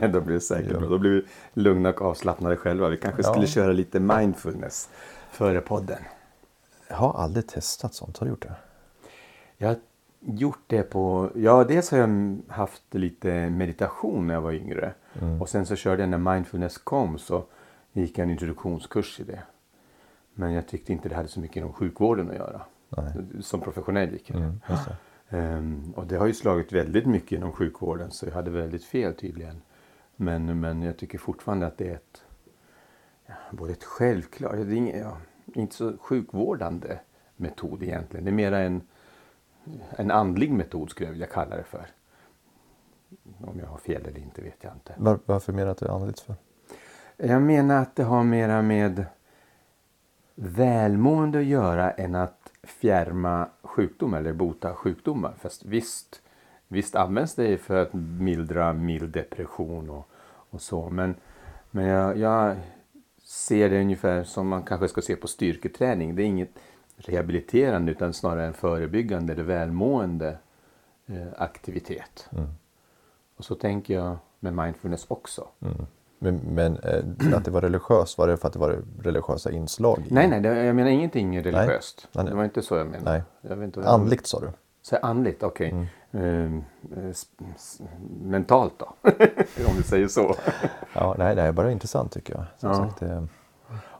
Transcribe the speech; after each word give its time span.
Då 0.12 0.20
blir 0.20 0.34
det 0.34 0.40
säkert 0.40 0.78
bra. 0.78 0.88
Då 0.88 0.98
blir 0.98 1.10
vi 1.10 1.22
lugna 1.62 1.88
och 1.88 2.02
avslappnade 2.02 2.56
själva. 2.56 2.88
Vi 2.88 2.96
kanske 2.96 3.22
skulle 3.22 3.46
köra 3.46 3.72
lite 3.72 4.00
mindfulness 4.00 4.88
före 5.30 5.60
podden. 5.60 5.98
Jag 6.88 6.96
har 6.96 7.12
aldrig 7.12 7.46
testat 7.46 7.94
sånt. 7.94 8.18
Har 8.18 8.26
du 8.26 8.30
gjort 8.30 8.42
det? 8.42 8.54
Jag 9.56 9.68
har 9.68 9.76
gjort 10.20 10.62
det 10.66 10.82
på... 10.82 11.30
Ja, 11.34 11.64
dels 11.64 11.90
har 11.90 11.98
jag 11.98 12.38
haft 12.48 12.82
lite 12.94 13.50
meditation 13.50 14.26
när 14.26 14.34
jag 14.34 14.40
var 14.40 14.52
yngre. 14.52 14.94
Och 15.40 15.48
sen 15.48 15.66
så 15.66 15.76
körde 15.76 16.02
jag 16.02 16.08
när 16.08 16.34
mindfulness 16.34 16.78
kom 16.78 17.18
så 17.18 17.44
gick 17.92 18.18
jag 18.18 18.24
en 18.24 18.30
introduktionskurs 18.30 19.20
i 19.20 19.24
det. 19.24 19.42
Men 20.34 20.52
jag 20.52 20.68
tyckte 20.68 20.92
inte 20.92 21.08
det 21.08 21.14
hade 21.14 21.28
så 21.28 21.40
mycket 21.40 21.56
inom 21.56 21.72
sjukvården 21.72 22.30
att 22.30 22.36
göra. 22.36 22.60
Som 23.40 23.60
professionell 23.60 24.12
gick 24.12 24.30
jag. 24.30 24.54
Just 24.68 24.84
det. 24.84 24.96
Ehm, 25.36 25.92
och 25.96 26.06
det 26.06 26.16
har 26.16 26.26
ju 26.26 26.34
slagit 26.34 26.72
väldigt 26.72 27.06
mycket 27.06 27.32
inom 27.32 27.52
sjukvården 27.52 28.10
så 28.10 28.26
jag 28.26 28.32
hade 28.32 28.50
väldigt 28.50 28.84
fel 28.84 29.14
tydligen. 29.14 29.62
Men, 30.16 30.60
men 30.60 30.82
jag 30.82 30.96
tycker 30.96 31.18
fortfarande 31.18 31.66
att 31.66 31.78
det 31.78 31.88
är 31.88 31.94
ett, 31.94 32.22
ja, 33.26 33.34
både 33.52 33.72
ett 33.72 33.84
självklart, 33.84 34.52
det 34.52 34.60
är 34.60 34.72
inget, 34.72 35.00
ja, 35.00 35.16
inte 35.54 35.74
så 35.74 35.96
sjukvårdande 35.98 36.98
metod 37.36 37.82
egentligen. 37.82 38.24
Det 38.24 38.30
är 38.30 38.34
mera 38.34 38.58
en, 38.58 38.82
en 39.90 40.10
andlig 40.10 40.52
metod 40.52 40.90
skulle 40.90 41.06
jag 41.06 41.12
vilja 41.12 41.26
kalla 41.26 41.56
det 41.56 41.64
för. 41.64 41.86
Om 43.38 43.58
jag 43.60 43.66
har 43.66 43.78
fel 43.78 44.06
eller 44.06 44.20
inte 44.20 44.42
vet 44.42 44.64
jag 44.64 44.72
inte. 44.72 44.94
Var, 44.96 45.18
varför 45.26 45.52
menar 45.52 45.66
du 45.66 45.70
att 45.70 45.78
det 45.78 45.86
är 45.86 45.90
andligt 45.90 46.20
för? 46.20 46.34
Jag 47.16 47.42
menar 47.42 47.82
att 47.82 47.96
det 47.96 48.04
har 48.04 48.24
mera 48.24 48.62
med 48.62 49.06
välmående 50.34 51.38
att 51.38 51.44
göra 51.44 51.90
än 51.90 52.14
att 52.14 52.52
fjärma 52.62 53.48
sjukdom 53.62 54.14
eller 54.14 54.32
bota 54.32 54.74
sjukdomar. 54.74 55.34
Fast 55.38 55.64
visst, 55.64 56.22
visst 56.74 56.96
används 56.96 57.34
det 57.34 57.58
för 57.58 57.82
att 57.82 57.92
mildra 58.18 58.72
mild 58.72 59.10
depression 59.12 59.90
och, 59.90 60.08
och 60.50 60.60
så. 60.62 60.90
Men, 60.90 61.14
men 61.70 61.84
jag, 61.86 62.16
jag 62.18 62.56
ser 63.22 63.70
det 63.70 63.80
ungefär 63.80 64.24
som 64.24 64.48
man 64.48 64.62
kanske 64.62 64.88
ska 64.88 65.02
se 65.02 65.16
på 65.16 65.28
styrketräning. 65.28 66.14
Det 66.16 66.22
är 66.22 66.26
inget 66.26 66.50
rehabiliterande 66.96 67.92
utan 67.92 68.12
snarare 68.12 68.46
en 68.46 68.54
förebyggande 68.54 69.32
eller 69.32 69.42
välmående 69.42 70.38
eh, 71.06 71.26
aktivitet. 71.38 72.28
Och 73.36 73.44
så 73.44 73.54
tänker 73.54 73.94
jag 73.94 74.16
med 74.40 74.52
mindfulness 74.54 75.04
också. 75.08 75.48
Men, 76.18 76.36
men 76.36 76.76
eh, 76.76 77.36
att 77.36 77.44
det 77.44 77.50
var 77.50 77.60
religiöst, 77.60 78.18
var 78.18 78.28
det 78.28 78.36
för 78.36 78.46
att 78.46 78.52
det 78.52 78.58
var 78.58 78.82
religiösa 79.02 79.50
inslag? 79.50 79.98
i- 80.10 80.14
Nej, 80.14 80.28
nej, 80.28 80.40
det, 80.40 80.64
jag 80.64 80.76
menar 80.76 80.90
ingenting 80.90 81.42
religiöst. 81.42 82.08
Nej. 82.12 82.24
Det 82.24 82.34
var 82.34 82.44
inte 82.44 82.62
så 82.62 82.76
jag 82.76 82.86
menade. 82.86 83.10
Nej. 83.12 83.22
Jag 83.50 83.56
vet 83.56 83.64
inte 83.64 83.80
jag- 83.80 83.88
Andligt 83.88 84.26
sa 84.26 84.40
du? 84.40 84.48
Så 84.82 84.96
andligt, 84.96 85.42
okej. 85.42 85.70
Ehm, 85.70 85.86
eh, 86.14 86.60
s- 87.10 87.80
mentalt 88.22 88.78
då? 88.78 88.94
Om 89.68 89.76
vi 89.76 89.82
säger 89.82 90.08
så. 90.08 90.34
Ja, 90.94 91.14
nej, 91.18 91.34
det 91.36 91.42
är 91.42 91.52
bara 91.52 91.72
intressant 91.72 92.12
tycker 92.12 92.34
jag. 92.34 92.44
Som 92.58 92.68
Ja. 92.70 92.74
sagt, 92.76 93.02
eh, 93.02 93.24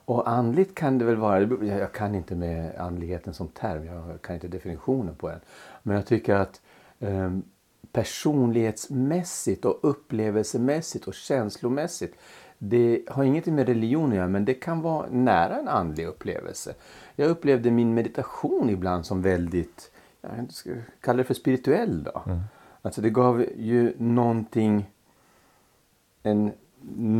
Och 0.05 0.29
andligt 0.29 0.75
kan 0.75 0.97
det 0.97 1.05
väl 1.05 1.15
vara, 1.15 1.41
jag 1.65 1.91
kan 1.91 2.15
inte 2.15 2.35
med 2.35 2.75
andligheten 2.79 3.33
som 3.33 3.47
term, 3.47 3.85
jag 3.85 4.21
kan 4.21 4.33
inte 4.35 4.47
definitionen 4.47 5.15
på 5.15 5.29
den. 5.29 5.39
Men 5.83 5.95
jag 5.95 6.05
tycker 6.05 6.35
att 6.35 6.61
um, 6.99 7.43
personlighetsmässigt 7.91 9.65
och 9.65 9.79
upplevelsemässigt 9.81 11.07
och 11.07 11.13
känslomässigt, 11.13 12.15
det 12.57 13.01
har 13.07 13.23
ingenting 13.23 13.55
med 13.55 13.67
religion 13.67 14.09
att 14.09 14.15
göra, 14.15 14.27
men 14.27 14.45
det 14.45 14.53
kan 14.53 14.81
vara 14.81 15.05
nära 15.09 15.55
en 15.59 15.67
andlig 15.67 16.05
upplevelse. 16.07 16.73
Jag 17.15 17.29
upplevde 17.29 17.71
min 17.71 17.93
meditation 17.93 18.69
ibland 18.69 19.05
som 19.05 19.21
väldigt, 19.21 19.91
jag 20.37 20.51
ska 20.51 20.71
kalla 21.01 21.17
det 21.17 21.23
för 21.23 21.33
spirituell 21.33 22.03
då. 22.03 22.23
Alltså 22.81 23.01
det 23.01 23.09
gav 23.09 23.45
ju 23.57 23.93
någonting 23.97 24.89
en 26.23 26.51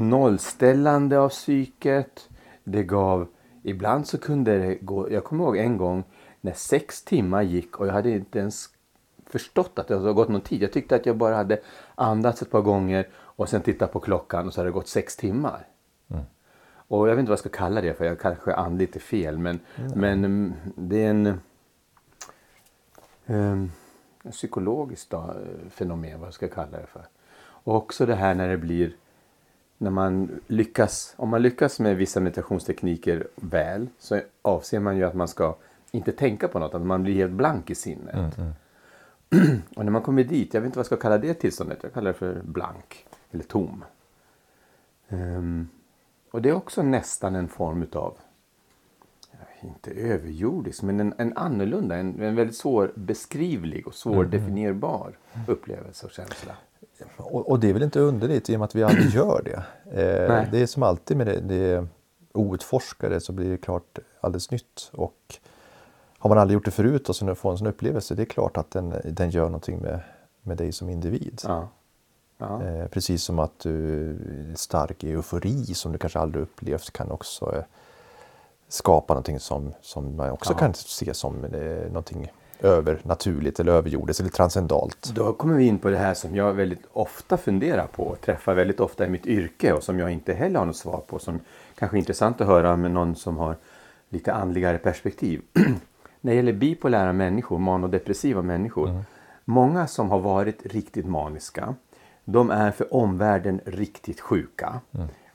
nollställande 0.10 1.20
av 1.20 1.30
psyket. 1.30 2.30
Det 2.64 2.84
gav, 2.84 3.28
ibland 3.64 4.08
så 4.08 4.18
kunde 4.18 4.58
det 4.58 4.76
gå, 4.76 5.12
jag 5.12 5.24
kommer 5.24 5.44
ihåg 5.44 5.58
en 5.58 5.78
gång 5.78 6.04
när 6.42 6.54
sex 6.54 7.04
timmar 7.04 7.42
gick 7.42 7.80
och 7.80 7.88
jag 7.88 7.94
hade 7.94 8.10
inte 8.10 8.40
ens 8.40 8.70
förstått 9.26 9.80
att 9.80 9.88
det 9.88 9.98
hade 9.98 10.14
gått 10.14 10.30
någon 10.30 10.42
tid. 10.42 10.64
Jag 10.64 10.72
tyckte 10.72 10.96
att 10.96 11.06
jag 11.06 11.18
bara 11.18 11.36
hade 11.36 11.60
andats 11.96 12.42
ett 12.42 12.52
par 12.52 12.62
gånger 12.62 13.08
och 13.16 13.50
sen 13.50 13.62
tittat 13.62 13.92
på 13.92 14.00
klockan 14.00 14.48
och 14.48 14.54
så 14.54 14.60
hade 14.60 14.70
det 14.70 14.74
gått 14.74 14.88
sex 14.88 15.16
timmar. 15.16 15.68
Och 16.88 17.10
jag 17.10 17.16
vet 17.16 17.20
inte 17.20 17.30
vad 17.30 17.34
jag 17.34 17.40
ska 17.40 17.50
kalla 17.50 17.82
det 17.82 17.94
för, 17.94 18.06
jag 18.06 18.20
kanske 18.20 18.54
andligt 18.54 18.96
är 18.96 19.00
fel 19.00 19.38
men, 19.38 19.60
men 19.96 20.26
mm, 20.26 20.54
det 20.76 21.04
är 21.04 21.10
en 21.10 21.40
um, 23.28 23.72
psykologiskt 24.32 25.10
då, 25.10 25.18
eh, 25.18 25.70
fenomen, 25.70 26.20
vad 26.20 26.28
jag 26.28 26.34
ska 26.34 26.48
kalla 26.48 26.78
det 26.78 26.88
för. 26.88 27.06
Och 27.38 27.76
också 27.76 28.06
det 28.06 28.16
här 28.16 28.36
när 28.36 28.50
det 28.50 28.58
blir, 28.58 28.96
när 29.78 29.92
man 29.92 30.40
lyckas, 30.48 31.14
om 31.18 31.30
man 31.30 31.42
lyckas 31.42 31.80
med 31.80 31.98
vissa 31.98 32.20
meditationstekniker 32.20 33.28
väl 33.36 33.88
så 34.00 34.22
avser 34.42 34.80
man 34.80 34.98
ju 34.98 35.04
att 35.04 35.14
man 35.14 35.28
ska 35.28 35.56
inte 35.92 36.12
tänka 36.12 36.48
på 36.48 36.60
något, 36.60 36.74
att 36.74 36.86
man 36.86 37.04
blir 37.04 37.14
helt 37.14 37.32
blank 37.32 37.70
i 37.70 37.76
sinnet. 37.76 38.38
Och 39.76 39.86
när 39.86 39.92
man 39.92 40.02
kommer 40.02 40.24
dit, 40.24 40.54
jag 40.54 40.62
vet 40.62 40.66
inte 40.66 40.78
vad 40.78 40.84
jag 40.84 40.86
ska 40.86 40.98
kalla 40.98 41.18
det 41.18 41.34
tillståndet, 41.34 41.80
jag 41.82 41.94
kallar 41.94 42.12
det 42.12 42.18
för 42.18 42.42
blank 42.44 43.06
eller 43.32 43.44
tom. 43.44 43.84
Ehm, 45.10 45.68
och 46.32 46.42
det 46.42 46.50
är 46.50 46.54
också 46.54 46.84
nästan 46.84 47.36
en 47.36 47.48
form 47.48 47.84
utav 47.84 48.18
inte 49.62 49.92
överjordisk, 49.92 50.82
men 50.82 51.00
en, 51.00 51.14
en 51.18 51.38
annorlunda, 51.38 51.96
en, 51.96 52.22
en 52.22 52.36
väldigt 52.36 52.56
svårbeskrivlig 52.56 53.88
och 53.88 53.96
svårdefinierbar 53.96 55.18
upplevelse 55.48 56.06
och 56.06 56.12
känsla. 56.12 56.54
och, 57.18 57.50
och 57.50 57.60
det 57.60 57.70
är 57.70 57.74
väl 57.74 57.84
inte 57.84 58.00
underligt 58.00 58.50
i 58.50 58.56
och 58.56 58.60
med 58.60 58.66
att 58.66 58.76
vi 58.76 58.84
aldrig 58.84 59.10
gör 59.10 59.42
det. 59.46 59.64
Eh, 60.02 60.52
det 60.52 60.60
är 60.60 60.66
som 60.66 60.84
alltid 60.84 61.18
med 61.18 61.28
det, 61.28 61.40
det 61.40 61.88
outforskade 62.34 63.20
så 63.20 63.32
blir 63.32 63.50
det 63.50 63.58
klart 63.58 64.00
alldeles 64.22 64.52
nytt. 64.52 64.90
Och 64.94 65.40
har 66.18 66.30
man 66.30 66.38
aldrig 66.38 66.54
gjort 66.54 66.66
det 66.66 66.72
förut 66.72 67.10
och 67.10 67.16
så 67.16 67.36
får 67.36 67.52
en 67.52 67.58
sån 67.58 67.68
upplevelse, 67.68 68.16
det 68.16 68.24
är 68.24 68.26
klart 68.26 68.58
att 68.58 68.72
den, 68.72 68.94
den 69.06 69.30
gör 69.30 69.46
någonting 69.46 69.80
med, 69.80 70.00
med 70.42 70.58
dig 70.58 70.72
som 70.72 70.90
individ. 70.90 71.42
Ja. 71.44 71.70
Ja. 72.38 72.64
Eh, 72.64 72.88
precis 72.88 73.24
som 73.24 73.40
att 73.40 73.60
du 73.60 74.18
stark 74.56 75.04
eufori 75.04 75.66
som 75.66 75.92
du 75.92 75.98
kanske 75.98 76.20
aldrig 76.20 76.44
upplevt 76.44 76.92
kan 76.92 77.12
också 77.12 77.56
eh, 77.56 77.64
skapa 78.68 79.14
någonting 79.14 79.40
som, 79.40 79.74
som 79.82 80.16
man 80.16 80.32
också 80.32 80.54
Ja. 80.54 80.58
kan 80.58 80.74
se 80.74 81.14
som 81.14 81.44
eh, 81.46 81.88
någonting 81.88 82.32
övernaturligt 82.60 83.60
eller 83.60 83.72
överjordiskt 83.72 84.20
eller 84.20 84.30
transcendalt. 84.30 85.12
Då 85.16 85.34
kommer 85.34 85.56
vi 85.56 85.66
in 85.68 85.78
på 85.80 85.90
det 85.90 85.98
här 85.98 86.14
som 86.14 86.36
jag 86.36 86.54
väldigt 86.54 86.82
ofta 86.94 87.38
funderar 87.38 87.88
på 87.88 88.04
och 88.04 88.22
träffar 88.22 88.54
väldigt 88.54 88.80
ofta 88.80 89.06
i 89.06 89.10
mitt 89.10 89.26
yrke 89.26 89.74
och 89.74 89.84
som 89.84 90.00
jag 90.00 90.12
inte 90.12 90.34
heller 90.34 90.60
har 90.60 90.66
något 90.66 90.76
svar 90.78 91.02
på. 91.08 91.20
Som 91.20 91.40
kanske 91.76 91.98
är 91.98 92.00
intressant 92.00 92.42
att 92.42 92.48
höra 92.48 92.76
med 92.76 92.92
någon 92.92 93.16
som 93.16 93.38
har 93.38 93.56
lite 94.10 94.34
andligare 94.34 94.78
perspektiv. 94.78 95.42
När 96.22 96.32
det 96.32 96.36
gäller 96.36 96.54
bipolära 96.54 97.14
människor, 97.14 97.58
manodepressiva 97.60 98.42
människor. 98.42 99.04
Många 99.46 99.88
som 99.88 100.10
har 100.10 100.20
varit 100.20 100.66
riktigt 100.66 101.06
maniska. 101.06 101.76
De 102.26 102.50
är 102.52 102.72
för 102.72 102.94
omvärlden 102.94 103.62
riktigt 103.66 104.20
sjuka. 104.22 104.80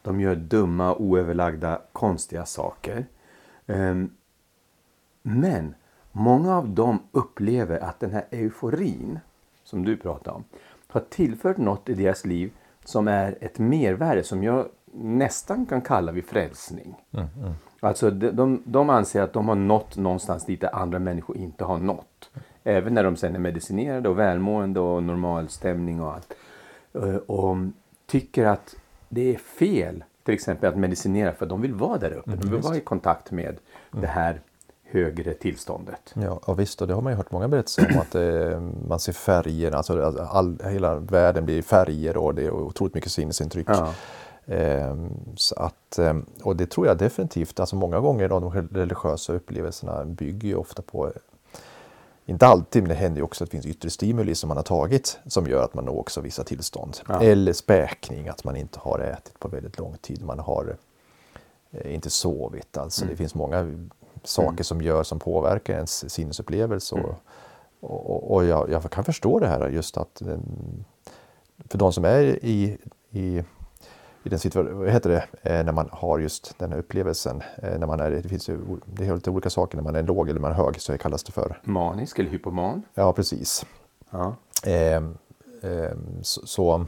De 0.02 0.20
gör 0.20 0.34
dumma, 0.34 0.94
oöverlagda, 0.94 1.80
konstiga 1.92 2.46
saker. 2.46 3.06
Ehm, 3.70 4.10
men 5.22 5.74
många 6.12 6.56
av 6.56 6.68
dem 6.68 6.98
upplever 7.12 7.78
att 7.78 8.00
den 8.00 8.10
här 8.10 8.24
euforin 8.30 9.18
som 9.64 9.84
du 9.84 9.96
pratar 9.96 10.32
om 10.32 10.44
har 10.88 11.00
tillfört 11.00 11.56
något 11.56 11.88
i 11.88 11.94
deras 11.94 12.26
liv 12.26 12.52
som 12.84 13.08
är 13.08 13.38
ett 13.40 13.58
mervärde 13.58 14.22
som 14.22 14.42
jag 14.42 14.66
nästan 14.94 15.66
kan 15.66 15.80
kalla 15.82 16.12
vid 16.12 16.24
frälsning. 16.24 16.94
Alltså 17.80 18.10
de, 18.10 18.30
de, 18.30 18.62
de 18.64 18.90
anser 18.90 19.22
att 19.22 19.32
de 19.32 19.48
har 19.48 19.54
nått 19.54 19.96
någonstans 19.96 20.44
dit 20.44 20.60
där 20.60 20.74
andra 20.74 20.98
människor 20.98 21.36
inte 21.36 21.64
har 21.64 21.78
nått. 21.78 22.30
Även 22.64 22.94
när 22.94 23.04
de 23.04 23.16
sen 23.16 23.34
är 23.34 23.38
medicinerade 23.38 24.08
och 24.08 24.18
välmående 24.18 24.80
och 24.80 25.02
normal 25.02 25.48
stämning 25.48 26.00
och 26.02 26.12
allt. 26.14 26.32
Eh, 26.94 27.16
Och 27.16 27.56
tycker 28.06 28.46
att 28.46 28.76
det 29.08 29.34
är 29.34 29.38
fel 29.38 30.04
till 30.30 30.34
exempel 30.34 30.68
att 30.68 30.78
medicinera 30.78 31.32
för 31.32 31.46
de 31.46 31.60
vill 31.60 31.74
vara 31.74 31.98
där 31.98 32.12
uppe. 32.12 32.30
De 32.30 32.50
vill 32.50 32.60
vara 32.60 32.76
i 32.76 32.80
kontakt 32.80 33.30
med 33.30 33.56
det 33.90 34.06
här 34.06 34.40
högre 34.84 35.34
tillståndet. 35.34 36.14
Ja, 36.14 36.40
ja 36.46 36.54
visst, 36.54 36.82
och 36.82 36.88
det 36.88 36.94
har 36.94 37.02
man 37.02 37.12
ju 37.12 37.16
hört 37.16 37.32
många 37.32 37.48
berättelser 37.48 37.90
om 37.94 38.00
att 38.00 38.14
eh, 38.14 38.60
man 38.88 39.00
ser 39.00 39.12
färger, 39.12 39.72
alltså 39.72 40.02
all, 40.02 40.18
all, 40.18 40.58
hela 40.64 40.94
världen 40.94 41.44
blir 41.44 41.62
färger 41.62 42.16
och 42.16 42.34
det 42.34 42.42
är 42.42 42.50
otroligt 42.50 42.94
mycket 42.94 43.12
sinnesintryck. 43.12 43.66
Ja. 43.68 43.94
Ehm, 44.46 45.10
så 45.36 45.54
att, 45.54 45.98
ehm, 45.98 46.26
och 46.42 46.56
det 46.56 46.66
tror 46.66 46.86
jag 46.86 46.98
definitivt, 46.98 47.60
alltså 47.60 47.76
många 47.76 48.00
gånger 48.00 48.28
de 48.28 48.50
religiösa 48.52 49.32
upplevelserna 49.32 50.04
bygger 50.04 50.48
ju 50.48 50.54
ofta 50.54 50.82
på 50.82 51.12
inte 52.26 52.46
alltid, 52.46 52.82
men 52.82 52.88
det 52.88 52.94
händer 52.94 53.18
ju 53.18 53.24
också 53.24 53.44
att 53.44 53.50
det 53.50 53.54
finns 53.56 53.66
yttre 53.66 53.90
stimuli 53.90 54.34
som 54.34 54.48
man 54.48 54.56
har 54.56 54.64
tagit 54.64 55.18
som 55.26 55.46
gör 55.46 55.64
att 55.64 55.74
man 55.74 55.84
når 55.84 55.98
också 55.98 56.20
vissa 56.20 56.44
tillstånd. 56.44 56.96
Ja. 57.08 57.22
Eller 57.22 57.52
späkning, 57.52 58.28
att 58.28 58.44
man 58.44 58.56
inte 58.56 58.78
har 58.78 58.98
ätit 58.98 59.38
på 59.38 59.48
väldigt 59.48 59.78
lång 59.78 59.96
tid. 60.00 60.24
Man 60.24 60.38
har 60.38 60.76
eh, 61.70 61.94
inte 61.94 62.10
sovit. 62.10 62.76
Alltså 62.76 63.04
det 63.04 63.16
finns 63.16 63.34
många 63.34 63.88
saker 64.24 64.64
som 64.64 64.82
gör 64.82 65.02
som 65.02 65.18
påverkar 65.18 65.74
ens 65.74 66.12
sinnesupplevelse. 66.12 66.94
Och, 66.94 67.14
och, 67.80 68.34
och 68.34 68.44
jag, 68.44 68.70
jag 68.70 68.90
kan 68.90 69.04
förstå 69.04 69.38
det 69.38 69.46
här 69.46 69.68
just 69.68 69.96
att 69.96 70.22
för 71.68 71.78
de 71.78 71.92
som 71.92 72.04
är 72.04 72.44
i, 72.44 72.78
i, 73.10 73.42
i 74.22 74.28
den 74.28 74.38
situationen, 74.38 74.78
vad 74.78 74.88
heter 74.90 75.10
det, 75.10 75.24
eh, 75.50 75.64
när 75.64 75.72
man 75.72 75.88
har 75.92 76.18
just 76.18 76.58
den 76.58 76.72
här 76.72 76.78
upplevelsen. 76.78 77.42
Eh, 77.62 77.78
när 77.78 77.86
man 77.86 78.00
är, 78.00 78.10
det 78.10 78.28
finns 78.28 78.48
ju 78.48 78.58
det 78.84 79.06
är 79.06 79.14
lite 79.14 79.30
olika 79.30 79.50
saker, 79.50 79.76
när 79.76 79.84
man 79.84 79.96
är 79.96 80.02
låg 80.02 80.28
eller 80.28 80.40
man 80.40 80.50
är 80.50 80.54
hög 80.54 80.80
så 80.80 80.98
kallas 80.98 81.22
det 81.24 81.32
för. 81.32 81.60
Manisk 81.64 82.18
eller 82.18 82.30
hypoman? 82.30 82.82
Ja, 82.94 83.12
precis. 83.12 83.66
Ja. 84.10 84.34
Eh, 84.66 84.94
eh, 84.96 85.02
så, 86.22 86.46
så, 86.46 86.86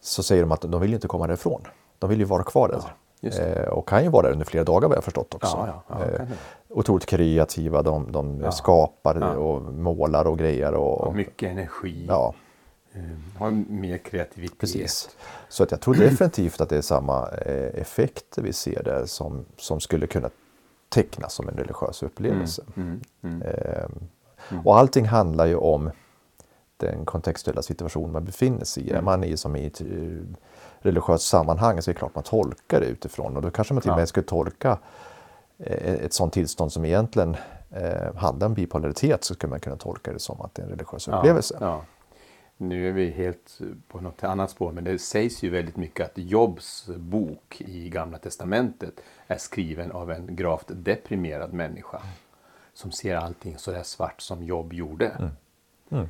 så 0.00 0.22
säger 0.22 0.42
de 0.42 0.52
att 0.52 0.60
de 0.60 0.80
vill 0.80 0.94
inte 0.94 1.08
komma 1.08 1.26
därifrån. 1.26 1.60
De 1.98 2.10
vill 2.10 2.18
ju 2.18 2.24
vara 2.24 2.42
kvar 2.42 2.68
där. 2.68 2.80
det. 3.20 3.38
Eh, 3.62 3.68
och 3.68 3.88
kan 3.88 4.02
ju 4.04 4.10
vara 4.10 4.22
där 4.22 4.32
under 4.32 4.44
flera 4.46 4.64
dagar 4.64 4.88
vad 4.88 4.96
jag 4.96 5.04
förstått 5.04 5.34
också. 5.34 5.56
Ja, 5.66 5.82
ja, 5.88 6.06
ja, 6.18 6.24
otroligt 6.68 7.06
kreativa, 7.06 7.82
de, 7.82 8.12
de 8.12 8.40
Ja. 8.40 8.52
skapar 8.52 9.16
Ja. 9.20 9.30
och 9.36 9.62
målar 9.74 10.24
och 10.26 10.38
grejer. 10.38 10.74
Och, 10.74 11.00
Och 11.00 11.14
mycket 11.14 11.50
energi. 11.50 12.04
ja, 12.08 12.34
Eh, 12.92 13.00
Har 13.38 13.50
mer 13.50 13.98
kreativitet. 13.98 14.58
precis. 14.58 15.08
Så 15.48 15.62
att 15.62 15.70
jag 15.70 15.80
tror 15.80 15.94
definitivt 15.94 16.60
att 16.60 16.68
det 16.68 16.76
är 16.76 16.82
samma 16.82 17.28
eh, 17.28 17.80
effekter 17.80 18.42
vi 18.42 18.52
ser 18.52 18.82
där 18.82 19.06
som, 19.06 19.44
som 19.56 19.80
skulle 19.80 20.06
kunna 20.06 20.30
tecknas 20.88 21.32
som 21.34 21.48
en 21.48 21.54
religiös 21.56 22.02
upplevelse. 22.02 22.62
Mm, 22.76 23.00
mm. 23.22 23.42
Ehm, 23.42 24.08
Och 24.64 24.78
allting 24.78 25.04
handlar 25.06 25.46
ju 25.46 25.56
om 25.56 25.90
den 26.76 27.04
kontextuella 27.04 27.62
situation 27.62 28.12
man 28.12 28.24
befinner 28.24 28.64
sig 28.64 28.82
i. 28.82 28.90
Är 28.90 29.02
man 29.02 29.24
i 29.24 29.36
som 29.36 29.56
i 29.56 29.66
ett 29.66 29.80
eh, 29.80 29.86
religiöst 30.80 31.26
sammanhang 31.28 31.82
så 31.82 31.90
är 31.90 31.94
det 31.94 31.98
klart 31.98 32.14
man 32.14 32.24
tolkar 32.24 32.80
det 32.80 32.86
utifrån 32.86 33.36
och 33.36 33.42
då 33.42 33.50
kanske 33.50 33.74
man 33.74 33.80
till 33.80 33.90
och 33.90 33.96
Ja. 33.96 33.98
med 34.00 34.08
skulle 34.08 34.26
tolka 34.26 34.78
ett 35.58 36.12
sådant 36.12 36.32
tillstånd 36.32 36.72
som 36.72 36.84
egentligen 36.84 37.36
eh, 37.70 38.14
handlar 38.16 38.46
om 38.46 38.54
bipolaritet 38.54 39.24
så 39.24 39.34
skulle 39.34 39.50
man 39.50 39.60
kunna 39.60 39.76
tolka 39.76 40.12
det 40.12 40.18
som 40.18 40.40
att 40.40 40.54
det 40.54 40.62
är 40.62 40.64
en 40.66 40.70
religiös 40.70 41.08
upplevelse. 41.08 41.56
Ja. 41.60 41.82
Nu 42.60 42.88
är 42.88 42.92
vi 42.92 43.10
helt 43.10 43.58
på 43.88 44.00
något 44.00 44.24
annat 44.24 44.50
spår, 44.50 44.72
men 44.72 44.84
det 44.84 44.98
sägs 44.98 45.42
ju 45.42 45.50
väldigt 45.50 45.76
mycket 45.76 46.06
att 46.06 46.12
Jobs 46.18 46.90
bok 46.96 47.60
i 47.60 47.88
Gamla 47.88 48.18
Testamentet 48.18 49.00
är 49.26 49.38
skriven 49.38 49.92
av 49.92 50.10
en 50.10 50.36
gravt 50.36 50.66
deprimerad 50.68 51.52
människa. 51.52 52.02
Som 52.74 52.92
ser 52.92 53.16
allting 53.16 53.58
så 53.58 53.72
där 53.72 53.82
svart 53.82 54.20
som 54.20 54.42
Jobb 54.42 54.72
gjorde. 54.72 55.32
Mm. 55.90 56.08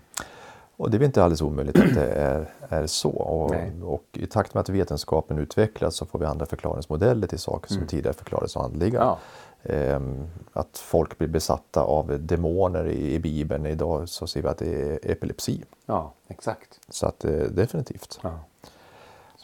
Och 0.77 0.91
det 0.91 0.97
är 0.97 1.03
inte 1.03 1.23
alldeles 1.23 1.43
omöjligt 1.43 1.79
att 1.79 1.95
det 1.95 2.13
är, 2.13 2.51
är 2.69 2.87
så. 2.87 3.11
Och, 3.11 3.55
och 3.83 4.05
i 4.13 4.27
takt 4.27 4.55
med 4.55 4.61
att 4.61 4.69
vetenskapen 4.69 5.39
utvecklas 5.39 5.97
så 5.97 6.07
får 6.07 6.19
vi 6.19 6.25
andra 6.25 6.47
förklaringsmodeller 6.47 7.27
till 7.27 7.39
saker 7.39 7.75
som 7.75 7.87
tidigare 7.87 8.15
förklarades 8.15 8.53
som 8.53 8.63
andliga. 8.63 9.01
Mm. 9.01 9.09
Ja. 9.09 9.19
Ehm, 9.63 10.27
att 10.53 10.79
folk 10.79 11.19
blir 11.19 11.29
besatta 11.29 11.83
av 11.83 12.21
demoner 12.21 12.89
i, 12.89 13.19
Bibeln. 13.19 13.67
Idag 13.67 14.09
så 14.09 14.27
ser 14.27 14.43
vi 14.43 14.49
att 14.49 14.59
det 14.59 14.83
är 14.83 15.11
epilepsi. 15.11 15.65
Ja, 15.87 16.13
exakt. 16.29 16.81
Så 16.89 17.07
att 17.07 17.25
eh, 17.25 17.31
definitivt. 17.31 18.21
Ja. 18.23 18.41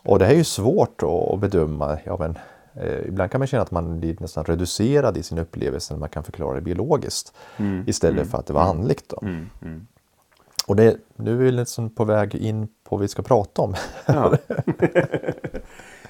Och 0.04 0.18
det 0.18 0.24
här 0.24 0.32
är 0.32 0.38
ju 0.38 0.44
svårt 0.44 1.02
att, 1.02 1.40
bedöma. 1.40 1.98
Ja, 2.04 2.16
men, 2.18 2.38
eh, 2.74 3.08
ibland 3.08 3.30
kan 3.30 3.38
man 3.38 3.46
känna 3.46 3.62
att 3.62 3.70
man 3.70 4.00
blir 4.00 4.16
nästan 4.20 4.44
reducerad 4.44 5.16
i 5.16 5.22
sin 5.22 5.38
upplevelse 5.38 5.94
när 5.94 6.00
man 6.00 6.08
kan 6.08 6.24
förklara 6.24 6.54
det 6.54 6.60
biologiskt. 6.60 7.32
Istället 7.86 8.30
för 8.30 8.38
att 8.38 8.46
det 8.46 8.52
var 8.52 8.62
andligt. 8.62 9.08
Då. 9.08 9.18
Mm, 9.22 9.50
mm. 9.62 9.86
Och 10.66 10.76
det, 10.76 10.96
nu 11.16 11.32
är 11.32 11.36
vi 11.36 11.52
liksom 11.52 11.90
på 11.90 12.04
väg 12.04 12.34
in 12.34 12.66
på 12.66 12.96
vad 12.96 13.00
vi 13.00 13.08
ska 13.08 13.22
prata 13.22 13.62
om. 13.62 13.74
Ja. 14.06 14.36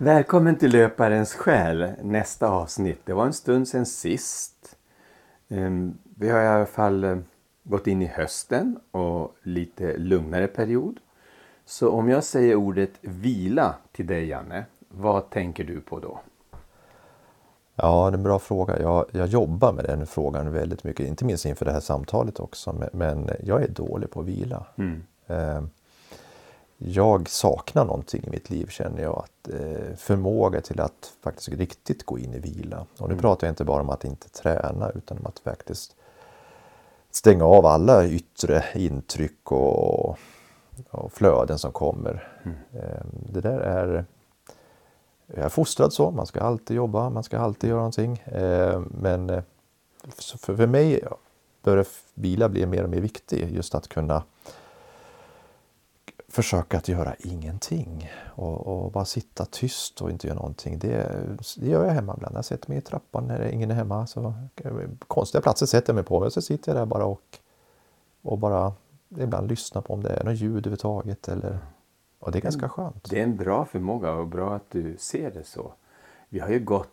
Välkommen 0.00 0.56
till 0.56 0.72
Löparens 0.72 1.34
själ, 1.34 1.92
nästa 2.02 2.48
avsnitt. 2.48 3.00
Det 3.04 3.12
var 3.12 3.26
en 3.26 3.32
stund 3.32 3.68
sedan 3.68 3.86
sist. 3.86 4.76
Ehm, 5.48 5.98
Vi 6.04 6.28
har 6.30 6.42
i 6.42 6.46
alla 6.46 6.66
fall 6.66 7.04
eh, 7.04 7.18
gått 7.62 7.86
in 7.86 8.02
i 8.02 8.06
hösten 8.06 8.78
och 8.90 9.34
lite 9.42 9.96
lugnare 9.96 10.46
period. 10.46 10.98
Så 11.64 11.90
om 11.90 12.08
jag 12.08 12.24
säger 12.24 12.54
ordet 12.54 12.90
vila 13.00 13.74
till 13.92 14.06
dig 14.06 14.26
Janne, 14.28 14.64
vad 14.88 15.30
tänker 15.30 15.64
du 15.64 15.80
på 15.80 15.98
då? 15.98 16.20
Ja, 17.74 18.10
det 18.10 18.14
är 18.14 18.18
en 18.18 18.22
bra 18.22 18.38
fråga. 18.38 18.80
Jag, 18.82 19.04
jag 19.12 19.26
jobbar 19.26 19.72
med 19.72 19.84
den 19.84 20.06
frågan 20.06 20.52
väldigt 20.52 20.84
mycket, 20.84 21.06
inte 21.06 21.24
minst 21.24 21.44
inför 21.44 21.64
det 21.64 21.72
här 21.72 21.80
samtalet 21.80 22.40
också. 22.40 22.72
Men, 22.72 22.88
men 22.92 23.30
jag 23.42 23.62
är 23.62 23.68
dålig 23.68 24.10
på 24.10 24.20
att 24.20 24.26
vila. 24.26 24.66
Mm. 24.76 25.02
Jag 26.78 27.28
saknar 27.28 27.84
någonting 27.84 28.24
i 28.26 28.30
mitt 28.30 28.50
liv 28.50 28.66
känner 28.66 29.02
jag. 29.02 29.24
Att, 29.24 29.54
eh, 29.54 29.96
förmåga 29.96 30.60
till 30.60 30.80
att 30.80 31.12
faktiskt 31.22 31.48
riktigt 31.48 32.06
gå 32.06 32.18
in 32.18 32.34
i 32.34 32.38
vila. 32.38 32.86
Och 32.98 33.08
nu 33.08 33.16
pratar 33.16 33.46
jag 33.46 33.52
inte 33.52 33.64
bara 33.64 33.80
om 33.80 33.90
att 33.90 34.04
inte 34.04 34.28
träna 34.28 34.90
utan 34.90 35.18
om 35.18 35.26
att 35.26 35.38
faktiskt 35.38 35.96
stänga 37.10 37.44
av 37.44 37.66
alla 37.66 38.06
yttre 38.06 38.64
intryck 38.74 39.52
och, 39.52 40.18
och 40.90 41.12
flöden 41.12 41.58
som 41.58 41.72
kommer. 41.72 42.28
Eh, 42.72 43.04
det 43.32 43.40
där 43.40 43.58
är 43.58 44.04
jag 45.26 45.44
är 45.44 45.48
fostrad 45.48 45.92
så, 45.92 46.10
man 46.10 46.26
ska 46.26 46.40
alltid 46.40 46.76
jobba, 46.76 47.10
man 47.10 47.22
ska 47.22 47.38
alltid 47.38 47.70
göra 47.70 47.78
någonting. 47.78 48.18
Eh, 48.18 48.80
men 48.90 49.42
för, 50.08 50.54
för 50.54 50.66
mig 50.66 51.00
börjar 51.62 51.86
vila 52.14 52.48
bli 52.48 52.66
mer 52.66 52.84
och 52.84 52.90
mer 52.90 53.00
viktig. 53.00 53.52
Just 53.52 53.74
att 53.74 53.88
kunna 53.88 54.22
försöka 56.28 56.76
att 56.76 56.88
göra 56.88 57.14
ingenting 57.18 58.10
och, 58.34 58.66
och 58.66 58.92
bara 58.92 59.04
sitta 59.04 59.44
tyst 59.44 60.02
och 60.02 60.10
inte 60.10 60.26
göra 60.26 60.36
någonting. 60.36 60.78
Det, 60.78 61.26
det 61.56 61.66
gör 61.66 61.84
jag 61.84 61.92
hemma 61.92 62.14
ibland. 62.16 62.36
Jag 62.36 62.44
sätter 62.44 62.68
mig 62.68 62.78
i 62.78 62.80
trappan 62.80 63.26
när 63.26 63.48
ingen 63.48 63.70
är 63.70 63.74
hemma. 63.74 64.06
Så, 64.06 64.34
konstiga 65.06 65.42
platser 65.42 65.66
sätter 65.66 65.88
jag 65.88 65.94
mig 65.94 66.04
på 66.04 66.16
och 66.16 66.32
så 66.32 66.42
sitter 66.42 66.72
jag 66.72 66.80
där 66.80 66.86
bara 66.86 67.04
och, 67.04 67.38
och 68.22 68.38
bara 68.38 68.72
ibland 69.18 69.48
lyssnar 69.48 69.82
på 69.82 69.94
om 69.94 70.02
det 70.02 70.10
är 70.10 70.24
något 70.24 70.36
ljud 70.36 70.56
överhuvudtaget. 70.56 71.28
Eller, 71.28 71.58
och 72.18 72.32
det 72.32 72.38
är 72.38 72.42
ganska 72.42 72.68
skönt. 72.68 73.10
Det 73.10 73.18
är 73.18 73.22
en 73.22 73.36
bra 73.36 73.64
förmåga 73.64 74.12
och 74.12 74.26
bra 74.26 74.54
att 74.54 74.70
du 74.70 74.96
ser 74.98 75.30
det 75.30 75.44
så. 75.44 75.72
Vi 76.28 76.40
har 76.40 76.48
ju 76.48 76.60
gått 76.60 76.88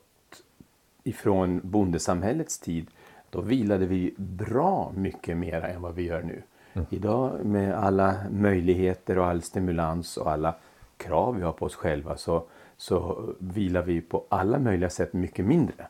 ifrån 1.04 1.62
bondesamhällets 1.64 2.60
tid. 2.60 2.88
Då 3.30 3.42
vilade 3.42 3.86
vi 3.86 4.14
bra 4.18 4.92
mycket 4.96 5.38
mer 5.38 5.62
än 5.62 5.82
vad 5.82 5.96
vi 5.96 6.04
gör 6.04 6.22
nu. 6.22 6.44
Idag 6.90 7.46
med 7.46 7.74
alla 7.76 8.16
möjligheter 8.32 9.18
och 9.18 9.26
all 9.26 9.42
stimulans 9.42 10.18
och 10.18 10.32
alla 10.32 10.56
krav 10.98 11.36
vi 11.36 11.44
har 11.44 11.52
på 11.52 11.66
oss 11.66 11.76
själva 11.76 12.18
så, 12.18 12.44
så 12.78 13.24
vilar 13.40 13.82
vi 13.82 14.02
på 14.02 14.24
alla 14.30 14.60
möjliga 14.60 14.90
sätt 14.90 15.14
mycket 15.14 15.46
mindre. 15.46 15.88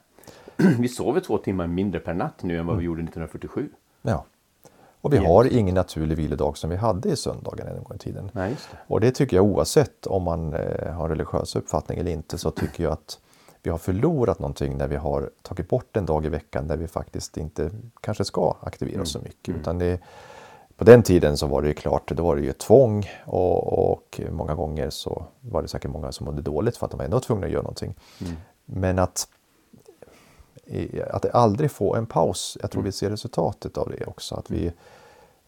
Vi 0.79 0.87
sover 0.87 1.21
två 1.21 1.37
timmar 1.37 1.67
mindre 1.67 1.99
per 1.99 2.13
natt 2.13 2.43
nu 2.43 2.59
än 2.59 2.65
vad 2.65 2.77
vi 2.77 2.83
gjorde 2.83 3.01
1947. 3.01 3.69
Ja. 4.01 4.25
Och 5.01 5.13
vi 5.13 5.17
har 5.17 5.53
ingen 5.53 5.75
naturlig 5.75 6.17
vilodag 6.17 6.57
som 6.57 6.69
vi 6.69 6.75
hade 6.75 7.09
i 7.09 7.15
söndagen 7.15 7.67
en 7.67 7.83
gång 7.83 7.95
i 7.95 7.99
tiden. 7.99 8.31
Nej, 8.33 8.55
det. 8.71 8.77
Och 8.87 9.01
det 9.01 9.11
tycker 9.11 9.35
jag 9.35 9.45
oavsett 9.45 10.07
om 10.07 10.23
man 10.23 10.53
eh, 10.53 10.91
har 10.91 11.09
religiös 11.09 11.55
uppfattning 11.55 11.99
eller 11.99 12.11
inte 12.11 12.37
så 12.37 12.51
tycker 12.51 12.83
jag 12.83 12.93
att 12.93 13.19
vi 13.63 13.71
har 13.71 13.77
förlorat 13.77 14.39
någonting 14.39 14.77
när 14.77 14.87
vi 14.87 14.95
har 14.95 15.29
tagit 15.41 15.69
bort 15.69 15.97
en 15.97 16.05
dag 16.05 16.25
i 16.25 16.29
veckan 16.29 16.67
där 16.67 16.77
vi 16.77 16.87
faktiskt 16.87 17.37
inte 17.37 17.71
kanske 18.01 18.25
ska 18.25 18.55
aktivera 18.61 19.01
oss 19.01 19.11
så 19.11 19.19
mycket. 19.19 19.55
Utan 19.55 19.79
det, 19.79 19.99
på 20.77 20.83
den 20.83 21.03
tiden 21.03 21.37
så 21.37 21.47
var 21.47 21.61
det 21.61 21.67
ju 21.67 21.73
klart, 21.73 22.11
då 22.11 22.23
var 22.23 22.35
det 22.35 22.41
ju 22.41 22.53
tvång 22.53 23.05
och, 23.25 23.91
och 23.91 24.21
många 24.31 24.55
gånger 24.55 24.89
så 24.89 25.25
var 25.41 25.61
det 25.61 25.67
säkert 25.67 25.91
många 25.91 26.11
som 26.11 26.25
mådde 26.25 26.41
dåligt 26.41 26.77
för 26.77 26.85
att 26.85 26.91
de 26.91 26.97
var 26.97 27.05
ändå 27.05 27.19
tvungna 27.19 27.45
att 27.45 27.51
göra 27.51 27.61
någonting. 27.61 27.95
Men 28.65 28.99
att, 28.99 29.27
att 31.09 31.25
aldrig 31.35 31.71
få 31.71 31.95
en 31.95 32.05
paus, 32.05 32.57
jag 32.61 32.71
tror 32.71 32.83
vi 32.83 32.91
ser 32.91 33.09
resultatet 33.09 33.77
av 33.77 33.89
det 33.89 34.05
också. 34.05 34.35
Att 34.35 34.51
vi, 34.51 34.71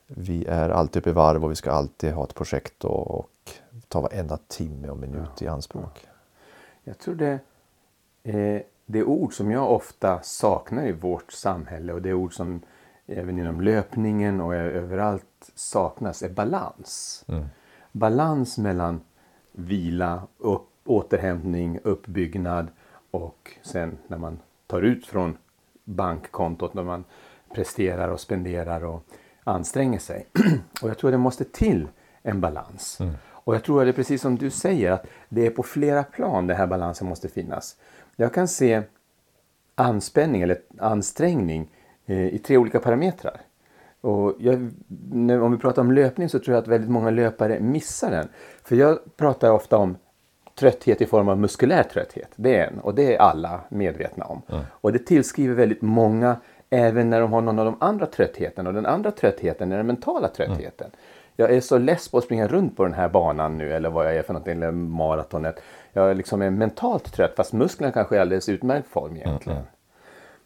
vi 0.07 0.45
är 0.45 0.69
alltid 0.69 1.01
uppe 1.01 1.09
i 1.09 1.13
varv 1.13 1.43
och 1.43 1.51
vi 1.51 1.55
ska 1.55 1.71
alltid 1.71 2.13
ha 2.13 2.23
ett 2.23 2.35
projekt 2.35 2.85
och, 2.85 3.19
och 3.19 3.29
ta 3.87 4.01
varenda 4.01 4.37
timme 4.47 4.89
och 4.89 4.97
minut 4.97 5.41
i 5.41 5.47
anspråk. 5.47 6.07
Jag 6.83 6.97
tror 6.97 7.15
det 7.15 7.39
eh, 8.23 8.61
det 8.89 9.03
ord 9.03 9.33
som 9.33 9.51
jag 9.51 9.71
ofta 9.71 10.21
saknar 10.21 10.87
i 10.87 10.91
vårt 10.91 11.31
samhälle 11.31 11.93
och 11.93 12.01
det 12.01 12.13
ord 12.13 12.33
som 12.33 12.61
även 13.07 13.39
inom 13.39 13.61
löpningen 13.61 14.41
och 14.41 14.55
överallt 14.55 15.51
saknas 15.55 16.23
är 16.23 16.29
balans. 16.29 17.25
Balans 17.91 18.57
mellan 18.57 19.01
vila, 19.51 20.21
upp, 20.37 20.69
återhämtning, 20.85 21.79
uppbyggnad 21.83 22.67
och 23.11 23.51
sen 23.61 23.97
när 24.07 24.17
man 24.17 24.39
tar 24.67 24.81
ut 24.81 25.05
från 25.05 25.37
bankkontot 25.83 26.73
när 26.73 26.83
man 26.83 27.03
presterar 27.53 28.09
och 28.09 28.19
spenderar 28.19 28.85
och 28.85 29.03
anstränger 29.43 29.99
sig. 29.99 30.27
och 30.81 30.89
jag 30.89 30.97
tror 30.97 31.11
det 31.11 31.17
måste 31.17 31.43
till 31.43 31.87
en 32.21 32.41
balans. 32.41 32.99
Och 33.47 33.55
jag 33.55 33.63
tror 33.63 33.81
att 33.81 33.85
det 33.85 33.91
är 33.91 33.93
precis 33.93 34.21
som 34.21 34.37
du 34.37 34.49
säger 34.49 34.91
att 34.91 35.05
det 35.29 35.45
är 35.45 35.49
på 35.49 35.63
flera 35.63 36.03
plan 36.03 36.47
den 36.47 36.57
här 36.57 36.67
balansen 36.67 37.07
måste 37.07 37.29
finnas. 37.29 37.77
Jag 38.15 38.33
kan 38.33 38.47
se 38.47 38.81
anspänning 39.75 40.41
eller 40.41 40.61
ansträngning 40.77 41.71
i 42.13 42.37
tre 42.37 42.57
olika 42.57 42.79
parametrar. 42.79 43.41
Och 44.01 44.35
jag, 44.39 44.71
när, 45.11 45.41
om 45.41 45.51
vi 45.51 45.57
pratar 45.57 45.81
om 45.81 45.91
löpning 45.91 46.29
så 46.29 46.39
tror 46.39 46.55
jag 46.55 46.61
att 46.61 46.67
väldigt 46.67 46.89
många 46.89 47.09
löpare 47.09 47.59
missar 47.59 48.11
den. 48.11 48.27
För 48.63 48.75
jag 48.75 48.99
pratar 49.17 49.51
ofta 49.51 49.77
om 49.77 49.97
trötthet 50.59 51.01
i 51.01 51.05
form 51.05 51.29
av 51.29 51.39
muskulär 51.39 51.83
trötthet. 51.83 52.29
Det 52.35 52.55
är 52.55 52.67
en 52.67 52.79
och 52.79 52.95
det 52.95 53.15
är 53.15 53.19
alla 53.19 53.59
medvetna 53.69 54.25
om. 54.25 54.41
Och 54.67 54.93
det 54.93 54.99
tillskriver 54.99 55.55
väldigt 55.55 55.81
många 55.81 56.35
även 56.69 57.09
när 57.09 57.21
de 57.21 57.33
har 57.33 57.41
någon 57.41 57.59
av 57.59 57.65
de 57.65 57.77
andra 57.79 58.05
tröttheten 58.05 58.67
och 58.67 58.73
den 58.73 58.85
andra 58.85 59.11
tröttheten 59.11 59.71
är 59.71 59.77
den 59.77 59.87
mentala 59.87 60.27
tröttheten. 60.27 60.91
jag 61.35 61.51
är 61.51 61.61
så 61.61 61.77
less 61.77 62.09
på 62.11 62.17
att 62.17 62.23
springa 62.23 62.47
runt 62.47 62.77
på 62.77 62.83
den 62.83 62.93
här 62.93 63.09
banan 63.09 63.57
nu 63.57 63.73
eller 63.73 63.89
vad 63.89 64.05
jag 64.05 64.15
är 64.15 64.21
för 64.21 64.33
någonting, 64.33 64.53
eller 64.53 64.71
maratonet. 64.71 65.59
Jag 65.93 66.17
liksom 66.17 66.41
är 66.41 66.49
mentalt 66.49 67.13
trött 67.13 67.35
fast 67.35 67.53
musklerna 67.53 67.91
kanske 67.91 68.15
är 68.15 68.17
i 68.17 68.21
alldeles 68.21 68.49
utmärkt 68.49 68.87
form 68.87 69.15
egentligen. 69.15 69.57
Mm, 69.57 69.69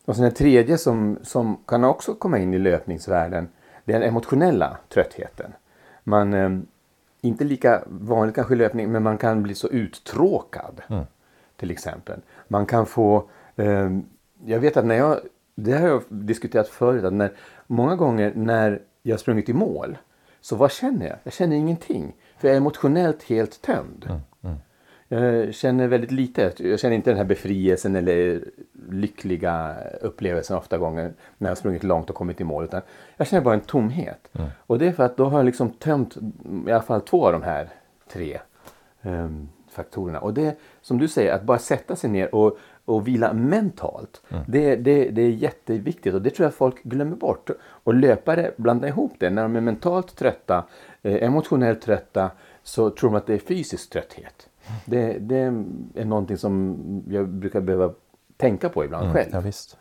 och 0.05 0.15
sen 0.15 0.25
en 0.25 0.33
tredje 0.33 0.77
som, 0.77 1.19
som 1.23 1.57
kan 1.67 1.83
också 1.83 2.13
komma 2.13 2.39
in 2.39 2.53
i 2.53 2.59
löpningsvärlden, 2.59 3.49
det 3.85 3.93
är 3.93 3.99
den 3.99 4.09
emotionella 4.09 4.77
tröttheten. 4.89 5.53
Man, 6.03 6.33
eh, 6.33 6.49
inte 7.21 7.43
lika 7.43 7.83
vanligt 7.87 8.35
kanske 8.35 8.53
i 8.53 8.57
löpning, 8.57 8.91
men 8.91 9.03
man 9.03 9.17
kan 9.17 9.43
bli 9.43 9.55
så 9.55 9.67
uttråkad. 9.67 10.81
Mm. 10.87 11.03
Till 11.57 11.71
exempel. 11.71 12.19
Man 12.47 12.65
kan 12.65 12.85
få, 12.85 13.29
eh, 13.55 13.89
jag 14.45 14.59
vet 14.59 14.77
att 14.77 14.85
när 14.85 14.95
jag, 14.95 15.19
det 15.55 15.71
har 15.71 15.87
jag 15.87 16.03
diskuterat 16.09 16.67
förut, 16.67 17.03
att 17.03 17.13
när, 17.13 17.31
många 17.67 17.95
gånger 17.95 18.33
när 18.35 18.81
jag 19.03 19.19
sprungit 19.19 19.49
i 19.49 19.53
mål, 19.53 19.97
så 20.41 20.55
vad 20.55 20.71
känner 20.71 21.07
jag? 21.07 21.17
Jag 21.23 21.33
känner 21.33 21.55
ingenting. 21.55 22.15
För 22.37 22.47
jag 22.47 22.53
är 22.53 22.57
emotionellt 22.57 23.23
helt 23.23 23.61
tömd. 23.61 24.05
Mm. 24.09 24.21
Jag 25.13 25.53
känner 25.53 25.87
väldigt 25.87 26.11
lite. 26.11 26.53
Jag 26.57 26.79
känner 26.79 26.95
inte 26.95 27.09
den 27.09 27.17
här 27.17 27.25
befrielsen 27.25 27.95
eller 27.95 28.43
lyckliga 28.89 29.75
upplevelsen 30.01 30.57
ofta 30.57 30.77
gånger 30.77 31.13
när 31.37 31.49
jag 31.49 31.57
sprungit 31.57 31.83
långt 31.83 32.09
och 32.09 32.15
kommit 32.15 32.41
i 32.41 32.43
mål. 32.43 32.63
Utan 32.63 32.81
jag 33.17 33.27
känner 33.27 33.43
bara 33.43 33.53
en 33.53 33.61
tomhet. 33.61 34.29
Mm. 34.33 34.49
Och 34.57 34.79
det 34.79 34.87
är 34.87 34.91
för 34.91 35.03
att 35.03 35.17
då 35.17 35.25
har 35.25 35.39
jag 35.39 35.45
liksom 35.45 35.69
tömt 35.69 36.17
i 36.67 36.71
alla 36.71 36.81
fall 36.81 37.01
två 37.01 37.25
av 37.25 37.31
de 37.31 37.43
här 37.43 37.69
tre 38.11 38.39
um, 39.01 39.49
faktorerna. 39.69 40.19
Och 40.19 40.33
det 40.33 40.57
som 40.81 40.97
du 40.97 41.07
säger, 41.07 41.33
att 41.33 41.43
bara 41.43 41.59
sätta 41.59 41.95
sig 41.95 42.09
ner 42.09 42.35
och, 42.35 42.57
och 42.85 43.07
vila 43.07 43.33
mentalt. 43.33 44.21
Mm. 44.29 44.43
Det, 44.47 44.75
det, 44.75 45.09
det 45.09 45.21
är 45.21 45.29
jätteviktigt 45.29 46.13
och 46.13 46.21
det 46.21 46.29
tror 46.29 46.45
jag 46.45 46.53
folk 46.53 46.83
glömmer 46.83 47.15
bort. 47.15 47.49
Och 47.61 47.93
löpare 47.93 48.51
blandar 48.57 48.87
ihop 48.87 49.13
det. 49.17 49.29
När 49.29 49.41
de 49.41 49.55
är 49.55 49.61
mentalt 49.61 50.15
trötta, 50.15 50.63
eh, 51.01 51.23
emotionellt 51.23 51.81
trötta 51.81 52.31
så 52.63 52.89
tror 52.89 53.09
de 53.09 53.17
att 53.17 53.27
det 53.27 53.33
är 53.33 53.39
fysisk 53.39 53.89
trötthet. 53.89 54.47
Det, 54.85 55.17
det 55.19 55.37
är 55.95 56.05
någonting 56.05 56.37
som 56.37 56.77
jag 57.07 57.29
brukar 57.29 57.61
behöva 57.61 57.93
tänka 58.37 58.69
på 58.69 58.85
ibland 58.85 59.03
mm, 59.03 59.15
själv. 59.15 59.29
Ja, 59.33 59.39
visst. 59.39 59.77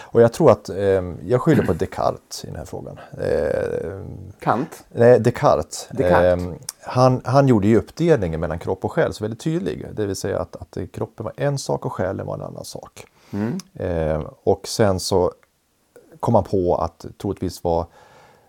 Och 0.00 0.22
jag 0.22 0.32
tror 0.32 0.50
att, 0.50 0.68
eh, 0.68 1.14
jag 1.26 1.40
skyller 1.40 1.66
på 1.66 1.72
Descartes 1.72 2.44
i 2.44 2.46
den 2.46 2.56
här 2.56 2.64
frågan. 2.64 2.98
Eh, 3.20 4.00
Kant? 4.40 4.84
Nej, 4.92 5.20
Descartes. 5.20 5.88
Descartes. 5.90 6.42
Eh, 6.42 6.52
han, 6.80 7.20
han 7.24 7.48
gjorde 7.48 7.68
ju 7.68 7.76
uppdelningen 7.76 8.40
mellan 8.40 8.58
kropp 8.58 8.84
och 8.84 8.92
själ 8.92 9.12
så 9.12 9.24
väldigt 9.24 9.40
tydlig. 9.40 9.86
Det 9.92 10.06
vill 10.06 10.16
säga 10.16 10.38
att, 10.38 10.56
att 10.56 10.78
kroppen 10.92 11.24
var 11.24 11.32
en 11.36 11.58
sak 11.58 11.86
och 11.86 11.92
själen 11.92 12.26
var 12.26 12.34
en 12.34 12.42
annan 12.42 12.64
sak. 12.64 13.06
Mm. 13.30 13.58
Eh, 13.74 14.30
och 14.44 14.68
sen 14.68 15.00
så 15.00 15.32
kom 16.20 16.34
han 16.34 16.44
på 16.44 16.74
att 16.74 17.06
troligtvis 17.18 17.64
var 17.64 17.86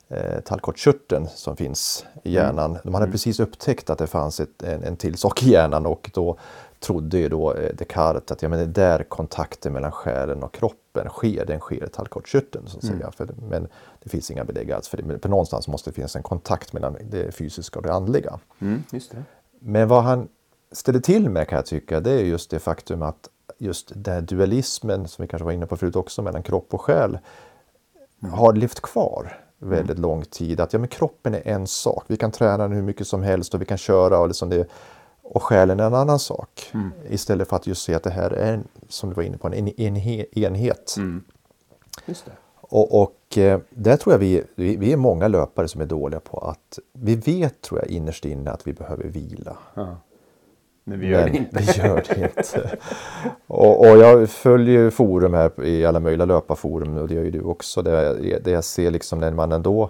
eh, 0.09 0.39
tallkottkörteln 0.39 1.27
som 1.27 1.57
finns 1.57 2.05
i 2.23 2.29
mm. 2.29 2.33
hjärnan. 2.33 2.71
Mm. 2.71 2.81
De 2.83 2.93
hade 2.93 3.05
mm. 3.05 3.11
precis 3.11 3.39
upptäckt 3.39 3.89
att 3.89 3.97
det 3.97 4.07
fanns 4.07 4.39
ett, 4.39 4.63
en, 4.63 4.83
en 4.83 4.97
till 4.97 5.17
sak 5.17 5.43
i 5.43 5.51
hjärnan 5.51 5.85
och 5.85 6.11
då 6.13 6.37
trodde 6.79 7.17
ju 7.17 7.29
då 7.29 7.53
eh, 7.53 7.75
Descartes 7.75 8.31
att 8.31 8.41
ja, 8.41 8.49
men 8.49 8.59
det 8.59 8.65
där 8.65 9.03
kontakten 9.03 9.73
mellan 9.73 9.91
själen 9.91 10.43
och 10.43 10.53
kroppen 10.53 11.09
sker, 11.09 11.45
den 11.45 11.59
sker 11.59 11.85
i 11.85 11.89
tallkottkörteln. 11.89 12.67
Så 12.67 12.77
att 12.77 12.83
mm. 12.83 12.99
säga. 12.99 13.27
men 13.49 13.67
det 14.03 14.09
finns 14.09 14.31
inga 14.31 14.43
belägg 14.43 14.71
alls 14.71 14.87
för 14.87 14.97
det. 14.97 15.03
Men 15.03 15.19
någonstans 15.23 15.67
måste 15.67 15.89
det 15.89 15.93
finnas 15.93 16.15
en 16.15 16.23
kontakt 16.23 16.73
mellan 16.73 16.97
det 17.09 17.35
fysiska 17.35 17.79
och 17.79 17.85
det 17.85 17.93
andliga. 17.93 18.39
Mm, 18.59 18.83
det. 18.91 19.23
Men 19.59 19.87
vad 19.87 20.03
han 20.03 20.27
ställer 20.71 20.99
till 20.99 21.29
med 21.29 21.47
kan 21.47 21.55
jag 21.55 21.65
tycka, 21.65 21.99
det 21.99 22.11
är 22.11 22.23
just 22.23 22.49
det 22.49 22.59
faktum 22.59 23.01
att 23.01 23.29
just 23.57 23.91
den 23.95 24.13
här 24.13 24.21
dualismen 24.21 25.07
som 25.07 25.21
vi 25.23 25.27
kanske 25.27 25.45
var 25.45 25.51
inne 25.51 25.65
på 25.65 25.77
förut 25.77 25.95
också 25.95 26.21
mellan 26.21 26.43
kropp 26.43 26.73
och 26.73 26.81
själ 26.81 27.19
mm. 28.23 28.33
har 28.33 28.53
levt 28.53 28.81
kvar 28.81 29.48
väldigt 29.59 29.97
mm. 29.97 30.01
lång 30.01 30.25
tid. 30.25 30.59
Att 30.59 30.73
ja, 30.73 30.79
men 30.79 30.87
kroppen 30.87 31.33
är 31.33 31.47
en 31.47 31.67
sak. 31.67 32.03
Vi 32.07 32.17
kan 32.17 32.31
träna 32.31 32.57
den 32.57 32.71
hur 32.71 32.81
mycket 32.81 33.07
som 33.07 33.23
helst 33.23 33.53
och 33.53 33.61
vi 33.61 33.65
kan 33.65 33.77
köra 33.77 34.19
och, 34.19 34.27
liksom 34.27 34.49
det, 34.49 34.67
och 35.21 35.43
själen 35.43 35.79
är 35.79 35.83
en 35.83 35.93
annan 35.93 36.19
sak. 36.19 36.69
Mm. 36.73 36.91
Istället 37.09 37.47
för 37.47 37.55
att 37.55 37.67
just 37.67 37.83
se 37.83 37.93
att 37.93 38.03
det 38.03 38.09
här 38.09 38.31
är, 38.31 38.59
som 38.89 39.09
du 39.09 39.15
var 39.15 39.23
inne 39.23 39.37
på, 39.37 39.47
en 39.47 39.67
enhet. 39.77 40.95
Mm. 40.97 41.23
Just 42.05 42.25
det. 42.25 42.31
Och, 42.61 43.01
och 43.01 43.37
eh, 43.37 43.59
där 43.69 43.97
tror 43.97 44.13
jag 44.13 44.19
vi, 44.19 44.43
vi 44.55 44.93
är 44.93 44.97
många 44.97 45.27
löpare 45.27 45.67
som 45.67 45.81
är 45.81 45.85
dåliga 45.85 46.19
på 46.19 46.37
att 46.37 46.79
vi 46.93 47.15
vet 47.15 47.61
tror 47.61 47.79
jag 47.79 47.89
innerst 47.89 48.25
inne 48.25 48.51
att 48.51 48.67
vi 48.67 48.73
behöver 48.73 49.03
vila. 49.03 49.57
Ja. 49.73 49.97
Men 50.89 50.99
vi 50.99 51.07
gör 51.07 51.23
Men 51.23 51.31
det 51.31 51.37
inte. 51.37 51.59
Vi 51.59 51.81
gör 51.81 52.03
det 52.07 52.21
inte. 52.23 52.77
och, 53.47 53.79
och, 53.79 53.97
jag 53.97 54.29
följer 54.29 54.89
forum 54.89 55.33
här 55.33 55.63
i 55.63 55.85
alla 55.85 55.99
möjliga 55.99 56.25
löparforum 56.25 56.97
och 56.97 57.07
det 57.07 57.13
gör 57.13 57.23
ju 57.23 57.31
du 57.31 57.41
också. 57.41 57.81
Där, 57.81 58.39
där 58.43 58.51
jag 58.51 58.63
ser 58.63 58.91
liksom 58.91 59.19
när 59.19 59.31
man 59.31 59.51
ändå 59.51 59.89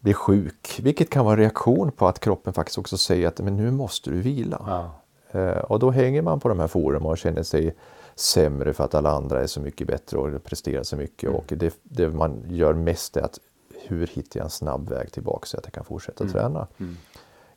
blir 0.00 0.14
sjuk, 0.14 0.80
vilket 0.82 1.10
kan 1.10 1.24
vara 1.24 1.34
en 1.34 1.40
reaktion 1.40 1.92
på 1.92 2.06
att 2.06 2.20
kroppen 2.20 2.52
faktiskt 2.52 2.78
också 2.78 2.98
säger 2.98 3.28
att 3.28 3.40
men 3.40 3.56
nu 3.56 3.70
måste 3.70 4.10
du 4.10 4.20
vila. 4.20 4.62
Ja. 4.66 5.02
Eh, 5.40 5.58
och 5.58 5.78
då 5.78 5.90
hänger 5.90 6.22
man 6.22 6.40
på 6.40 6.48
de 6.48 6.60
här 6.60 6.66
forumen 6.66 7.10
och 7.10 7.18
känner 7.18 7.42
sig 7.42 7.74
sämre 8.14 8.72
för 8.72 8.84
att 8.84 8.94
alla 8.94 9.10
andra 9.10 9.42
är 9.42 9.46
så 9.46 9.60
mycket 9.60 9.86
bättre 9.86 10.18
och 10.18 10.44
presterar 10.44 10.82
så 10.82 10.96
mycket. 10.96 11.28
Mm. 11.28 11.36
Och 11.36 11.52
det, 11.56 11.74
det, 11.82 12.08
man 12.08 12.44
gör 12.48 12.74
mest 12.74 13.16
är 13.16 13.22
att 13.22 13.38
hur 13.86 14.06
hittar 14.06 14.40
jag 14.40 14.44
en 14.44 14.50
snabb 14.50 14.88
väg 14.88 15.12
tillbaka 15.12 15.46
så 15.46 15.58
att 15.58 15.64
jag 15.64 15.72
kan 15.72 15.84
fortsätta 15.84 16.24
mm. 16.24 16.32
träna? 16.32 16.66
Mm. 16.80 16.96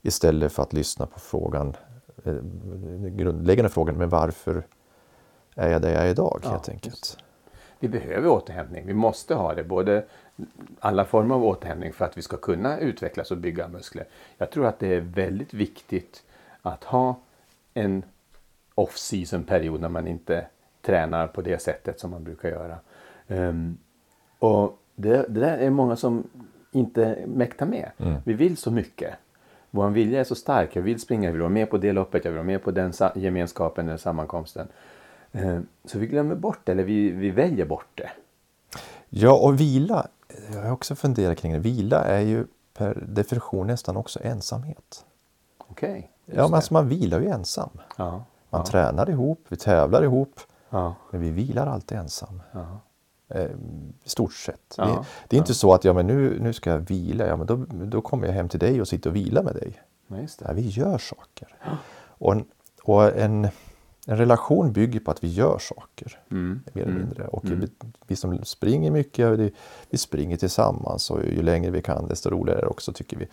Istället 0.01 0.51
för 0.51 0.63
att 0.63 0.73
lyssna 0.73 1.05
på 1.05 1.19
frågan 1.19 1.75
den 2.31 3.17
grundläggande 3.17 3.69
frågan, 3.69 3.95
men 3.95 4.09
varför 4.09 4.63
är 5.55 5.69
jag 5.69 5.81
där 5.81 5.93
jag 5.93 6.03
är 6.03 6.09
idag 6.09 6.39
ja, 6.43 6.49
helt 6.49 6.69
enkelt? 6.69 7.17
Vi 7.79 7.87
behöver 7.87 8.29
återhämtning, 8.29 8.85
vi 8.85 8.93
måste 8.93 9.35
ha 9.35 9.53
det, 9.53 9.63
både 9.63 10.05
alla 10.79 11.05
former 11.05 11.35
av 11.35 11.43
återhämtning 11.43 11.93
för 11.93 12.05
att 12.05 12.17
vi 12.17 12.21
ska 12.21 12.37
kunna 12.37 12.79
utvecklas 12.79 13.31
och 13.31 13.37
bygga 13.37 13.67
muskler. 13.67 14.05
Jag 14.37 14.51
tror 14.51 14.65
att 14.65 14.79
det 14.79 14.87
är 14.87 15.01
väldigt 15.01 15.53
viktigt 15.53 16.23
att 16.61 16.83
ha 16.83 17.15
en 17.73 18.03
off-season 18.75 19.43
period 19.43 19.81
när 19.81 19.89
man 19.89 20.07
inte 20.07 20.47
tränar 20.81 21.27
på 21.27 21.41
det 21.41 21.61
sättet 21.61 21.99
som 21.99 22.11
man 22.11 22.23
brukar 22.23 22.49
göra. 22.49 22.77
Um, 23.27 23.77
och 24.39 24.79
det, 24.95 25.09
det, 25.09 25.39
där 25.39 25.57
är 25.57 25.69
många 25.69 25.95
som 25.95 26.29
inte 26.71 27.23
mäktar 27.27 27.65
med. 27.65 27.91
Mm. 27.97 28.15
Vi 28.23 28.33
vill 28.33 28.57
så 28.57 28.71
mycket. 28.71 29.13
Vår 29.75 29.89
vilja 29.89 30.19
är 30.19 30.23
så 30.23 30.35
stark. 30.35 30.75
Jag 30.75 30.81
vill 30.81 30.99
springa, 30.99 31.23
jag 31.23 31.31
vill 31.31 31.41
vara 31.41 31.49
med 31.49 31.69
på 31.69 31.77
det 31.77 31.93
loppet, 31.93 32.25
jag 32.25 32.31
vill 32.31 32.37
vara 32.37 32.47
med 32.47 32.63
på 32.63 32.71
den 32.71 32.93
gemenskapen 33.15 33.87
eller 33.87 33.97
sammankomsten. 33.97 34.67
Eh, 35.31 35.59
så 35.85 35.99
vi 35.99 36.07
glömmer 36.07 36.35
bort 36.35 36.59
det, 36.63 36.71
eller 36.71 36.83
vi, 36.83 37.09
vi 37.09 37.31
väljer 37.31 37.65
bort 37.65 37.87
det. 37.95 38.09
Ja, 39.09 39.33
och 39.33 39.59
vila, 39.59 40.07
jag 40.53 40.61
har 40.61 40.71
också 40.71 40.95
funderat 40.95 41.37
kring 41.37 41.53
det. 41.53 41.59
Vila 41.59 42.03
är 42.03 42.19
ju 42.19 42.45
per 42.73 43.03
definition 43.07 43.67
nästan 43.67 43.97
också 43.97 44.19
ensamhet. 44.23 45.05
Okej. 45.57 45.89
Okay, 45.89 46.37
ja, 46.37 46.43
men 46.43 46.53
alltså 46.53 46.73
man 46.73 46.87
vilar 46.87 47.19
ju 47.19 47.27
ensam. 47.27 47.69
Ja, 47.97 48.11
man 48.49 48.61
ja. 48.61 48.65
tränar 48.65 49.09
ihop, 49.09 49.45
vi 49.49 49.57
tävlar 49.57 50.03
ihop. 50.03 50.39
Ja. 50.69 50.95
Men 51.11 51.21
vi 51.21 51.31
vilar 51.31 51.67
alltid 51.67 51.97
ensam. 51.97 52.41
Ja. 53.27 53.35
Eh, 53.35 53.49
stort 54.03 54.33
sett. 54.33 54.75
Ja, 54.77 54.85
det, 54.85 55.05
det, 55.27 55.35
är 55.35 55.37
inte 55.37 55.53
så 55.53 55.73
att 55.73 55.83
ja, 55.83 55.93
men 55.93 56.07
nu, 56.07 56.39
nu 56.39 56.53
ska 56.53 56.69
jag 56.69 56.79
vila, 56.79 57.27
ja, 57.27 57.35
men 57.37 57.47
då, 57.47 57.55
då 57.85 58.01
kommer 58.01 58.27
jag 58.27 58.33
hem 58.33 58.49
till 58.49 58.59
dig 58.59 58.81
och 58.81 58.87
sitter 58.87 59.09
och 59.09 59.15
vilar 59.15 59.43
med 59.43 59.55
dig. 59.55 59.81
Ja, 60.39 60.53
vi 60.53 60.69
gör 60.69 60.97
saker. 60.97 61.55
Och, 62.17 62.33
en, 62.33 62.45
och 62.83 63.17
en, 63.17 63.47
en, 64.07 64.17
relation 64.17 64.73
bygger 64.73 64.99
på 64.99 65.11
att 65.11 65.23
vi 65.23 65.27
gör 65.27 65.57
saker. 65.59 66.19
Mm. 66.31 66.61
Mer 66.73 66.81
eller 66.81 66.91
mm. 66.91 67.05
mindre. 67.05 67.27
Och 67.27 67.45
mm. 67.45 67.59
vi, 67.59 67.67
vi, 68.07 68.15
som 68.15 68.45
springer 68.45 68.91
mycket, 68.91 69.39
vi, 69.39 69.53
vi 69.89 69.97
springer 69.97 70.37
tillsammans 70.37 71.11
och 71.11 71.23
ju 71.23 71.41
längre 71.41 71.71
vi 71.71 71.81
kan 71.81 72.07
desto 72.07 72.29
roligare 72.29 72.59
är 72.59 72.61
det 72.61 72.67
också 72.67 72.93
tycker 72.93 73.17
vi. 73.17 73.27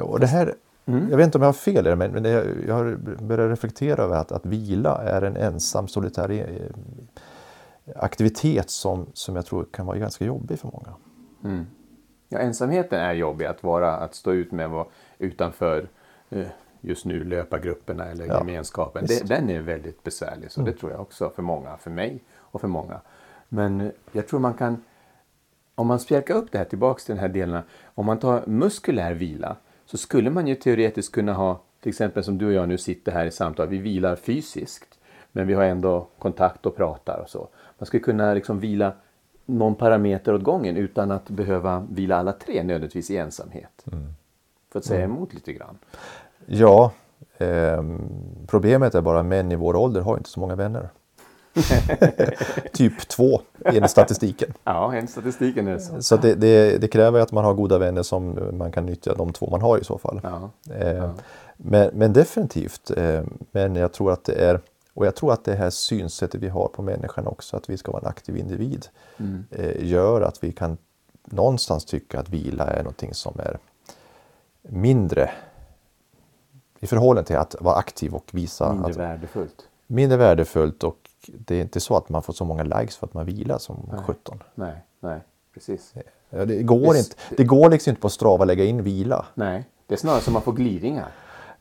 Och 0.00 0.20
det 0.20 0.26
här, 0.26 0.54
Mm. 0.88 1.10
Jag 1.10 1.16
vet 1.16 1.24
inte 1.24 1.38
om 1.38 1.42
jag 1.42 1.48
har 1.48 1.52
fel 1.52 1.86
i 1.86 1.90
det, 1.90 1.96
men 1.96 2.24
jag 2.66 2.74
har 2.74 2.96
börjat 3.22 3.50
reflektera 3.50 4.02
över 4.02 4.16
att, 4.16 4.32
att 4.32 4.46
vila 4.46 5.02
är 5.02 5.22
en 5.22 5.36
ensam 5.36 5.88
solitär 5.88 6.30
aktivitet 7.94 8.70
som, 8.70 9.06
som 9.12 9.36
jag 9.36 9.46
tror 9.46 9.66
kan 9.70 9.86
vara 9.86 9.98
ganska 9.98 10.24
jobbig 10.24 10.58
för 10.58 10.68
många. 10.72 10.94
Mm. 11.44 11.66
Ja, 12.28 12.38
ensamheten 12.38 13.00
är 13.00 13.14
jobbig 13.14 13.44
att 13.44 13.62
vara, 13.62 13.96
att 13.96 14.14
stå 14.14 14.32
ut 14.32 14.52
med 14.52 14.70
vara 14.70 14.86
utanför 15.18 15.88
eh, 16.30 16.46
just 16.80 17.04
nu 17.04 17.24
löpargrupperna 17.24 18.04
eller 18.04 18.26
ja, 18.26 18.38
gemenskapen. 18.38 19.06
Det, 19.06 19.28
den 19.28 19.50
är 19.50 19.60
väldigt 19.60 20.02
besvärlig, 20.02 20.50
så 20.50 20.60
mm. 20.60 20.72
det 20.72 20.78
tror 20.78 20.92
jag 20.92 21.00
också 21.00 21.30
för 21.30 21.42
många, 21.42 21.76
för 21.76 21.90
mig 21.90 22.24
och 22.34 22.60
för 22.60 22.68
många. 22.68 23.00
Men 23.48 23.80
eh, 23.80 23.90
jag 24.12 24.28
tror 24.28 24.40
man 24.40 24.54
kan, 24.54 24.84
om 25.74 25.86
man 25.86 26.00
spjälkar 26.00 26.34
upp 26.34 26.52
det 26.52 26.58
här 26.58 26.64
tillbaks 26.64 27.04
till 27.04 27.14
den 27.14 27.20
här 27.20 27.28
delen, 27.28 27.62
om 27.94 28.06
man 28.06 28.18
tar 28.18 28.46
muskulär 28.46 29.14
vila 29.14 29.56
så 29.84 29.98
skulle 29.98 30.30
man 30.30 30.46
ju 30.46 30.54
teoretiskt 30.54 31.14
kunna 31.14 31.32
ha, 31.32 31.60
till 31.80 31.90
exempel 31.90 32.24
som 32.24 32.38
du 32.38 32.46
och 32.46 32.52
jag 32.52 32.68
nu 32.68 32.78
sitter 32.78 33.12
här 33.12 33.26
i 33.26 33.30
samtal, 33.30 33.68
vi 33.68 33.78
vilar 33.78 34.16
fysiskt 34.16 34.95
men 35.36 35.46
vi 35.46 35.54
har 35.54 35.64
ändå 35.64 36.06
kontakt 36.18 36.66
och 36.66 36.76
pratar 36.76 37.18
och 37.18 37.30
så. 37.30 37.48
Man 37.78 37.86
skulle 37.86 38.02
kunna 38.02 38.34
liksom 38.34 38.60
vila 38.60 38.92
någon 39.46 39.74
parameter 39.74 40.34
åt 40.34 40.42
gången 40.42 40.76
utan 40.76 41.10
att 41.10 41.30
behöva 41.30 41.86
vila 41.90 42.16
alla 42.16 42.32
tre 42.32 42.62
nödvändigtvis 42.62 43.10
i 43.10 43.16
ensamhet. 43.16 43.84
Mm. 43.92 44.14
För 44.72 44.78
att 44.78 44.84
säga 44.84 45.04
mm. 45.04 45.16
emot 45.16 45.34
lite 45.34 45.52
grann. 45.52 45.78
Ja, 46.46 46.92
eh, 47.38 47.84
problemet 48.46 48.94
är 48.94 49.00
bara 49.00 49.20
att 49.20 49.26
män 49.26 49.52
i 49.52 49.56
vår 49.56 49.76
ålder 49.76 50.00
har 50.00 50.16
inte 50.16 50.30
så 50.30 50.40
många 50.40 50.54
vänner. 50.54 50.88
typ 52.72 53.08
2 53.08 53.40
enligt 53.64 53.90
statistiken. 53.90 54.52
Ja, 54.64 54.94
enligt 54.94 55.10
statistiken 55.10 55.68
är 55.68 55.72
det 55.72 55.80
så. 55.80 56.02
Så 56.02 56.16
det, 56.16 56.34
det, 56.34 56.78
det, 56.78 56.88
kräver 56.88 57.20
att 57.20 57.32
man 57.32 57.44
har 57.44 57.54
goda 57.54 57.78
vänner 57.78 58.02
som 58.02 58.38
man 58.52 58.72
kan 58.72 58.86
nyttja 58.86 59.14
de 59.14 59.32
två 59.32 59.50
man 59.50 59.62
har 59.62 59.78
i 59.78 59.84
så 59.84 59.98
fall. 59.98 60.20
Ja. 60.22 60.50
Eh, 60.74 60.96
Ja. 60.96 61.14
men, 61.56 61.90
men 61.94 62.12
definitivt. 62.12 62.90
Eh, 62.96 63.24
men 63.52 63.76
jag 63.76 63.92
tror 63.92 64.12
att 64.12 64.24
det 64.24 64.34
är 64.34 64.60
och 64.96 65.06
jag 65.06 65.14
tror 65.16 65.32
att 65.32 65.44
det 65.44 65.54
här 65.54 65.70
synsättet 65.70 66.40
vi 66.42 66.48
har 66.48 66.68
på 66.68 66.82
människan 66.82 67.26
också, 67.26 67.56
att 67.56 67.70
vi 67.70 67.76
ska 67.76 67.92
vara 67.92 68.02
en 68.02 68.08
aktiv 68.08 68.36
individ, 68.36 68.86
Mm. 69.18 69.44
eh, 69.50 69.84
gör 69.86 70.20
att 70.20 70.44
vi 70.44 70.52
kan 70.52 70.76
någonstans 71.24 71.84
tycka 71.84 72.20
att 72.20 72.28
vila 72.28 72.64
är 72.66 72.78
någonting 72.82 73.14
som 73.14 73.40
är 73.40 73.58
mindre 74.62 75.30
i 76.80 76.86
förhållande 76.86 77.26
till 77.26 77.36
att 77.36 77.56
vara 77.60 77.74
aktiv 77.76 78.14
och 78.14 78.28
visa 78.32 78.72
Mindre 78.72 78.90
att 78.90 78.96
värdefullt. 78.96 79.68
mindre 79.86 80.18
värdefullt 80.18 80.84
och 80.84 80.98
det 81.26 81.56
är 81.56 81.60
inte 81.62 81.80
så 81.80 81.96
att 81.96 82.08
man 82.08 82.22
får 82.22 82.32
så 82.32 82.44
många 82.44 82.62
likes 82.62 82.96
för 82.96 83.06
att 83.06 83.14
man 83.14 83.26
vilar 83.26 83.58
som 83.58 83.88
Nej. 83.92 84.00
17. 84.06 84.42
Nej, 84.54 84.74
nej, 85.00 85.20
precis. 85.54 85.94
Ja, 86.30 86.44
Det 86.44 86.62
går, 86.62 86.92
Visst. 86.94 87.10
inte, 87.12 87.34
det 87.36 87.44
går 87.44 87.70
liksom 87.70 87.90
inte 87.90 88.00
på 88.02 88.08
Strava 88.08 88.42
att 88.42 88.46
lägga 88.46 88.64
in 88.64 88.82
vila. 88.82 89.26
Nej, 89.34 89.64
det 89.86 89.94
är 89.94 89.98
snarare 89.98 90.20
som 90.20 90.32
man 90.32 90.42
får 90.42 90.52
glidningar 90.52 91.08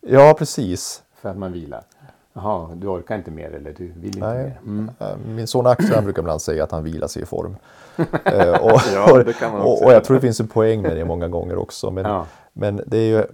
Ja, 0.01 0.35
precis. 0.37 1.03
för 1.15 1.29
att 1.29 1.37
man 1.37 1.51
vilar. 1.51 1.83
Jaha, 2.37 2.69
du 2.75 2.87
orkar 2.87 3.15
inte 3.17 3.31
mer 3.31 3.51
eller 3.51 3.73
du 3.73 3.91
vill 3.91 4.05
inte 4.05 4.19
Nej. 4.19 4.43
mer. 4.43 4.59
Mm. 4.65 4.91
Eh, 4.99 5.17
Min 5.27 5.47
son 5.47 5.67
Axel 5.67 6.03
brukar 6.03 6.21
ibland 6.21 6.41
säga 6.41 6.63
att 6.63 6.71
han 6.71 6.83
vilar 6.83 7.07
sig 7.07 7.21
i 7.21 7.25
form. 7.25 7.55
Eh, 8.25 8.49
och, 8.63 8.79
Ja, 8.93 9.23
det 9.23 9.33
kan 9.33 9.51
man 9.51 9.61
också 9.61 9.71
och, 9.71 9.85
och 9.85 9.93
jag 9.93 10.03
tror 10.03 10.15
det 10.15 10.21
finns 10.21 10.39
en 10.39 10.47
poäng 10.47 10.81
med 10.81 10.97
det 10.97 11.05
många 11.05 11.27
gånger 11.27 11.57
också. 11.57 11.91
Men, 11.91 12.05
Ja. 12.05 12.25
men 12.53 12.81
det 12.87 12.97
är 12.97 13.07
ju... 13.17 13.25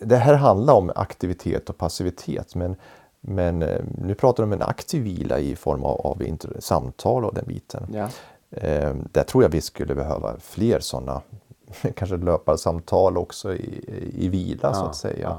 det- 0.00 0.16
här 0.16 0.34
handlar 0.34 0.74
om 0.74 0.92
aktivitet 0.96 1.70
och 1.70 1.76
passivitet. 1.78 2.54
Men, 2.54 2.76
men 3.20 3.62
eh, 3.62 3.80
nu 3.98 4.14
pratar 4.14 4.42
vi 4.42 4.44
om 4.46 4.52
en 4.52 4.62
aktiv 4.62 5.02
vila 5.02 5.38
i 5.38 5.56
form 5.56 5.84
av, 5.84 6.00
av 6.06 6.22
samtal 6.58 7.24
och 7.24 7.34
den 7.34 7.44
biten. 7.46 7.86
Ja. 7.92 8.08
Eh, 8.50 8.94
där 9.12 9.22
tror 9.22 9.44
jag 9.44 9.50
vi 9.50 9.60
skulle 9.60 9.94
behöva 9.94 10.36
fler 10.40 10.80
sådana, 10.80 11.20
kanske 11.94 12.16
löparsamtal 12.16 13.16
också 13.18 13.54
i, 13.54 13.84
i 14.14 14.28
vila 14.28 14.74
så 14.74 14.80
Ja, 14.84 14.88
att 14.88 14.96
säga. 14.96 15.36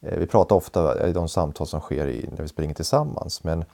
Eh, 0.00 0.18
vi 0.18 0.26
pratar 0.26 0.56
ofta 0.56 1.08
i 1.08 1.12
de 1.12 1.28
samtal 1.28 1.66
som 1.66 1.80
sker 1.80 2.06
i, 2.06 2.28
när 2.32 2.42
vi 2.42 2.48
springer 2.48 2.74
tillsammans. 2.74 3.44
Men, 3.44 3.64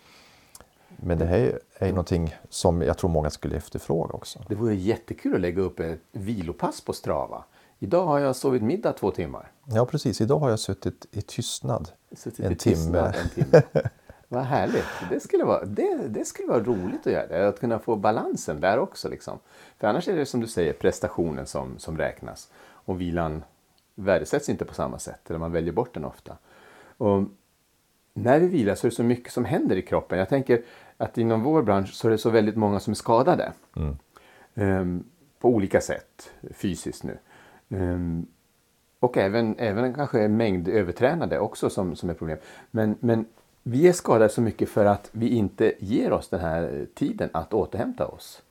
men 0.96 1.18
det 1.18 1.24
här 1.24 1.38
är, 1.38 1.58
är 1.78 1.86
ju 1.86 1.92
någonting 1.92 2.34
som 2.48 2.82
jag 2.82 2.98
tror 2.98 3.10
många 3.10 3.30
skulle 3.30 3.56
efterfråga 3.56 4.14
också. 4.14 4.38
Det 4.48 4.54
vore 4.54 4.74
jättekul 4.74 5.34
att 5.34 5.40
lägga 5.40 5.62
upp 5.62 5.80
ett 5.80 6.00
vilopass 6.12 6.80
på 6.80 6.92
Strava. 6.92 7.44
Idag 7.78 8.06
har 8.06 8.18
jag 8.18 8.36
sovit 8.36 8.62
middag 8.62 8.92
två 8.92 9.10
timmar. 9.10 9.50
Ja 9.64 9.86
precis, 9.86 10.20
idag 10.20 10.38
har 10.38 10.50
jag 10.50 10.58
suttit 10.58 11.06
i 11.10 11.22
tystnad 11.22 11.90
Suttit 12.12 12.46
en 12.46 12.52
i 12.52 12.56
tystnad 12.56 13.14
timme. 13.14 13.44
En 13.44 13.62
timme. 13.62 13.62
Vad 14.28 14.42
härligt. 14.44 14.84
Det 15.10 15.20
skulle, 15.20 15.44
vara, 15.44 15.64
det, 15.64 16.08
det 16.08 16.24
skulle 16.24 16.48
vara 16.48 16.62
roligt 16.62 17.06
att 17.06 17.12
göra 17.12 17.26
det. 17.26 17.48
Att 17.48 17.60
kunna 17.60 17.78
få 17.78 17.96
balansen 17.96 18.60
där 18.60 18.78
också. 18.78 19.08
Liksom. 19.08 19.38
För 19.78 19.86
annars 19.86 20.08
är 20.08 20.16
det 20.16 20.26
som 20.26 20.40
du 20.40 20.46
säger 20.46 20.72
prestationen 20.72 21.46
som, 21.46 21.78
som 21.78 21.98
räknas. 21.98 22.48
Och 22.60 23.00
vilan 23.00 23.44
värdesätts 23.94 24.48
inte 24.48 24.64
på 24.64 24.74
samma 24.74 24.98
sätt. 24.98 25.30
Eller 25.30 25.38
man 25.38 25.52
väljer 25.52 25.72
bort 25.72 25.94
den 25.94 26.04
ofta. 26.04 26.36
Och 26.96 27.22
när 28.14 28.40
vi 28.40 28.46
vilar 28.46 28.74
så 28.74 28.86
är 28.86 28.90
det 28.90 28.96
så 28.96 29.02
mycket 29.02 29.32
som 29.32 29.44
händer 29.44 29.76
i 29.76 29.82
kroppen. 29.82 30.18
Jag 30.18 30.28
tänker 30.28 30.62
att 30.96 31.18
inom 31.18 31.42
vår 31.42 31.62
bransch 31.62 31.94
så 31.94 32.08
är 32.08 32.12
det 32.12 32.18
så 32.18 32.30
väldigt 32.30 32.56
många 32.56 32.80
som 32.80 32.90
är 32.90 32.94
skadade. 32.94 33.52
Ehm, 34.54 35.04
på 35.40 35.48
olika 35.48 35.80
sätt 35.80 36.30
fysiskt 36.54 37.04
nu. 37.04 37.18
Ehm, 37.70 38.26
och 39.00 39.16
även, 39.16 39.54
även 39.58 39.94
kanske 39.94 40.28
mängd 40.28 40.68
övertränade 40.68 41.38
också 41.38 41.70
som, 41.70 41.96
som 41.96 42.10
är 42.10 42.14
problem. 42.14 42.38
Men, 42.70 42.96
men 43.00 43.24
vi 43.62 43.88
är 43.88 43.92
skadade 43.92 44.28
så 44.28 44.40
mycket 44.40 44.68
för 44.68 44.84
att 44.84 45.08
vi 45.12 45.28
inte 45.28 45.72
ger 45.78 46.12
oss 46.12 46.28
den 46.28 46.40
här 46.40 46.86
tiden 46.94 47.30
att 47.32 47.54
återhämta 47.54 48.06
oss. 48.06 48.42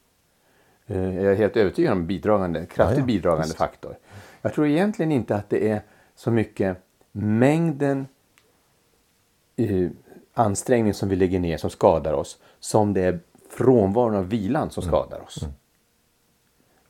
Eh, 0.87 1.15
Jag 1.15 1.31
är 1.31 1.35
helt 1.35 1.57
övertygad 1.57 1.93
om 1.93 2.07
bidragande, 2.07 2.65
kraftigt 2.65 2.97
Ja, 2.97 3.01
ja, 3.01 3.05
bidragande 3.05 3.53
faktor. 3.53 3.95
Jag 4.45 4.53
tror 4.53 4.67
egentligen 4.67 5.11
inte 5.11 5.35
att 5.35 5.49
det 5.49 5.69
är 5.69 5.81
så 6.15 6.31
mycket 6.31 6.77
mängden 7.11 8.07
eh, 9.55 9.89
ansträngning 10.33 10.93
som 10.93 11.09
vi 11.09 11.15
lägger 11.15 11.39
ner 11.39 11.57
som 11.57 11.69
skadar 11.69 12.13
oss 12.13 12.39
som 12.59 12.93
det 12.93 13.01
är 13.01 13.19
frånvaron 13.49 14.15
av 14.15 14.29
vilan 14.29 14.69
som 14.69 14.83
skadar 14.83 15.21
oss. 15.21 15.45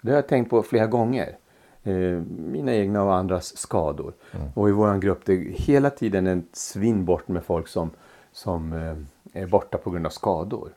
Det 0.01 0.09
har 0.09 0.15
jag 0.15 0.27
tänkt 0.27 0.49
på 0.49 0.63
flera 0.63 0.87
gånger. 0.87 1.37
Eh, 1.83 2.21
mina 2.27 2.73
egna 2.73 3.03
och 3.03 3.15
andras 3.15 3.57
skador. 3.57 4.13
Och 4.53 4.69
i 4.69 4.71
vår 4.71 4.97
grupp 4.97 5.25
det 5.25 5.33
är 5.33 5.37
hela 5.37 5.89
tiden 5.89 6.27
en 6.27 6.47
svinn 6.53 7.05
bort 7.05 7.27
med 7.27 7.43
folk 7.43 7.67
som, 7.67 7.89
som 8.31 8.73
eh, 8.73 9.41
är 9.41 9.47
borta 9.47 9.77
på 9.77 9.89
grund 9.89 10.05
av 10.05 10.09
skador. 10.09 10.69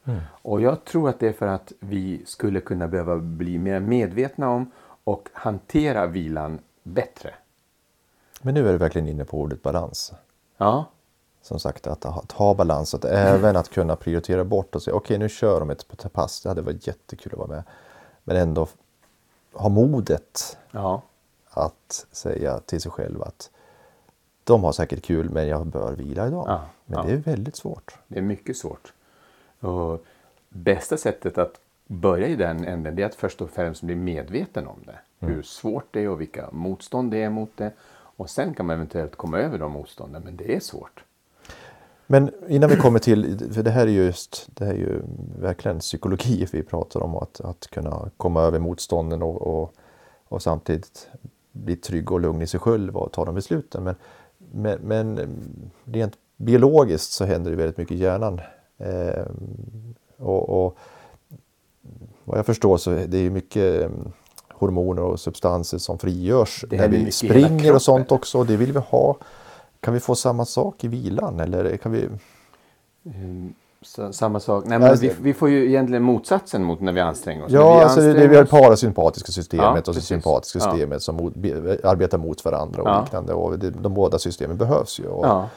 Och 0.42 0.60
jag 0.60 0.84
tror 0.84 1.08
att 1.08 1.20
det 1.20 1.28
är 1.28 1.32
för 1.32 1.46
att 1.46 1.72
vi 1.80 2.22
skulle 2.26 2.60
kunna 2.60 2.88
behöva 2.88 3.16
bli 3.16 3.58
mer 3.58 3.80
medvetna 3.80 4.48
om 4.48 4.70
och 5.06 5.28
hantera 5.32 6.06
vilan 6.06 6.58
bättre. 6.82 7.34
Men 8.42 8.54
nu 8.54 8.68
är 8.68 8.72
du 8.72 8.78
verkligen 8.78 9.08
inne 9.08 9.24
på 9.24 9.40
ordet 9.40 9.62
balans. 9.62 10.12
Ja, 10.56 10.84
Som 11.42 11.60
sagt, 11.60 11.86
att 11.86 12.04
ha, 12.04 12.20
att 12.20 12.32
ha 12.32 12.54
balans, 12.54 12.94
att 12.94 13.04
även 13.04 13.56
att 13.56 13.70
kunna 13.70 13.96
prioritera 13.96 14.44
bort 14.44 14.74
och 14.74 14.82
säga 14.82 14.94
okej 14.94 15.18
nu 15.18 15.28
kör 15.28 15.60
de 15.60 15.70
ett 15.70 16.12
pass, 16.12 16.40
det 16.40 16.48
hade 16.48 16.62
varit 16.62 16.86
jättekul 16.86 17.32
att 17.32 17.38
vara 17.38 17.48
med. 17.48 17.62
Men 18.24 18.36
ändå 18.36 18.68
ha 19.52 19.68
modet 19.68 20.58
ja, 20.70 21.02
att 21.50 22.06
säga 22.12 22.60
till 22.60 22.80
sig 22.80 22.92
själv 22.92 23.22
att 23.22 23.50
de 24.44 24.64
har 24.64 24.72
säkert 24.72 25.02
kul 25.04 25.30
men 25.30 25.48
jag 25.48 25.66
bör 25.66 25.92
vila 25.92 26.26
idag. 26.26 26.44
Ja, 26.48 26.60
men 26.84 26.98
ja. 26.98 27.04
det 27.04 27.12
är 27.12 27.16
väldigt 27.16 27.56
svårt. 27.56 27.98
det 28.08 28.18
är 28.18 28.22
mycket 28.22 28.56
svårt. 28.56 28.92
Och 29.60 30.04
bästa 30.48 30.96
sättet 30.96 31.38
att 31.38 31.60
börja 31.86 32.28
i 32.28 32.36
den 32.36 32.64
änden 32.64 32.96
det 32.96 33.02
är 33.02 33.06
att 33.06 33.14
först 33.14 33.40
och 33.40 33.50
främst 33.50 33.82
bli 33.82 33.94
medveten 33.94 34.66
om 34.66 34.78
det. 34.86 35.26
Hur 35.26 35.42
svårt 35.42 35.86
det 35.90 36.00
är 36.00 36.08
och 36.08 36.20
vilka 36.20 36.48
motstånd 36.52 37.10
det 37.10 37.22
är 37.22 37.30
mot 37.30 37.50
det. 37.56 37.72
Och 38.16 38.30
sen 38.30 38.54
kan 38.54 38.66
man 38.66 38.76
eventuellt 38.76 39.16
komma 39.16 39.38
över 39.38 39.58
de 39.58 39.72
motstånden, 39.72 40.22
men 40.24 40.36
det 40.36 40.54
är 40.54 40.60
svårt. 40.60 41.04
Men 42.06 42.30
innan 42.48 42.70
vi 42.70 42.76
kommer 42.76 42.98
till, 42.98 43.52
för 43.52 43.62
det 43.62 43.70
här 43.70 43.86
är 43.86 43.90
ju 43.90 44.04
just, 44.04 44.48
det 44.54 44.64
här 44.64 44.72
är 44.72 44.78
ju 44.78 45.02
verkligen 45.38 45.78
psykologi 45.78 46.46
vi 46.52 46.62
pratar 46.62 47.02
om, 47.02 47.14
att, 47.14 47.40
att 47.40 47.66
kunna 47.70 48.10
komma 48.16 48.42
över 48.42 48.58
motstånden 48.58 49.22
och, 49.22 49.42
och, 49.42 49.74
och 50.28 50.42
samtidigt 50.42 51.08
bli 51.52 51.76
trygg 51.76 52.12
och 52.12 52.20
lugn 52.20 52.42
i 52.42 52.46
sig 52.46 52.60
själv 52.60 52.96
och 52.96 53.12
ta 53.12 53.24
de 53.24 53.34
besluten. 53.34 53.84
Men, 53.84 53.94
men, 54.38 54.78
men 54.80 55.38
rent 55.84 56.14
biologiskt 56.36 57.12
så 57.12 57.24
händer 57.24 57.50
det 57.50 57.56
väldigt 57.56 57.76
mycket 57.76 57.96
i 57.96 58.00
hjärnan. 58.00 58.40
Eh, 58.78 59.26
och, 60.16 60.66
och 60.66 60.78
vad 62.26 62.38
jag 62.38 62.46
förstår 62.46 62.76
så 62.76 62.90
är 62.90 63.06
det 63.06 63.18
ju 63.18 63.30
mycket 63.30 63.82
eh, 63.82 63.88
hormoner 64.52 65.02
och 65.02 65.20
substanser 65.20 65.78
som 65.78 65.98
frigörs 65.98 66.64
Det 66.70 66.76
när 66.76 66.88
vi 66.88 67.10
springer 67.12 67.74
och 67.74 67.82
sånt 67.82 68.12
också 68.12 68.38
och 68.38 68.46
det 68.46 68.56
vill 68.56 68.72
vi 68.72 68.78
ha. 68.78 69.16
Kan 69.80 69.94
vi 69.94 70.00
få 70.00 70.14
samma 70.14 70.44
sak 70.44 70.84
i 70.84 70.88
vilan 70.88 71.40
eller 71.40 71.76
kan 71.76 71.92
vi? 71.92 72.08
Ehm, 73.06 73.54
Så, 73.82 74.12
samma 74.12 74.40
sak. 74.40 74.64
Nej, 74.66 74.74
Ja, 74.74 74.78
men 74.78 74.90
alltså- 74.90 75.06
vi, 75.06 75.12
vi 75.20 75.34
får 75.34 75.48
ju 75.50 75.66
egentligen 75.68 76.02
motsatsen 76.02 76.64
mot 76.64 76.80
när 76.80 76.92
vi 76.92 77.00
anstränger 77.00 77.44
oss. 77.44 77.52
När 77.52 77.58
Ja, 77.60 77.76
vi 77.78 77.82
alltså 77.84 78.00
det, 78.00 78.12
det 78.12 78.28
vi 78.28 78.36
har 78.36 78.44
oss- 78.44 78.50
parasympatiska 78.50 79.32
systemet 79.32 79.64
Ja, 79.64 79.70
och 79.70 79.76
det 79.76 79.82
precis. 79.82 80.04
sympatiska 80.06 80.58
Ja. 80.58 80.70
systemet 80.70 81.02
som 81.02 81.16
mot, 81.16 81.34
be, 81.34 81.78
arbetar 81.84 82.18
mot 82.18 82.44
varandra 82.44 82.82
och 82.82 82.88
Ja. 82.88 83.00
liknande. 83.00 83.32
Och 83.34 83.58
det, 83.58 83.70
de 83.70 83.94
båda 83.94 84.18
systemen 84.18 84.56
behövs 84.56 85.00
ju. 85.00 85.06
Och, 85.06 85.26
Ja. 85.26 85.48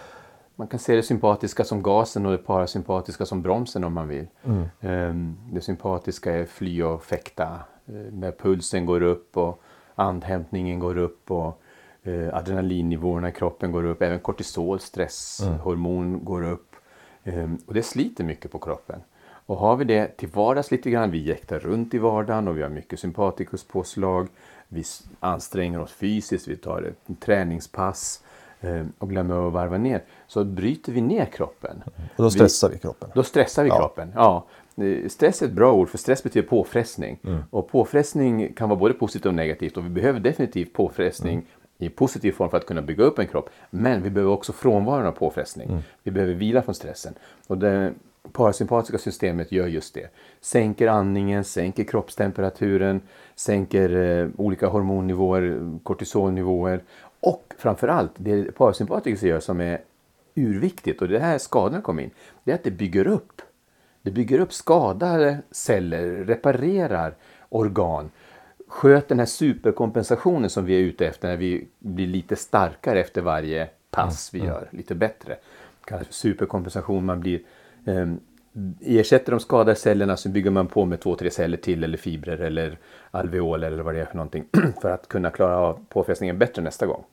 Man 0.60 0.68
kan 0.68 0.80
se 0.80 0.96
det 0.96 1.04
sympatiska 1.04 1.64
som 1.64 1.84
gasen 1.84 2.26
och 2.26 2.32
det 2.32 2.38
parasympatiska 2.38 3.26
som 3.26 3.42
bromsen 3.42 3.84
om 3.84 3.94
man 3.94 4.08
vill. 4.08 4.28
Mm. 4.44 4.66
Ehm, 4.82 5.38
Det 5.52 5.62
sympatiska 5.62 6.34
är 6.36 6.46
fly 6.46 6.84
och 6.84 7.04
fäkta. 7.04 7.60
eh, 7.88 7.94
När 8.14 8.32
pulsen 8.32 8.86
går 8.86 9.02
upp 9.04 9.38
och 9.38 9.62
andhämtningen 9.96 10.80
går 10.80 10.98
upp 10.98 11.32
och 11.32 11.62
eh, 12.04 12.36
adrenalinnivåerna 12.36 13.30
i 13.30 13.32
kroppen 13.32 13.72
går 13.72 13.84
upp. 13.84 14.02
Även 14.02 14.20
kortisol, 14.20 14.80
stresshormon 14.80 16.26
går 16.26 16.44
upp. 16.52 16.76
Ehm, 17.24 17.58
Och 17.68 17.74
det 17.74 17.84
sliter 17.84 18.24
mycket 18.24 18.52
på 18.52 18.60
kroppen. 18.60 19.02
Och 19.46 19.58
har 19.58 19.76
vi 19.76 19.86
det 19.86 20.18
till 20.18 20.30
vardags 20.30 20.72
lite 20.72 20.90
grann, 20.90 21.12
vi 21.12 21.18
jäktar 21.24 21.60
runt 21.60 21.94
i 21.94 21.98
vardagen 21.98 22.48
och 22.48 22.58
vi 22.58 22.62
har 22.62 22.70
mycket 22.70 23.00
sympatikuspåslag. 23.00 24.28
Vi 24.68 24.84
anstränger 25.20 25.80
oss 25.82 25.92
fysiskt, 25.92 26.48
vi 26.48 26.56
tar 26.58 26.82
ett 26.82 27.20
träningspass 27.20 28.24
och 28.98 29.10
glömmer 29.10 29.48
att 29.48 29.54
varva 29.54 29.78
ner. 29.78 30.04
Så 30.28 30.44
bryter 30.44 30.92
vi 30.92 31.02
ner 31.02 31.26
kroppen. 31.26 31.84
och 32.16 32.24
då 32.24 32.30
stressar 32.30 32.70
vi, 32.70 32.78
kroppen. 32.78 33.10
Då 33.16 33.24
stressar 33.24 33.64
vi 33.64 33.70
Ja. 33.70 33.78
kroppen. 33.80 34.12
Ja. 34.16 34.46
Eh, 34.76 35.08
Stress 35.08 35.42
är 35.42 35.46
ett 35.46 35.52
bra 35.52 35.74
ord 35.74 35.90
för 35.90 35.98
stress 35.98 36.24
betyder 36.24 36.48
påfrestning. 36.48 37.20
Mm. 37.24 37.40
Och 37.50 37.68
påfrestning 37.72 38.54
kan 38.54 38.70
vara 38.70 38.80
både 38.80 38.94
positivt 38.94 39.26
och 39.26 39.34
negativt 39.34 39.78
och 39.78 39.86
vi 39.86 39.90
behöver 39.90 40.20
definitivt 40.20 40.74
påfrestning 40.74 41.34
Mm. 41.34 41.46
i 41.78 41.90
positiv 41.90 42.32
form 42.32 42.50
för 42.50 42.58
att 42.58 42.66
kunna 42.66 42.82
bygga 42.82 43.04
upp 43.04 43.20
en 43.20 43.28
kropp. 43.28 43.50
Men 43.70 44.04
vi 44.04 44.10
behöver 44.10 44.34
också 44.34 44.54
frånvaron 44.54 45.06
av 45.06 45.12
påfrestning. 45.12 45.70
Mm. 45.70 45.82
Vi 46.04 46.12
behöver 46.12 46.34
vila 46.34 46.62
från 46.62 46.76
stressen. 46.76 47.14
Och 47.48 47.58
det 47.58 47.94
parasympatiska 48.32 48.98
systemet 48.98 49.52
gör 49.52 49.68
just 49.68 49.94
det. 49.94 50.08
Sänker 50.42 50.88
andningen, 50.88 51.44
sänker 51.44 51.84
kroppstemperaturen, 51.84 53.02
sänker 53.36 53.96
eh, 53.96 54.28
olika 54.38 54.68
hormonnivåer, 54.68 55.80
kortisolnivåer. 55.84 56.84
Och 57.20 57.54
framförallt 57.58 58.12
det 58.16 58.52
parasympatiska 58.52 59.28
gör 59.28 59.40
som 59.40 59.62
är 59.62 59.82
urviktigt 60.36 61.02
och 61.02 61.08
det 61.08 61.20
här 61.20 61.38
skadorna 61.38 61.82
kommer 61.82 62.04
in. 62.04 62.12
Det 62.44 62.52
är 62.52 62.56
att 62.56 62.64
det 62.64 62.72
bygger 62.72 63.08
upp. 63.08 63.42
Det 64.02 64.12
bygger 64.12 64.40
upp 64.40 64.54
skadade 64.54 65.38
celler, 65.52 66.08
reparerar 66.26 67.16
organ. 67.50 68.12
Sköt 68.68 69.08
den 69.08 69.20
här 69.20 69.26
superkompensationen 69.26 70.50
som 70.50 70.66
vi 70.66 70.76
är 70.76 70.80
ute 70.80 71.08
efter 71.08 71.28
när 71.28 71.38
vi 71.38 71.68
blir 71.80 72.08
lite 72.08 72.36
starkare 72.36 73.00
efter 73.00 73.22
varje 73.22 73.70
pass 73.92 74.34
vi 74.34 74.40
gör, 74.40 74.68
lite 74.72 74.96
bättre. 74.96 75.38
Kallas 75.86 76.08
för 76.08 76.14
superkompensation, 76.14 77.06
man 77.06 77.20
blir 77.20 77.42
eh, 77.86 78.08
ersätter 78.82 79.32
de 79.32 79.40
skadade 79.40 79.76
cellerna 79.76 80.18
så 80.18 80.30
bygger 80.30 80.52
man 80.52 80.68
på 80.68 80.86
med 80.86 81.00
två, 81.00 81.16
tre 81.16 81.32
celler 81.32 81.58
till 81.58 81.84
eller 81.84 81.98
fibrer 81.98 82.38
eller 82.38 82.78
alveoler 83.12 83.72
eller 83.72 83.84
vad 83.84 83.96
det 83.96 84.02
är 84.02 84.06
för 84.06 84.16
någonting 84.16 84.46
för 84.82 84.92
att 84.92 85.08
kunna 85.08 85.30
klara 85.30 85.58
av 85.58 85.80
påfrestningen 85.90 86.38
bättre 86.38 86.62
nästa 86.62 86.86
gång. 86.86 87.04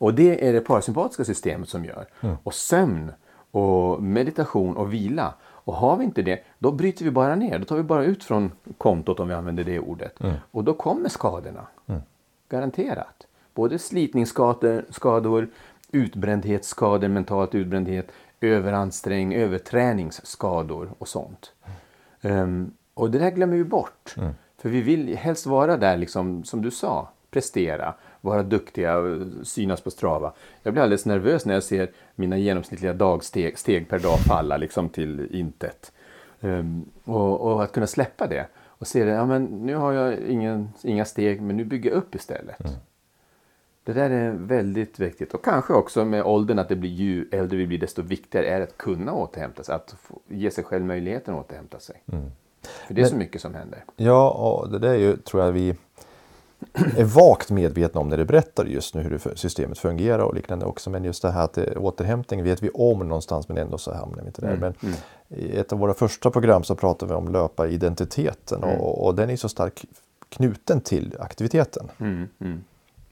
Och 0.00 0.14
det 0.14 0.48
är 0.48 0.52
det 0.52 0.60
parasympatiska 0.60 1.24
systemet 1.24 1.68
som 1.68 1.84
gör. 1.84 2.06
Mm. 2.20 2.36
Och 2.42 2.54
sömn 2.54 3.12
och 3.50 4.02
meditation 4.02 4.76
och 4.76 4.92
vila. 4.92 5.34
Och 5.42 5.74
har 5.74 5.96
vi 5.96 6.04
inte 6.04 6.22
det, 6.22 6.40
då 6.58 6.72
bryter 6.72 7.04
vi 7.04 7.10
bara 7.10 7.34
ner. 7.34 7.58
Då 7.58 7.64
tar 7.64 7.76
vi 7.76 7.82
bara 7.82 8.04
ut 8.04 8.24
från 8.24 8.52
kontot 8.78 9.20
om 9.20 9.28
vi 9.28 9.34
använder 9.34 9.64
det 9.64 9.78
ordet. 9.78 10.20
Mm. 10.20 10.34
Och 10.50 10.64
då 10.64 10.74
kommer 10.74 11.08
skadorna. 11.08 11.66
Mm. 11.86 12.00
Garanterat. 12.48 13.26
Både 13.54 13.78
slitningsskador, 13.78 14.84
skador, 14.90 15.48
utbrändhetsskador, 15.92 17.08
mentalt 17.08 17.54
utbrändhet, 17.54 18.08
överansträngning, 18.40 19.38
överträningsskador 19.38 20.90
och 20.98 21.08
sånt. 21.08 21.52
Um, 22.22 22.72
och 22.94 23.10
det 23.10 23.18
där 23.18 23.30
glömmer 23.30 23.56
vi 23.56 23.64
bort. 23.64 24.14
Mm. 24.16 24.32
För 24.58 24.68
vi 24.68 24.80
vill 24.80 25.16
helst 25.16 25.46
vara 25.46 25.76
där, 25.76 25.96
liksom, 25.96 26.44
som 26.44 26.62
du 26.62 26.70
sa, 26.70 27.08
prestera, 27.30 27.94
vara 28.20 28.42
duktiga, 28.42 28.96
synas 29.42 29.80
på 29.80 29.90
Strava. 29.90 30.32
Jag 30.62 30.72
blir 30.72 30.82
alldeles 30.82 31.06
nervös 31.06 31.46
när 31.46 31.54
jag 31.54 31.62
ser 31.62 31.90
mina 32.14 32.38
genomsnittliga 32.38 32.92
dagsteg 32.92 33.58
steg 33.58 33.88
per 33.88 33.98
dag 33.98 34.18
falla 34.18 34.56
liksom 34.56 34.88
till 34.88 35.34
intet. 35.34 35.92
Um, 36.40 36.84
och, 37.04 37.40
och, 37.40 37.62
att 37.62 37.72
kunna 37.72 37.86
släppa 37.86 38.26
det 38.26 38.46
och 38.58 38.86
se 38.86 39.04
det, 39.04 39.10
ja 39.10 39.26
men 39.26 39.44
nu 39.44 39.74
har 39.74 39.92
jag 39.92 40.18
ingen, 40.18 40.68
inga 40.82 41.04
steg 41.04 41.42
men 41.42 41.56
nu 41.56 41.64
bygger 41.64 41.90
jag 41.90 41.96
upp 41.96 42.14
istället. 42.14 42.60
Mm. 42.60 42.72
Det 43.90 43.94
där 43.94 44.10
är 44.10 44.30
väldigt 44.30 44.98
viktigt 44.98 45.34
och 45.34 45.44
kanske 45.44 45.72
också 45.72 46.04
med 46.04 46.22
åldern 46.22 46.58
att 46.58 46.68
det 46.68 46.76
blir 46.76 46.90
ju 46.90 47.28
äldre 47.32 47.58
vi 47.58 47.66
blir 47.66 47.78
desto 47.78 48.02
viktigare 48.02 48.46
är 48.46 48.60
att 48.60 48.76
kunna 48.76 49.12
återhämta 49.12 49.62
sig, 49.62 49.74
att 49.74 49.94
ge 50.28 50.50
sig 50.50 50.64
själv 50.64 50.84
möjligheten 50.84 51.34
att 51.34 51.46
återhämta 51.46 51.80
sig. 51.80 52.02
Mm. 52.12 52.30
För 52.86 52.94
det 52.94 53.00
är 53.00 53.02
Men, 53.02 53.10
så 53.10 53.16
mycket 53.16 53.40
som 53.40 53.54
händer. 53.54 53.84
Ja, 53.96 54.30
och 54.30 54.70
det 54.70 54.78
där 54.78 54.88
är 54.88 54.98
ju, 54.98 55.16
tror 55.16 55.44
jag 55.44 55.52
vi 55.52 55.74
är 56.96 57.04
vagt 57.04 57.50
medvetna 57.50 58.00
om 58.00 58.08
när 58.08 58.16
du 58.16 58.24
berättar 58.24 58.64
just 58.64 58.94
nu 58.94 59.02
hur 59.02 59.34
systemet 59.34 59.78
fungerar 59.78 60.18
och 60.18 60.34
liknande 60.34 60.66
också. 60.66 60.90
Men 60.90 61.04
just 61.04 61.22
det 61.22 61.30
här 61.30 61.44
att 61.44 61.52
det, 61.52 61.76
återhämtning 61.76 62.42
vet 62.42 62.62
vi 62.62 62.70
om 62.70 62.98
någonstans 62.98 63.48
men 63.48 63.58
ändå 63.58 63.78
så 63.78 63.94
hamnar 63.94 64.20
vi 64.20 64.26
inte 64.26 64.40
där. 64.40 64.48
Mm. 64.48 64.60
Men 64.60 64.74
mm. 64.82 64.94
i 65.28 65.56
ett 65.56 65.72
av 65.72 65.78
våra 65.78 65.94
första 65.94 66.30
program 66.30 66.64
så 66.64 66.74
pratade 66.74 67.12
vi 67.12 67.18
om 67.18 67.32
löparidentiteten 67.32 68.62
mm. 68.62 68.80
och, 68.80 69.06
och, 69.06 69.14
den 69.14 69.30
är 69.30 69.36
så 69.36 69.48
starkt 69.48 69.84
knuten 70.28 70.80
till 70.80 71.16
aktiviteten. 71.20 71.90
Mm, 71.98 72.28
mm. 72.40 72.64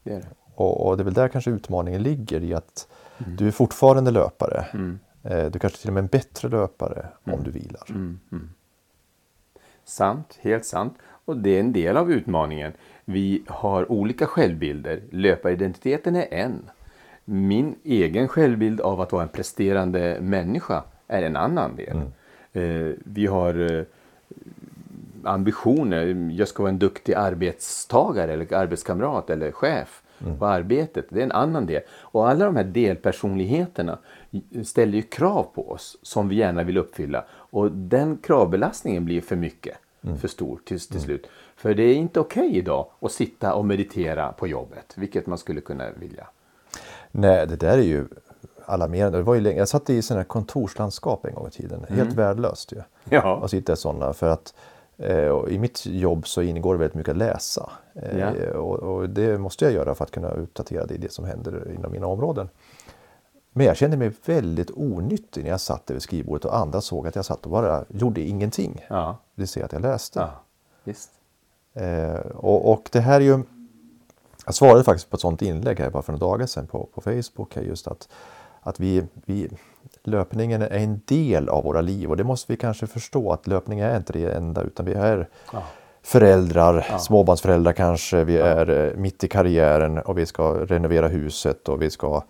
Det 0.03 0.13
är 0.13 0.17
det. 0.17 0.27
Och, 0.59 0.87
och, 0.87 0.97
det 0.97 1.03
är 1.03 1.05
väl 1.05 1.15
där 1.15 1.29
kanske 1.29 1.51
utmaningen 1.51 2.03
ligger 2.03 2.45
i 2.45 2.55
att 2.55 2.89
mm. 3.19 3.37
du 3.37 3.47
är 3.47 3.51
fortfarande 3.51 4.11
löpare. 4.11 4.67
Mm. 4.75 4.99
Eh, 5.23 5.45
du 5.45 5.59
kanske 5.59 5.79
till 5.79 5.91
och 5.91 5.95
med 5.95 6.01
är 6.01 6.05
en 6.05 6.09
bättre 6.09 6.49
löpare 6.49 7.07
mm. 7.25 7.39
om 7.39 7.45
du 7.45 7.51
vilar. 7.51 7.83
Mm. 7.89 8.21
Mm. 8.33 8.51
Sant, 9.85 10.39
helt 10.41 10.65
sant. 10.65 10.95
Och 11.25 11.37
det 11.37 11.51
är 11.51 11.61
en 11.61 11.73
del 11.73 11.97
av 11.97 12.13
utmaningen. 12.13 12.73
Vi 13.05 13.43
har 13.47 13.93
olika 13.93 14.27
självbilder. 14.27 15.03
Löparidentiteten 15.11 16.17
är 16.17 16.35
en. 16.35 16.71
Min 17.25 17.75
egen 17.85 18.29
självbild 18.29 18.81
av 18.81 19.01
att 19.01 19.13
vara 19.13 19.23
en 19.23 19.29
presterande 19.29 20.19
människa 20.21 20.83
är 21.09 21.23
en 21.23 21.37
annan 21.37 21.77
del. 21.77 21.97
Mm. 21.97 22.89
Eh, 22.89 22.95
vi 23.05 23.27
har 23.27 23.75
eh, 23.75 23.85
ambitioner. 25.25 26.31
Jag 26.33 26.49
ska 26.49 26.63
vara 26.63 26.71
en 26.71 26.79
duktig 26.79 27.15
arbetstagare 27.15 28.33
eller 28.33 28.55
arbetskamrat 28.55 29.31
eller 29.31 29.53
chef 29.53 30.03
mm. 30.03 30.08
På 30.39 30.47
arbetet. 30.47 31.07
Det 31.09 31.21
är 31.21 31.25
en 31.25 31.33
annan 31.33 31.67
del. 31.67 31.83
Och 32.01 32.29
alla 32.29 32.45
de 32.45 32.57
här 32.57 32.65
delpersonligheterna 32.65 33.99
ställer 34.65 34.93
ju 34.93 35.03
krav 35.03 35.47
på 35.55 35.71
oss 35.71 35.99
som 36.03 36.29
vi 36.29 36.37
gärna 36.37 36.63
vill 36.63 36.79
uppfylla. 36.79 37.25
Och 37.31 37.73
den 37.73 38.17
kravbelastningen 38.17 39.05
blir 39.05 39.21
för 39.21 39.37
mycket, 39.37 39.77
mm. 40.03 40.19
för 40.19 40.29
stor 40.29 40.61
till, 40.65 40.81
till 40.81 40.97
mm. 40.97 41.05
slut. 41.05 41.27
För 41.57 41.75
det 41.75 41.83
är 41.83 41.95
inte 41.95 42.21
okej 42.21 42.47
okay 42.47 42.59
idag 42.59 42.87
att 43.01 43.13
sitta 43.13 43.55
och 43.55 43.65
meditera 43.65 44.33
på 44.33 44.47
jobbet, 44.47 44.95
vilket 44.97 45.27
man 45.27 45.39
skulle 45.39 45.61
kunna 45.61 45.85
vilja. 45.91 46.27
Nej, 47.11 47.47
det 47.47 47.57
där 47.57 47.79
är 47.79 47.83
ju 47.83 48.07
alarmerande. 48.67 49.19
Det 49.19 49.25
var 49.25 49.35
ju 49.35 49.41
länge, 49.41 49.59
jag 49.59 49.69
satt 49.69 49.91
i 49.91 50.03
sådana 50.03 50.25
kontorslandskap 50.25 51.27
en 51.27 51.35
gång 51.35 51.47
i 51.47 51.51
tiden. 51.51 51.81
Helt 51.89 52.01
mm. 52.01 52.15
värdelöst 52.15 52.73
ju. 52.73 52.83
Ja. 53.11 53.41
Att 53.45 53.51
sitta 53.51 53.73
i 53.73 53.77
sådana. 53.77 54.13
För 54.13 54.29
att 54.29 54.55
I 55.49 55.59
mitt 55.59 55.87
jobb 55.87 56.27
så 56.27 56.43
ingår 56.43 56.75
det 56.75 56.79
väldigt 56.79 56.95
mycket 56.95 57.11
att 57.11 57.17
läsa. 57.17 57.71
Eh, 57.95 58.19
ja. 58.19 58.59
Och, 58.59 58.79
och, 58.79 59.11
det 59.11 59.39
måste 59.39 59.65
jag 59.65 59.75
göra 59.75 59.95
för 59.95 60.05
att 60.05 60.11
kunna 60.11 60.31
uppdatera 60.31 60.87
det 60.87 60.97
det 60.97 61.13
som 61.13 61.25
händer 61.25 61.73
inom 61.75 61.93
mina 61.93 62.07
områden. 62.07 62.49
Men 63.53 63.67
jag 63.67 63.77
kände 63.77 63.97
mig 63.97 64.13
väldigt 64.25 64.71
onyttig 64.71 65.43
när 65.43 65.51
jag 65.51 65.61
satt 65.61 65.91
över 65.91 66.01
skrivbordet 66.01 66.45
och 66.45 66.57
andra 66.57 66.81
såg 66.81 67.07
att 67.07 67.17
jag 67.17 67.25
satt 67.25 67.45
och 67.45 67.51
bara 67.51 67.85
gjorde 67.89 68.21
ingenting. 68.21 68.87
Ja. 68.89 69.19
Det 69.35 69.47
ser 69.47 69.65
att 69.65 69.73
jag 69.73 69.83
läste. 69.83 70.21
Ja. 70.21 70.31
Visst. 70.85 71.11
Eh, 71.75 72.15
och, 72.35 72.73
och, 72.73 72.89
det 72.93 73.01
här 73.01 73.21
är 73.21 73.25
ju... 73.25 73.43
Jag 74.47 74.55
svarade 74.55 74.85
faktiskt 74.85 75.11
på 75.11 75.15
ett 75.17 75.21
sådant 75.21 75.43
inlägg 75.43 75.79
här 75.79 75.91
bara 75.91 76.03
för 76.03 76.13
några 76.13 76.27
dagar 76.27 76.47
sedan 76.47 76.67
på, 76.67 76.89
på 76.95 77.01
Facebook. 77.01 77.57
Här 77.57 77.63
just 77.63 77.87
att, 77.87 78.09
att 78.69 78.81
vi, 78.81 79.05
vi, 79.25 79.49
löpningen 80.03 80.63
är 80.63 80.71
en 80.71 81.01
del 81.05 81.49
av 81.49 81.65
våra 81.65 81.81
liv 81.81 82.11
och 82.11 82.17
det 82.17 82.25
måste 82.25 82.53
vi 82.53 82.57
kanske 82.57 82.87
förstå 82.87 83.33
att 83.33 83.47
löpning 83.47 83.81
är 83.81 83.97
inte 83.97 84.13
det 84.13 84.33
enda 84.33 84.63
utan 84.63 84.87
vi 84.87 84.95
är 84.95 85.29
ja. 85.53 85.63
föräldrar, 86.03 86.87
ja. 86.91 86.99
småbarnsföräldrar 86.99 87.73
kanske, 87.73 88.25
vi 88.25 88.39
ja. 88.39 88.47
är 88.47 88.87
eh, 88.87 88.97
mitt 88.97 89.25
i 89.25 89.29
karriären 89.29 89.99
och 89.99 90.19
vi 90.19 90.27
ska 90.27 90.55
renovera 90.55 91.09
huset 91.09 91.69
och 91.69 91.83
vi 91.83 91.91
ska 91.91 92.25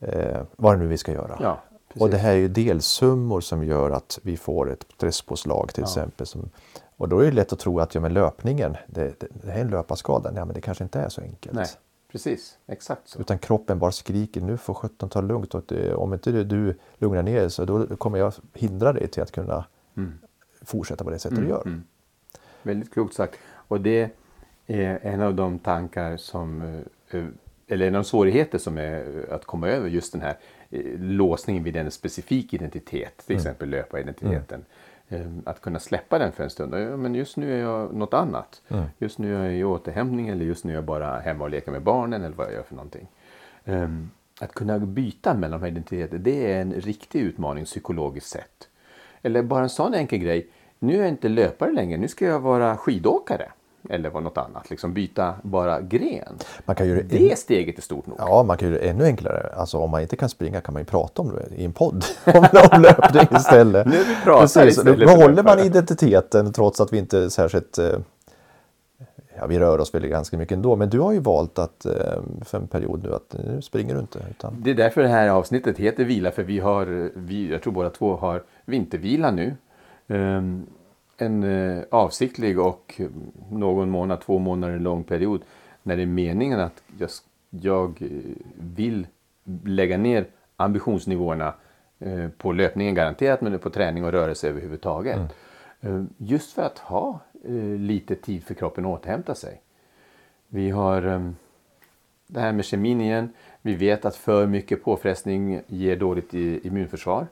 eh, 0.00 0.40
vad 0.56 0.74
det 0.74 0.78
nu 0.78 0.86
vi 0.86 0.98
ska 0.98 1.12
göra. 1.12 1.38
Ja, 1.40 1.58
och 2.00 2.10
det 2.10 2.16
här 2.16 2.32
är 2.32 2.36
ju 2.36 2.48
delsummor 2.48 3.40
som 3.40 3.64
gör 3.64 3.90
att 3.90 4.18
vi 4.22 4.36
får 4.36 4.72
ett 4.72 4.86
stresspåslag 4.96 5.74
till 5.74 5.82
exempel. 5.82 6.26
Som, 6.26 6.50
och 6.96 7.08
då 7.08 7.18
är 7.18 7.24
det 7.24 7.32
lätt 7.32 7.52
att 7.52 7.58
tro 7.58 7.80
att 7.80 7.94
ja, 7.94 8.00
men 8.00 8.14
löpningen, 8.14 8.76
det, 8.86 9.20
det, 9.20 9.26
det 9.30 9.50
här 9.50 9.58
är 9.58 9.64
en 9.64 9.70
löparskada. 9.70 10.30
Nej, 10.30 10.44
men 10.44 10.54
det 10.54 10.60
kanske 10.60 10.84
inte 10.84 11.00
är 11.00 11.08
så 11.08 11.20
enkelt. 11.20 11.54
Nej. 11.54 11.66
Precis, 12.12 12.58
exakt 12.66 13.08
så. 13.08 13.20
Utan 13.20 13.38
kroppen 13.38 13.78
bara 13.78 13.92
skriker 13.92 14.40
nu 14.40 14.56
får 14.56 14.74
sjutton 14.74 15.08
ta 15.08 15.20
lugnt 15.20 15.54
och 15.54 15.64
det, 15.68 15.94
om 15.94 16.12
inte 16.12 16.44
du 16.44 16.74
lugnar 16.98 17.22
ner 17.22 17.40
dig 17.40 17.50
så 17.50 17.64
då 17.64 17.96
kommer 17.96 18.18
jag 18.18 18.34
hindra 18.54 18.92
dig 18.92 19.08
till 19.08 19.22
att 19.22 19.32
kunna 19.32 19.64
mm. 19.96 20.18
fortsätta 20.62 21.04
på 21.04 21.10
det 21.10 21.18
sättet 21.18 21.38
mm, 21.38 21.48
du 21.48 21.54
gör. 21.54 21.62
Mm. 21.66 21.82
Väldigt 22.62 22.92
klokt 22.92 23.14
sagt. 23.14 23.38
Och 23.48 23.80
det 23.80 24.10
är 24.66 24.98
en 25.02 25.20
av 25.20 25.34
de 25.34 25.58
tankar 25.58 26.16
som, 26.16 26.62
eh, 27.10 27.24
eller 27.66 27.86
en 27.86 27.94
av 27.94 28.02
de 28.02 28.08
svårigheter 28.08 28.58
som 28.58 28.78
är 28.78 29.26
att 29.30 29.44
komma 29.44 29.68
över 29.68 29.88
just 29.88 30.12
den 30.12 30.22
här 30.22 30.36
eh, 30.70 30.82
låsningen 30.98 31.64
vid 31.64 31.76
en 31.76 31.90
specifik 31.90 32.54
identitet, 32.54 33.16
till 33.26 33.36
mm. 33.36 33.40
exempel 33.40 33.68
löparidentiteten. 33.68 34.64
Ehm, 35.10 35.42
att 35.46 35.60
kunna 35.60 35.78
släppa 35.78 36.18
den 36.18 36.32
för 36.32 36.44
en 36.44 36.50
stund. 36.50 36.98
Men 36.98 37.14
just 37.14 37.36
nu 37.36 37.54
är 37.54 37.58
jag 37.58 37.94
något 37.94 38.14
annat. 38.14 38.62
Mm. 38.68 38.84
Just 38.98 39.18
nu 39.18 39.36
är 39.36 39.44
jag 39.44 39.54
i 39.54 39.64
återhämtning 39.64 40.28
eller 40.28 40.44
just 40.44 40.64
nu 40.64 40.72
är 40.72 40.74
jag 40.74 40.84
bara 40.84 41.18
hemma 41.18 41.44
och 41.44 41.50
leker 41.50 41.72
med 41.72 41.82
barnen 41.82 42.22
eller 42.22 42.36
vad 42.36 42.46
jag 42.46 42.54
gör 42.54 42.62
för 42.62 42.74
någonting. 42.74 43.08
Um, 43.64 44.10
att 44.40 44.54
kunna 44.54 44.78
byta 44.78 45.34
mellan 45.34 45.60
de 45.60 45.64
här 45.64 45.70
identiteterna, 45.70 46.22
det 46.22 46.52
är 46.52 46.62
en 46.62 46.72
riktig 46.72 47.20
utmaning 47.20 47.64
psykologiskt 47.64 48.30
sett. 48.30 48.68
Eller 49.22 49.42
bara 49.42 49.62
en 49.62 49.68
sån 49.68 49.94
enkel 49.94 50.18
grej. 50.18 50.50
Nu 50.78 50.94
är 50.94 50.98
jag 50.98 51.08
inte 51.08 51.28
löpare 51.28 51.72
längre, 51.72 51.98
nu 51.98 52.08
ska 52.08 52.24
jag 52.24 52.40
vara 52.40 52.76
skidåkare 52.76 53.52
eller 53.90 54.10
vad 54.10 54.22
något 54.22 54.38
annat. 54.38 54.70
Liksom 54.70 54.94
byta 54.94 55.34
bara 55.42 55.80
gren. 55.80 56.38
Man 56.64 56.76
kan 56.76 56.88
göra 56.88 57.02
det 57.02 57.30
en... 57.30 57.36
steget 57.36 57.78
är 57.78 57.82
stort 57.82 58.06
nog. 58.06 58.16
Ja, 58.20 58.42
man 58.42 58.56
kan 58.56 58.68
göra 58.68 58.80
det 58.80 58.88
ännu 58.88 59.04
enklare. 59.04 59.52
Alltså 59.56 59.78
om 59.78 59.90
man 59.90 60.02
inte 60.02 60.16
kan 60.16 60.28
springa 60.28 60.60
kan 60.60 60.74
man 60.74 60.82
ju 60.82 60.86
prata 60.86 61.22
om 61.22 61.28
det 61.28 61.56
i 61.56 61.64
en 61.64 61.72
podd. 61.72 62.04
om, 62.24 62.46
om 62.72 62.82
löpning 62.82 63.38
istället. 63.38 63.86
nu 63.86 63.96
vi 63.96 64.16
pratar 64.24 64.40
Precis, 64.40 64.78
istället. 64.78 64.98
Behåller 64.98 65.42
man 65.42 65.58
identiteten 65.58 66.52
trots 66.52 66.80
att 66.80 66.92
vi 66.92 66.98
inte 66.98 67.30
särskilt 67.30 67.78
eh, 67.78 67.98
Ja, 69.40 69.46
vi 69.46 69.58
rör 69.58 69.78
oss 69.78 69.94
väl 69.94 70.06
ganska 70.06 70.36
mycket 70.36 70.56
ändå, 70.56 70.76
men 70.76 70.90
du 70.90 71.00
har 71.00 71.12
ju 71.12 71.20
valt 71.20 71.58
att 71.58 71.86
eh, 71.86 71.92
för 72.44 72.58
en 72.58 72.66
period 72.66 73.02
nu 73.02 73.14
att 73.14 73.36
nu 73.38 73.62
springer 73.62 73.94
du 73.94 74.00
inte. 74.00 74.18
Utan... 74.30 74.56
Det 74.62 74.70
är 74.70 74.74
därför 74.74 75.02
det 75.02 75.08
här 75.08 75.28
avsnittet 75.28 75.78
heter 75.78 76.04
vila, 76.04 76.30
för 76.30 76.42
vi 76.42 76.58
har, 76.58 77.10
vi, 77.14 77.50
jag 77.50 77.62
tror 77.62 77.72
båda 77.72 77.90
två 77.90 78.16
har 78.16 78.42
vintervila 78.64 79.30
nu. 79.30 79.56
Um, 80.06 80.66
en 81.18 81.42
eh, 81.42 81.84
avsiktlig 81.90 82.58
och 82.58 83.00
någon 83.50 83.90
månad, 83.90 84.20
två 84.20 84.38
månader 84.38 84.78
lång 84.78 85.04
period 85.04 85.42
när 85.82 85.96
det 85.96 86.02
är 86.02 86.06
meningen 86.06 86.60
att 86.60 86.82
jag, 86.98 87.10
jag 87.50 88.02
eh, 88.02 88.08
vill 88.54 89.06
lägga 89.64 89.98
ner 89.98 90.26
ambitionsnivåerna 90.56 91.54
eh, 91.98 92.28
på 92.28 92.52
löpningen 92.52 92.94
garanterat 92.94 93.40
men 93.40 93.58
på 93.58 93.70
träning 93.70 94.04
och 94.04 94.12
rörelse 94.12 94.48
överhuvudtaget. 94.48 95.16
Mm. 95.80 96.08
Just 96.16 96.52
för 96.52 96.62
att 96.62 96.78
ha 96.78 97.20
lite 97.78 98.14
tid 98.14 98.44
för 98.44 98.54
kroppen 98.54 98.84
att 98.84 99.00
återhämta 99.00 99.34
sig. 99.34 99.60
Vi 100.48 100.70
har 100.70 101.32
det 102.26 102.40
här 102.40 102.52
med 102.52 102.64
kemin 102.64 103.00
igen. 103.00 103.32
Vi 103.62 103.74
vet 103.74 104.04
att 104.04 104.16
för 104.16 104.46
mycket 104.46 104.84
påfrestning 104.84 105.62
ger 105.66 105.96
dåligt 105.96 106.34
immunförsvar. 106.34 107.26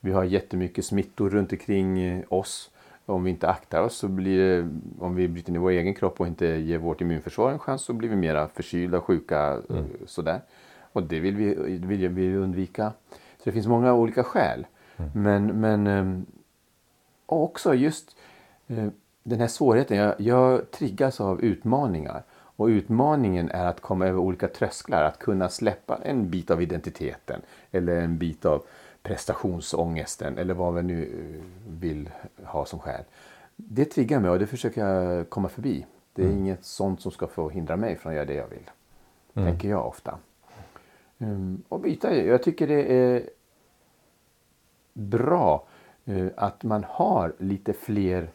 Vi 0.00 0.12
har 0.12 0.24
jättemycket 0.24 0.84
smittor 0.84 1.30
runt 1.30 1.52
omkring 1.52 2.24
oss. 2.28 2.70
Om 3.06 3.24
vi 3.24 3.30
inte 3.30 3.48
aktar 3.48 3.82
oss 3.82 3.96
så 3.96 4.08
blir 4.08 4.38
det, 4.38 4.68
om 4.98 5.14
vi 5.14 5.28
bryter 5.28 5.52
ner 5.52 5.60
vår 5.60 5.70
egen 5.70 5.94
kropp 5.94 6.20
och 6.20 6.26
inte 6.26 6.46
ger 6.46 6.78
vårt 6.78 7.00
immunförsvar 7.00 7.50
en 7.50 7.58
chans 7.58 7.82
så 7.82 7.92
blir 7.92 8.08
vi 8.08 8.16
mera 8.16 8.48
förkylda, 8.48 9.00
sjuka 9.00 9.62
mm. 9.70 9.84
sådär. 10.06 10.40
Och 10.92 11.02
det 11.02 11.20
vill 11.20 11.36
vi, 11.36 11.54
vill 11.78 12.08
vi 12.08 12.36
undvika. 12.36 12.92
Så 13.10 13.42
det 13.44 13.52
finns 13.52 13.66
många 13.66 13.94
olika 13.94 14.24
skäl. 14.24 14.66
Mm. 14.96 15.10
Men, 15.14 15.60
men 15.60 15.86
ehm, 15.86 16.26
också 17.26 17.74
just 17.74 18.16
eh, 18.66 18.88
den 19.22 19.40
här 19.40 19.48
svårigheten. 19.48 19.96
Jag, 19.96 20.14
jag 20.18 20.70
triggas 20.70 21.20
av 21.20 21.40
utmaningar. 21.40 22.22
Och 22.32 22.66
utmaningen 22.66 23.50
är 23.50 23.66
att 23.66 23.80
komma 23.80 24.06
över 24.06 24.18
olika 24.18 24.48
trösklar, 24.48 25.02
att 25.02 25.18
kunna 25.18 25.48
släppa 25.48 25.98
en 26.04 26.30
bit 26.30 26.50
av 26.50 26.62
identiteten 26.62 27.40
eller 27.70 27.96
en 27.96 28.18
bit 28.18 28.44
av 28.44 28.64
prestationsångesten 29.06 30.38
eller 30.38 30.54
vad 30.54 30.74
vi 30.74 30.82
nu 30.82 31.02
eh, 31.02 31.44
vill 31.80 32.10
ha 32.44 32.64
som 32.64 32.78
skäl. 32.78 33.04
Det 33.56 33.84
triggar 33.84 34.20
mig 34.20 34.30
och 34.30 34.38
det 34.38 34.46
försöker 34.46 34.86
jag 34.86 35.30
komma 35.30 35.48
förbi. 35.48 35.86
Det 36.12 36.22
är 36.22 36.26
mm. 36.26 36.38
inget 36.38 36.64
sånt 36.64 37.00
som 37.00 37.12
ska 37.12 37.26
få 37.26 37.48
hindra 37.48 37.76
mig 37.76 37.96
från 37.96 38.10
att 38.10 38.16
göra 38.16 38.26
det 38.26 38.34
jag 38.34 38.48
vill. 38.48 38.70
Mm. 39.34 39.48
Tänker 39.48 39.68
jag 39.68 39.86
ofta. 39.86 40.18
Um, 41.18 41.62
och 41.68 41.80
byta, 41.80 42.14
jag 42.14 42.42
tycker 42.42 42.66
det 42.66 42.92
är 42.94 43.30
bra 44.92 45.66
uh, 46.08 46.28
att 46.36 46.62
man 46.62 46.84
har 46.88 47.34
lite 47.38 47.72
fler 47.72 48.30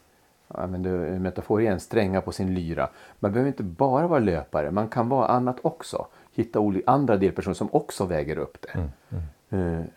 använder 0.48 1.20
metafor 1.20 1.62
igen, 1.62 1.80
strängar 1.80 2.22
på 2.22 2.32
sin 2.32 2.54
lyra. 2.54 2.90
Man 3.20 3.32
behöver 3.32 3.48
inte 3.48 3.64
bara 3.64 4.08
vara 4.08 4.20
löpare, 4.20 4.72
man 4.72 4.90
kan 4.90 5.10
vara 5.10 5.28
annat 5.28 5.58
också. 5.62 6.08
Hitta 6.34 6.60
andra 6.86 7.18
delpersoner 7.18 7.56
som 7.56 7.70
också 7.72 8.06
väger 8.06 8.38
upp 8.38 8.58
det. 8.62 8.72
Mm, 8.74 8.90
mm. 9.10 9.24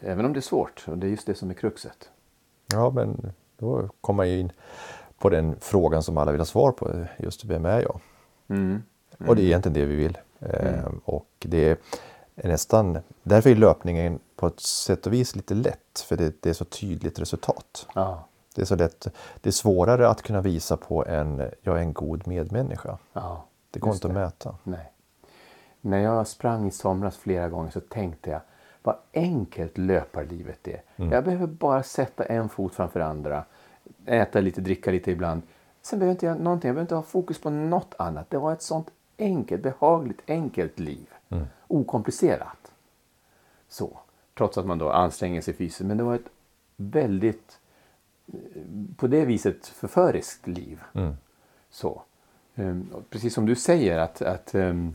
Även 0.01 0.25
om 0.25 0.33
det 0.33 0.39
är 0.39 0.41
svårt, 0.43 0.85
och 0.89 0.99
det 0.99 1.07
är 1.07 1.11
just 1.11 1.27
det 1.27 1.35
som 1.35 1.51
är 1.51 1.55
kruxet. 1.55 2.11
Ja, 2.67 2.91
men 2.91 3.33
då 3.57 3.89
kommer 4.01 4.25
ju 4.25 4.41
in 4.41 4.53
på 5.19 5.31
den 5.31 5.57
frågan 5.61 6.03
som 6.03 6.19
alla 6.19 6.33
vill 6.33 6.41
ha 6.41 6.47
svar 6.47 6.73
på, 6.73 7.07
just 7.19 7.45
vem 7.45 7.65
är 7.65 7.81
jag? 7.81 8.01
Mm, 8.49 8.83
och 9.27 9.37
det 9.37 9.43
är 9.43 9.47
egentligen 9.47 9.75
det 9.75 9.85
vi 9.85 9.97
vill. 9.97 10.19
Uh, 10.43 10.95
och 11.05 11.29
det 11.39 11.69
är 12.37 12.49
nästan, 12.49 12.99
därför 13.23 13.51
är 13.51 13.55
löpningen 13.55 14.19
på 14.37 14.47
ett 14.47 14.61
sätt 14.61 15.07
och 15.07 15.13
vis 15.13 15.37
lite 15.37 15.55
lätt, 15.55 16.05
för 16.09 16.17
det, 16.17 16.43
det 16.43 16.51
är 16.51 16.55
så 16.55 16.65
tydligt 16.65 17.19
resultat. 17.19 17.87
Ja. 17.95 18.29
Det 18.55 18.63
är 18.63 18.67
så 18.67 18.77
lätt. 18.77 19.07
Det 19.41 19.51
är 19.51 19.53
svårare 19.53 20.09
att 20.09 20.23
kunna 20.23 20.41
visa 20.41 20.77
på 20.77 21.07
en, 21.07 21.51
jag 21.63 21.77
är 21.77 21.81
en 21.81 21.93
god 21.93 22.27
medmänniska. 22.27 22.99
Ja, 23.13 23.45
det 23.71 23.81
går 23.81 23.95
inte 23.95 24.09
det. 24.09 24.13
att 24.13 24.21
mäta. 24.21 24.57
Nej. 24.63 24.93
När 25.81 25.99
jag 25.99 26.27
sprang 26.27 26.67
i 26.67 26.71
somras 26.71 27.17
flera 27.17 27.49
gånger 27.49 27.71
så 27.71 27.81
tänkte 27.81 28.31
jag 28.31 28.41
vad 28.85 28.97
enkelt 29.13 29.79
löparlivet 29.79 30.69
är. 30.69 30.83
Mm. 30.97 31.13
Jag 31.13 31.25
behöver 31.25 31.47
bara 31.47 31.83
sätta 31.83 32.25
en 32.25 32.49
fot 32.49 32.75
framför 32.75 33.01
andra, 33.01 33.45
äta 34.07 34.41
lite, 34.41 34.61
dricka 34.61 34.91
lite 34.91 35.11
ibland. 35.11 35.43
Sen 35.83 35.99
behöver 35.99 36.11
jag 36.11 36.15
inte 36.15 36.27
göra 36.27 36.39
någonting, 36.39 36.69
jag 36.69 36.75
behöver 36.75 36.85
inte 36.85 36.95
ha 36.95 37.03
fokus 37.03 37.41
på 37.41 37.51
något 37.51 37.95
annat. 37.99 38.31
Det 38.31 38.39
var 38.39 38.53
ett 38.53 38.63
sånt 38.63 38.91
enkelt, 39.19 39.63
behagligt, 39.63 40.23
enkelt 40.27 40.79
liv. 40.79 41.07
Mm. 41.29 41.45
Okomplicerat. 41.69 42.73
Så. 43.69 43.99
Trots 44.35 44.59
att 44.59 44.67
man 44.67 44.79
då 44.79 44.91
anstränger 44.91 45.41
sig 45.41 45.55
fysiskt. 45.55 45.81
Men 45.81 45.97
det 45.97 46.05
var 46.05 46.15
ett 46.15 46.29
väldigt 46.77 47.59
på 48.97 49.07
det 49.07 49.25
viset 49.25 49.67
förföriskt 49.67 50.47
liv. 50.47 50.81
Mm. 50.93 51.17
Så. 51.71 52.03
Um, 52.55 52.91
precis 53.11 53.35
som 53.35 53.47
du 53.47 53.55
säger 53.55 53.99
att, 53.99 54.23
att 54.23 54.55
uh, 54.55 54.91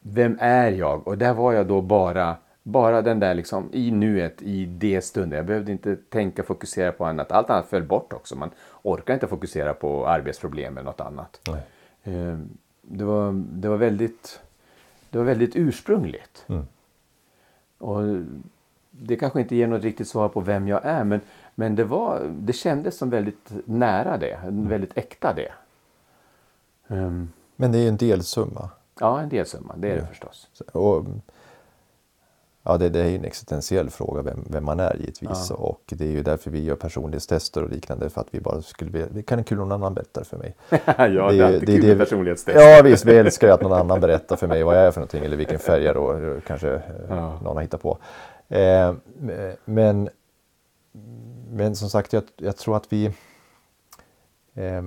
vem 0.00 0.38
är 0.40 0.70
jag? 0.70 1.08
Och 1.08 1.18
där 1.18 1.34
var 1.34 1.52
jag 1.52 1.66
då 1.66 1.80
bara, 1.80 2.36
bara 2.62 3.02
den 3.02 3.20
där 3.20 3.34
liksom 3.34 3.68
i 3.72 3.90
nuet, 3.90 4.42
i 4.42 4.66
det 4.66 5.00
stunden. 5.04 5.36
Jag 5.36 5.46
behövde 5.46 5.72
inte 5.72 5.96
tänka, 5.96 6.42
fokusera 6.42 6.92
på 6.92 7.04
annat. 7.04 7.32
Allt 7.32 7.50
annat 7.50 7.66
föll 7.66 7.82
bort 7.82 8.12
också. 8.12 8.36
Man 8.36 8.50
orkar 8.82 9.14
inte 9.14 9.26
fokusera 9.26 9.74
på 9.74 10.06
arbetsproblem 10.06 10.78
eller 10.78 10.84
något 10.84 11.00
annat. 11.00 11.40
Um, 12.04 12.48
det, 12.82 13.04
var, 13.04 13.32
det, 13.32 13.68
var 13.68 13.76
väldigt, 13.76 14.40
det 15.10 15.18
var 15.18 15.24
väldigt 15.24 15.56
ursprungligt. 15.56 16.44
Mm. 16.48 16.66
Och 17.78 18.02
det 18.90 19.16
kanske 19.16 19.40
inte 19.40 19.56
ger 19.56 19.66
något 19.66 19.82
riktigt 19.82 20.08
svar 20.08 20.28
på 20.28 20.40
vem 20.40 20.68
jag 20.68 20.84
är 20.84 21.04
men, 21.04 21.20
men 21.54 21.76
det, 21.76 21.84
var, 21.84 22.20
det 22.30 22.52
kändes 22.52 22.98
som 22.98 23.10
väldigt 23.10 23.52
nära 23.64 24.16
det, 24.16 24.32
mm. 24.32 24.68
väldigt 24.68 24.98
äkta 24.98 25.34
det. 25.34 25.52
Um, 26.88 27.32
men 27.56 27.72
det 27.72 27.78
är 27.78 27.88
en 27.88 27.96
delsumma? 27.96 28.70
Ja, 29.00 29.20
en 29.20 29.28
delsumma, 29.28 29.74
det 29.76 29.90
är 29.90 29.96
det 29.96 30.06
förstås. 30.06 30.48
Och, 30.72 31.04
ja, 32.62 32.76
det, 32.76 32.88
det, 32.88 33.00
är 33.00 33.14
en 33.14 33.24
existentiell 33.24 33.90
fråga 33.90 34.22
vem, 34.22 34.44
vem 34.50 34.64
man 34.64 34.80
är 34.80 34.96
givetvis 34.96 35.46
ja. 35.50 35.56
och 35.56 35.82
det 35.86 36.04
är 36.04 36.10
ju 36.10 36.22
därför 36.22 36.50
vi 36.50 36.64
gör 36.64 36.76
personlighetstester 36.76 37.62
och 37.62 37.70
liknande 37.70 38.10
för 38.10 38.20
att 38.20 38.28
vi 38.30 38.40
bara 38.40 38.62
skulle 38.62 39.06
det 39.10 39.22
kan 39.22 39.44
kul 39.44 39.58
någon 39.58 39.72
annan 39.72 39.94
berättar 39.94 40.24
för 40.24 40.36
mig. 40.36 40.54
ja, 40.70 40.80
det, 40.96 41.08
det 41.08 41.38
är 41.38 41.42
alltid 41.42 41.80
kul 41.80 41.86
med 41.86 41.98
personlighetstest. 41.98 42.60
Ja 42.60 42.82
visst, 42.84 43.04
vi 43.04 43.16
älskar 43.16 43.48
att 43.48 43.62
någon 43.62 43.72
annan 43.72 44.00
berättar 44.00 44.36
för 44.36 44.46
mig 44.46 44.62
vad 44.62 44.76
jag 44.76 44.82
är 44.82 44.90
för 44.90 45.00
någonting 45.00 45.24
eller 45.24 45.36
vilken 45.36 45.58
färg 45.58 45.82
jag 45.82 45.94
då 45.94 46.36
kanske 46.46 46.82
ja. 47.08 47.40
någon 47.42 47.56
har 47.56 47.62
hittat 47.62 47.82
på. 47.82 47.98
Eh, 48.48 48.94
men, 49.64 50.08
men 51.50 51.76
som 51.76 51.90
sagt, 51.90 52.12
jag, 52.12 52.22
jag 52.36 52.56
tror 52.56 52.76
att 52.76 52.92
vi 52.92 53.06
eh, 54.54 54.82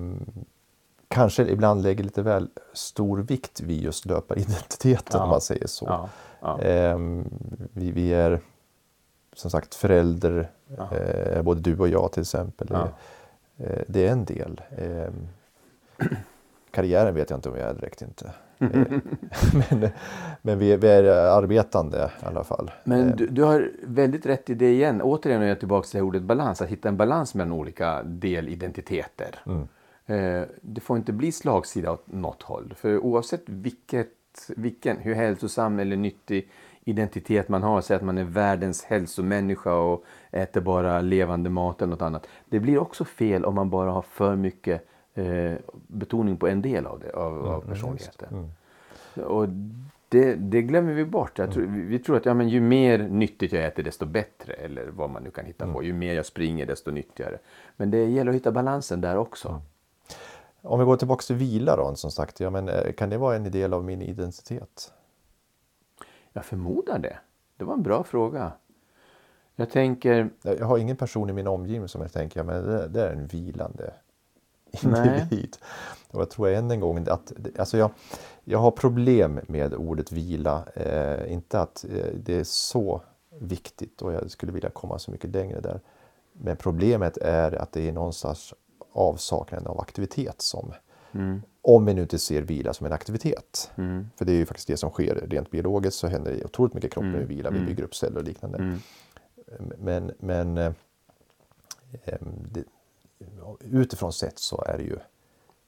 kanske 1.14 1.42
ibland 1.42 1.82
lägger 1.82 2.04
lite 2.04 2.22
väl 2.22 2.48
stor 2.72 3.18
vikt 3.18 3.60
vid 3.60 3.82
just 3.82 4.06
löparidentiteten 4.06 5.18
ja. 5.18 5.22
om 5.22 5.30
man 5.30 5.40
säger 5.40 5.66
så. 5.66 5.84
Ja. 5.88 6.08
Ja. 6.40 6.60
Eh, 6.60 6.98
vi, 7.72 7.90
vi, 7.90 8.12
är 8.12 8.40
som 9.32 9.50
sagt 9.50 9.74
förälder, 9.74 10.50
eh, 10.92 11.42
både 11.42 11.60
du 11.60 11.78
och 11.78 11.88
jag 11.88 12.12
till 12.12 12.20
exempel. 12.20 12.72
Eh, 12.72 13.80
det 13.86 14.06
är 14.06 14.12
en 14.12 14.24
del. 14.24 14.60
Ehm, 14.78 15.28
karriären 16.70 17.14
vet 17.14 17.30
jag 17.30 17.36
inte 17.36 17.48
om 17.48 17.56
jag 17.56 17.70
är 17.70 17.74
direkt 17.74 18.02
inte. 18.02 18.32
men 18.58 19.88
men 20.42 20.58
vi, 20.58 20.76
vi, 20.76 20.88
är 20.88 21.04
arbetande 21.04 22.10
i 22.22 22.26
alla 22.26 22.44
fall. 22.44 22.70
Men 22.84 23.08
eh. 23.08 23.16
du, 23.16 23.26
du, 23.26 23.42
har 23.42 23.70
väldigt 23.82 24.26
rätt 24.26 24.50
i 24.50 24.54
det 24.54 24.72
igen. 24.72 25.02
Återigen 25.02 25.42
är 25.42 25.46
jag 25.46 25.58
tillbaka 25.58 25.86
till 25.86 26.00
ordet 26.00 26.22
balans. 26.22 26.62
Att 26.62 26.68
hitta 26.68 26.88
en 26.88 26.96
balans 26.96 27.34
mellan 27.34 27.52
olika 27.52 28.02
delidentiteter. 28.02 29.42
Mm. 29.46 29.68
Eh, 30.06 30.42
det 30.60 30.80
får 30.80 30.96
inte 30.96 31.12
bli 31.12 31.32
slagsida 31.32 31.92
åt 31.92 32.12
något 32.12 32.42
håll. 32.42 32.74
För 32.76 32.98
oavsett 32.98 33.42
vilket, 33.46 34.10
vilken, 34.56 34.96
hur 34.98 35.14
hälsosam 35.14 35.78
eller 35.78 35.96
nyttig 35.96 36.50
identitet 36.84 37.48
man 37.48 37.62
har, 37.62 37.80
säg 37.80 37.96
att 37.96 38.02
man 38.02 38.18
är 38.18 38.24
världens 38.24 38.84
hälsomänniska 38.84 39.74
och 39.74 40.04
äter 40.30 40.60
bara 40.60 41.00
levande 41.00 41.50
mat 41.50 41.82
eller 41.82 41.90
något 41.90 42.02
annat. 42.02 42.26
Det 42.48 42.60
blir 42.60 42.78
också 42.78 43.04
fel 43.04 43.44
om 43.44 43.54
man 43.54 43.70
bara 43.70 43.90
har 43.90 44.02
för 44.02 44.36
mycket 44.36 44.88
eh, 45.14 45.54
betoning 45.72 46.36
på 46.36 46.48
en 46.48 46.62
del 46.62 46.86
av, 46.86 47.00
det, 47.00 47.12
av, 47.12 47.32
mm, 47.32 47.46
av 47.46 47.60
personligheten. 47.60 48.28
Mm. 48.28 49.26
Och 49.26 49.48
det, 50.08 50.34
det, 50.34 50.62
glömmer 50.62 50.92
vi 50.92 51.04
bort. 51.04 51.36
Tror, 51.36 51.64
mm. 51.64 51.88
Vi 51.88 51.98
tror 51.98 52.16
att 52.16 52.26
ja, 52.26 52.34
men 52.34 52.48
ju 52.48 52.60
mer 52.60 52.98
nyttigt 52.98 53.52
jag 53.52 53.64
äter 53.64 53.82
desto 53.82 54.06
bättre. 54.06 54.52
Eller 54.52 54.86
vad 54.86 55.10
man 55.10 55.22
nu 55.22 55.30
kan 55.30 55.44
hitta 55.44 55.64
på. 55.64 55.78
Mm. 55.78 55.84
Ju 55.84 55.92
mer 55.92 56.14
jag 56.14 56.26
springer 56.26 56.66
desto 56.66 56.90
nyttigare. 56.90 57.38
Men 57.76 57.90
det 57.90 58.04
gäller 58.04 58.30
att 58.30 58.36
hitta 58.36 58.52
balansen 58.52 59.00
där 59.00 59.16
också. 59.16 59.60
Om 60.64 60.78
vi 60.78 60.84
går 60.84 60.96
tillbaka 60.96 61.22
till 61.22 61.36
vila 61.36 61.76
då, 61.76 61.94
som 61.94 62.10
sagt. 62.10 62.40
Ja, 62.40 62.50
men, 62.50 62.68
eh, 62.68 62.92
kan 62.92 63.10
det 63.10 63.18
vara 63.18 63.36
en 63.36 63.50
del 63.50 63.74
av 63.74 63.84
min 63.84 64.02
identitet? 64.02 64.92
Jag 66.32 66.44
förmodar 66.44 66.98
det. 66.98 67.18
Det 67.56 67.64
var 67.64 67.74
en 67.74 67.82
bra 67.82 68.04
fråga. 68.04 68.52
Jag 69.56 69.70
tänker... 69.70 70.30
Jag 70.42 70.66
har 70.66 70.78
ingen 70.78 70.96
person 70.96 71.30
i 71.30 71.32
min 71.32 71.46
omgivning 71.46 71.88
som 71.88 72.02
jag 72.02 72.12
tänker, 72.12 72.40
ja, 72.40 72.44
men 72.44 72.64
det, 72.64 72.88
det 72.88 73.02
är 73.02 73.12
en 73.12 73.26
vilande 73.26 73.92
individ. 74.82 75.56
Och 76.10 76.20
jag 76.20 76.30
tror 76.30 76.48
än 76.48 76.70
en 76.70 76.80
gång 76.80 77.08
att 77.08 77.32
alltså 77.58 77.78
jag, 77.78 77.90
jag 78.44 78.58
har 78.58 78.70
problem 78.70 79.40
med 79.48 79.74
ordet 79.74 80.12
vila. 80.12 80.64
Eh, 80.74 81.32
inte 81.32 81.60
att 81.60 81.84
eh, 81.84 82.14
det 82.14 82.34
är 82.34 82.44
så 82.44 83.02
viktigt 83.38 84.02
och 84.02 84.12
jag 84.12 84.30
skulle 84.30 84.52
vilja 84.52 84.70
komma 84.70 84.98
så 84.98 85.10
mycket 85.10 85.30
längre 85.30 85.60
där. 85.60 85.80
Men 86.32 86.56
problemet 86.56 87.16
är 87.16 87.52
att 87.52 87.72
det 87.72 87.88
är 87.88 87.92
någonstans 87.92 88.54
avsaknaden 88.94 89.66
av 89.66 89.80
aktivitet 89.80 90.42
som 90.42 90.72
mm. 91.12 91.42
Om 91.66 91.86
vi 91.86 91.94
nu 91.94 92.02
inte 92.02 92.18
ser 92.18 92.42
vila 92.42 92.74
som 92.74 92.86
en 92.86 92.92
aktivitet. 92.92 93.70
Mm. 93.76 94.10
För 94.16 94.24
det 94.24 94.32
är 94.32 94.36
ju 94.36 94.46
faktiskt 94.46 94.68
det 94.68 94.76
som 94.76 94.90
sker 94.90 95.14
rent 95.14 95.50
biologiskt 95.50 95.98
så 95.98 96.06
händer 96.06 96.32
det 96.32 96.44
otroligt 96.44 96.74
mycket 96.74 96.92
kroppen 96.92 97.14
mm. 97.14 97.26
vila. 97.26 97.50
Vi 97.50 97.56
mm. 97.56 97.68
bygger 97.68 97.84
upp 97.84 97.94
celler 97.94 98.16
och 98.16 98.24
liknande. 98.24 98.58
Mm. 98.58 98.78
Men, 99.78 100.12
men 100.18 100.58
eh, 100.58 100.72
det, 102.52 102.64
utifrån 103.60 104.12
sett 104.12 104.38
så 104.38 104.64
är 104.66 104.78
det 104.78 104.84
ju 104.84 104.96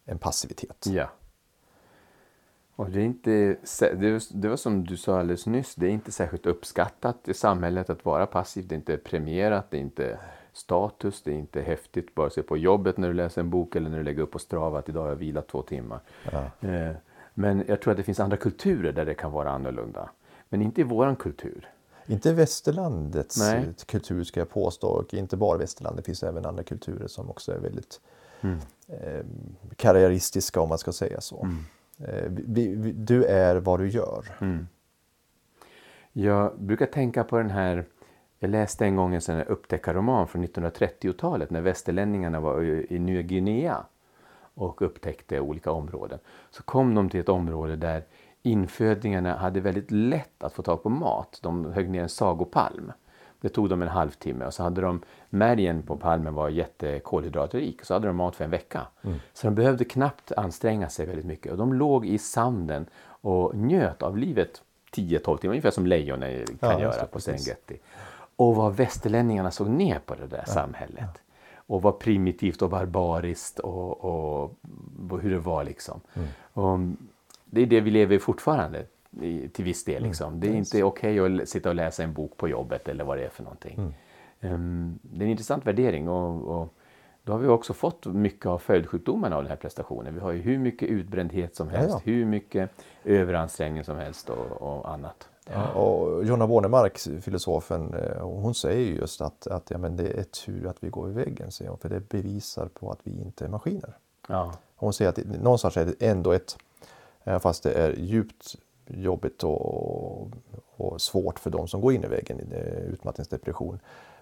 en 0.04 0.18
passivitet. 0.18 0.86
Ja. 0.86 1.10
Och 2.76 2.90
det, 2.90 3.00
är 3.00 3.04
inte, 3.04 3.56
det 4.32 4.48
var 4.48 4.56
som 4.56 4.84
du 4.84 4.96
sa 4.96 5.20
alldeles 5.20 5.46
nyss, 5.46 5.74
det 5.74 5.86
är 5.86 5.90
inte 5.90 6.12
särskilt 6.12 6.46
uppskattat 6.46 7.28
i 7.28 7.34
samhället 7.34 7.90
att 7.90 8.04
vara 8.04 8.26
passiv. 8.26 8.66
Det 8.68 8.74
är 8.74 8.76
inte 8.76 8.96
premierat, 8.96 9.70
det 9.70 9.76
är 9.76 9.80
inte 9.80 10.18
status, 10.56 11.22
det 11.22 11.30
är 11.30 11.34
inte 11.34 11.60
häftigt 11.60 12.08
vare 12.14 12.30
sig 12.30 12.42
på 12.42 12.56
jobbet 12.56 12.96
när 12.96 13.08
du 13.08 13.14
läser 13.14 13.40
en 13.40 13.50
bok 13.50 13.76
eller 13.76 13.90
när 13.90 13.98
du 13.98 14.04
lägger 14.04 14.22
upp 14.22 14.30
på 14.30 14.38
Strava 14.38 14.78
att 14.78 14.88
idag 14.88 15.02
har 15.02 15.08
jag 15.08 15.16
vilat 15.16 15.48
två 15.48 15.62
timmar. 15.62 16.00
Ja. 16.32 16.68
Eh, 16.68 16.96
Men 17.34 17.64
jag 17.68 17.80
tror 17.80 17.90
att 17.90 17.96
det 17.96 18.02
finns 18.02 18.20
andra 18.20 18.36
kulturer 18.36 18.92
där 18.92 19.04
det 19.04 19.14
kan 19.14 19.32
vara 19.32 19.50
annorlunda. 19.50 20.10
Men 20.48 20.62
inte 20.62 20.80
i 20.80 20.84
våran 20.84 21.16
kultur. 21.16 21.68
Inte 22.06 22.32
västerlandets 22.32 23.38
Nej. 23.38 23.74
kultur 23.86 24.24
ska 24.24 24.40
jag 24.40 24.50
påstå 24.50 24.88
och 24.88 25.14
inte 25.14 25.36
bara 25.36 25.58
västerland. 25.58 25.96
Det 25.96 26.02
finns 26.02 26.22
även 26.22 26.46
andra 26.46 26.62
kulturer 26.62 27.06
som 27.06 27.30
också 27.30 27.52
är 27.52 27.58
väldigt 27.58 28.00
eh, 28.88 29.24
karriäristiska 29.76 30.60
om 30.60 30.68
man 30.68 30.78
ska 30.78 30.92
säga 30.92 31.20
så. 31.20 31.48
Eh, 31.98 32.24
vi, 32.28 32.74
vi, 32.74 32.92
du 32.92 33.24
är 33.24 33.56
vad 33.56 33.80
du 33.80 33.88
gör. 33.88 34.24
Jag 36.12 36.58
brukar 36.58 36.86
tänka 36.86 37.24
på 37.24 37.38
den 37.38 37.50
här, 37.50 37.84
jag 38.46 38.50
läste 38.50 38.84
en 38.84 38.96
gång 38.96 39.14
en 39.14 39.20
sån 39.20 39.34
här 39.34 39.50
upptäckarroman 39.50 40.28
från 40.28 40.44
1930-talet 40.44 41.50
när 41.50 41.60
västerlänningarna 41.60 42.40
var 42.40 42.62
i 42.92 42.98
Nya 42.98 43.22
Guinea 43.22 43.84
och 44.54 44.82
upptäckte 44.82 45.40
olika 45.40 45.70
områden. 45.70 46.18
Så 46.50 46.62
kom 46.62 46.94
de 46.94 47.10
till 47.10 47.20
ett 47.20 47.28
område 47.28 47.76
där 47.76 48.04
infödingarna 48.42 49.36
hade 49.36 49.60
väldigt 49.60 49.90
lätt 49.90 50.42
att 50.42 50.52
få 50.52 50.62
tag 50.62 50.82
på 50.82 50.88
mat. 50.88 51.38
De 51.42 51.72
högg 51.72 51.90
ner 51.90 52.02
en 52.02 52.08
sagopalm. 52.08 52.92
Det 53.40 53.48
tog 53.48 53.68
dem 53.68 53.82
en 53.82 53.88
halvtimme 53.88 54.44
och 54.44 54.54
så 54.54 54.62
hade 54.62 54.80
de 54.80 55.02
märgen 55.30 55.82
på 55.82 55.96
palmen 55.96 56.34
var 56.34 56.48
jättekolhydratrik. 56.48 57.84
Så 57.84 57.94
hade 57.94 58.06
de 58.06 58.16
mat 58.16 58.36
för 58.36 58.44
en 58.44 58.50
vecka. 58.50 58.86
Så 59.32 59.46
de 59.46 59.54
behövde 59.54 59.84
knappt 59.84 60.32
anstränga 60.32 60.88
sig 60.88 61.06
väldigt 61.06 61.26
mycket. 61.26 61.52
Och 61.52 61.58
de 61.58 61.72
låg 61.72 62.06
i 62.06 62.18
sanden 62.18 62.86
och 63.06 63.54
njöt 63.54 64.02
av 64.02 64.18
livet 64.18 64.62
10-12 64.92 65.36
timmar, 65.36 65.52
ungefär 65.52 65.70
som 65.70 65.86
lejonen 65.86 66.46
kan 66.46 66.70
Ja, 66.70 66.80
göra 66.80 67.06
på. 67.06 67.20
Serengeti. 67.20 67.78
Och 68.36 68.56
vad 68.56 68.76
västerlänningarna 68.76 69.50
såg 69.50 69.68
ner 69.68 69.98
på 69.98 70.14
det 70.14 70.26
där 70.26 70.44
samhället. 70.46 71.22
Och 71.68 71.82
vad 71.82 71.98
primitivt 71.98 72.62
och 72.62 72.70
barbariskt 72.70 73.58
och, 73.58 74.04
och, 74.04 74.54
och 75.10 75.20
hur 75.20 75.30
det 75.30 75.38
var 75.38 75.64
liksom. 75.64 76.00
Mm. 76.14 76.28
Och 76.52 76.78
det 77.44 77.60
är 77.62 77.66
det 77.66 77.80
vi 77.80 77.90
lever 77.90 78.16
i 78.16 78.18
fortfarande 78.18 78.86
i, 79.20 79.48
till 79.48 79.64
viss 79.64 79.86
Mm. 79.88 79.94
del. 79.94 80.08
Liksom. 80.08 80.40
Det 80.40 80.48
är 80.48 80.54
inte 80.54 80.82
okej 80.82 81.18
att 81.20 81.26
l- 81.26 81.42
sitta 81.46 81.68
och 81.68 81.74
läsa 81.74 82.02
en 82.02 82.12
bok 82.12 82.36
på 82.36 82.48
jobbet 82.48 82.88
eller 82.88 83.04
vad 83.04 83.18
det 83.18 83.24
är 83.24 83.28
för 83.28 83.42
någonting. 83.42 83.74
Mm. 83.78 83.92
Ehm, 84.40 84.98
det 85.02 85.20
är 85.22 85.24
en 85.24 85.30
intressant 85.30 85.66
värdering 85.66 86.08
och, 86.08 86.60
och 86.60 86.74
då 87.22 87.32
har 87.32 87.38
vi 87.38 87.48
också 87.48 87.72
fått 87.72 88.06
mycket 88.06 88.46
av 88.46 88.58
följdsjukdomarna 88.58 89.36
av 89.36 89.42
den 89.42 89.50
här 89.50 89.56
prestationen. 89.56 90.14
Vi 90.14 90.20
har 90.20 90.32
ju 90.32 90.40
hur 90.40 90.58
mycket 90.58 90.88
utbrändhet 90.88 91.56
som 91.56 91.68
helst, 91.68 91.90
ja. 91.90 92.00
hur 92.04 92.24
mycket 92.24 92.70
överansträngning 93.04 93.84
som 93.84 93.96
helst 93.96 94.30
och, 94.30 94.62
och 94.62 94.90
annat. 94.92 95.28
Ja, 95.52 95.72
och 95.72 96.24
Jonna 96.24 96.46
Bornemark, 96.46 96.98
filosofen, 96.98 97.94
eh, 97.94 98.22
hon 98.22 98.54
säger 98.54 98.86
ju 98.86 98.96
just 98.96 99.20
att, 99.20 99.46
att 99.46 99.70
ja, 99.70 99.78
men 99.78 99.96
det 99.96 100.18
är 100.18 100.22
tur 100.22 100.66
att 100.66 100.76
vi 100.80 100.88
går 100.88 101.10
i 101.10 101.12
väggen, 101.12 101.50
säger 101.50 101.70
hon, 101.70 101.78
för 101.78 101.88
det 101.88 102.08
bevisar 102.08 102.68
på 102.68 102.90
att 102.90 102.98
vi 103.02 103.20
inte 103.20 103.44
är 103.44 103.48
maskiner. 103.48 103.98
Ja. 104.28 104.52
Hon 104.76 104.92
säger 104.92 105.08
att 105.08 105.16
det, 105.16 105.42
någonstans 105.42 105.76
är 105.76 105.86
det 105.86 106.06
ändå 106.06 106.32
ett, 106.32 106.56
eh, 107.24 107.38
fast 107.38 107.62
det 107.62 107.72
är 107.72 107.92
djupt 107.92 108.56
jobbigt 108.86 109.44
och, 109.44 110.30
och 110.76 111.00
svårt 111.00 111.38
för 111.38 111.50
de 111.50 111.68
som 111.68 111.80
går 111.80 111.92
in 111.92 112.04
i 112.04 112.08
väggen, 112.08 112.40
i 112.40 112.54
eh, 112.54 112.92
utmattningsdepression. 112.92 113.80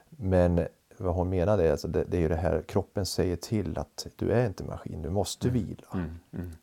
Men 0.08 0.66
vad 1.04 1.14
hon 1.14 1.28
menar 1.28 1.58
är 1.58 1.70
alltså 1.70 1.88
det, 1.88 2.04
det 2.04 2.16
är 2.16 2.20
ju 2.20 2.28
det 2.28 2.36
här 2.36 2.62
kroppen 2.68 3.06
säger 3.06 3.36
till 3.36 3.78
att 3.78 4.06
du 4.16 4.32
är 4.32 4.46
inte 4.46 4.64
maskin, 4.64 5.02
du 5.02 5.10
måste 5.10 5.48
vila. 5.48 5.82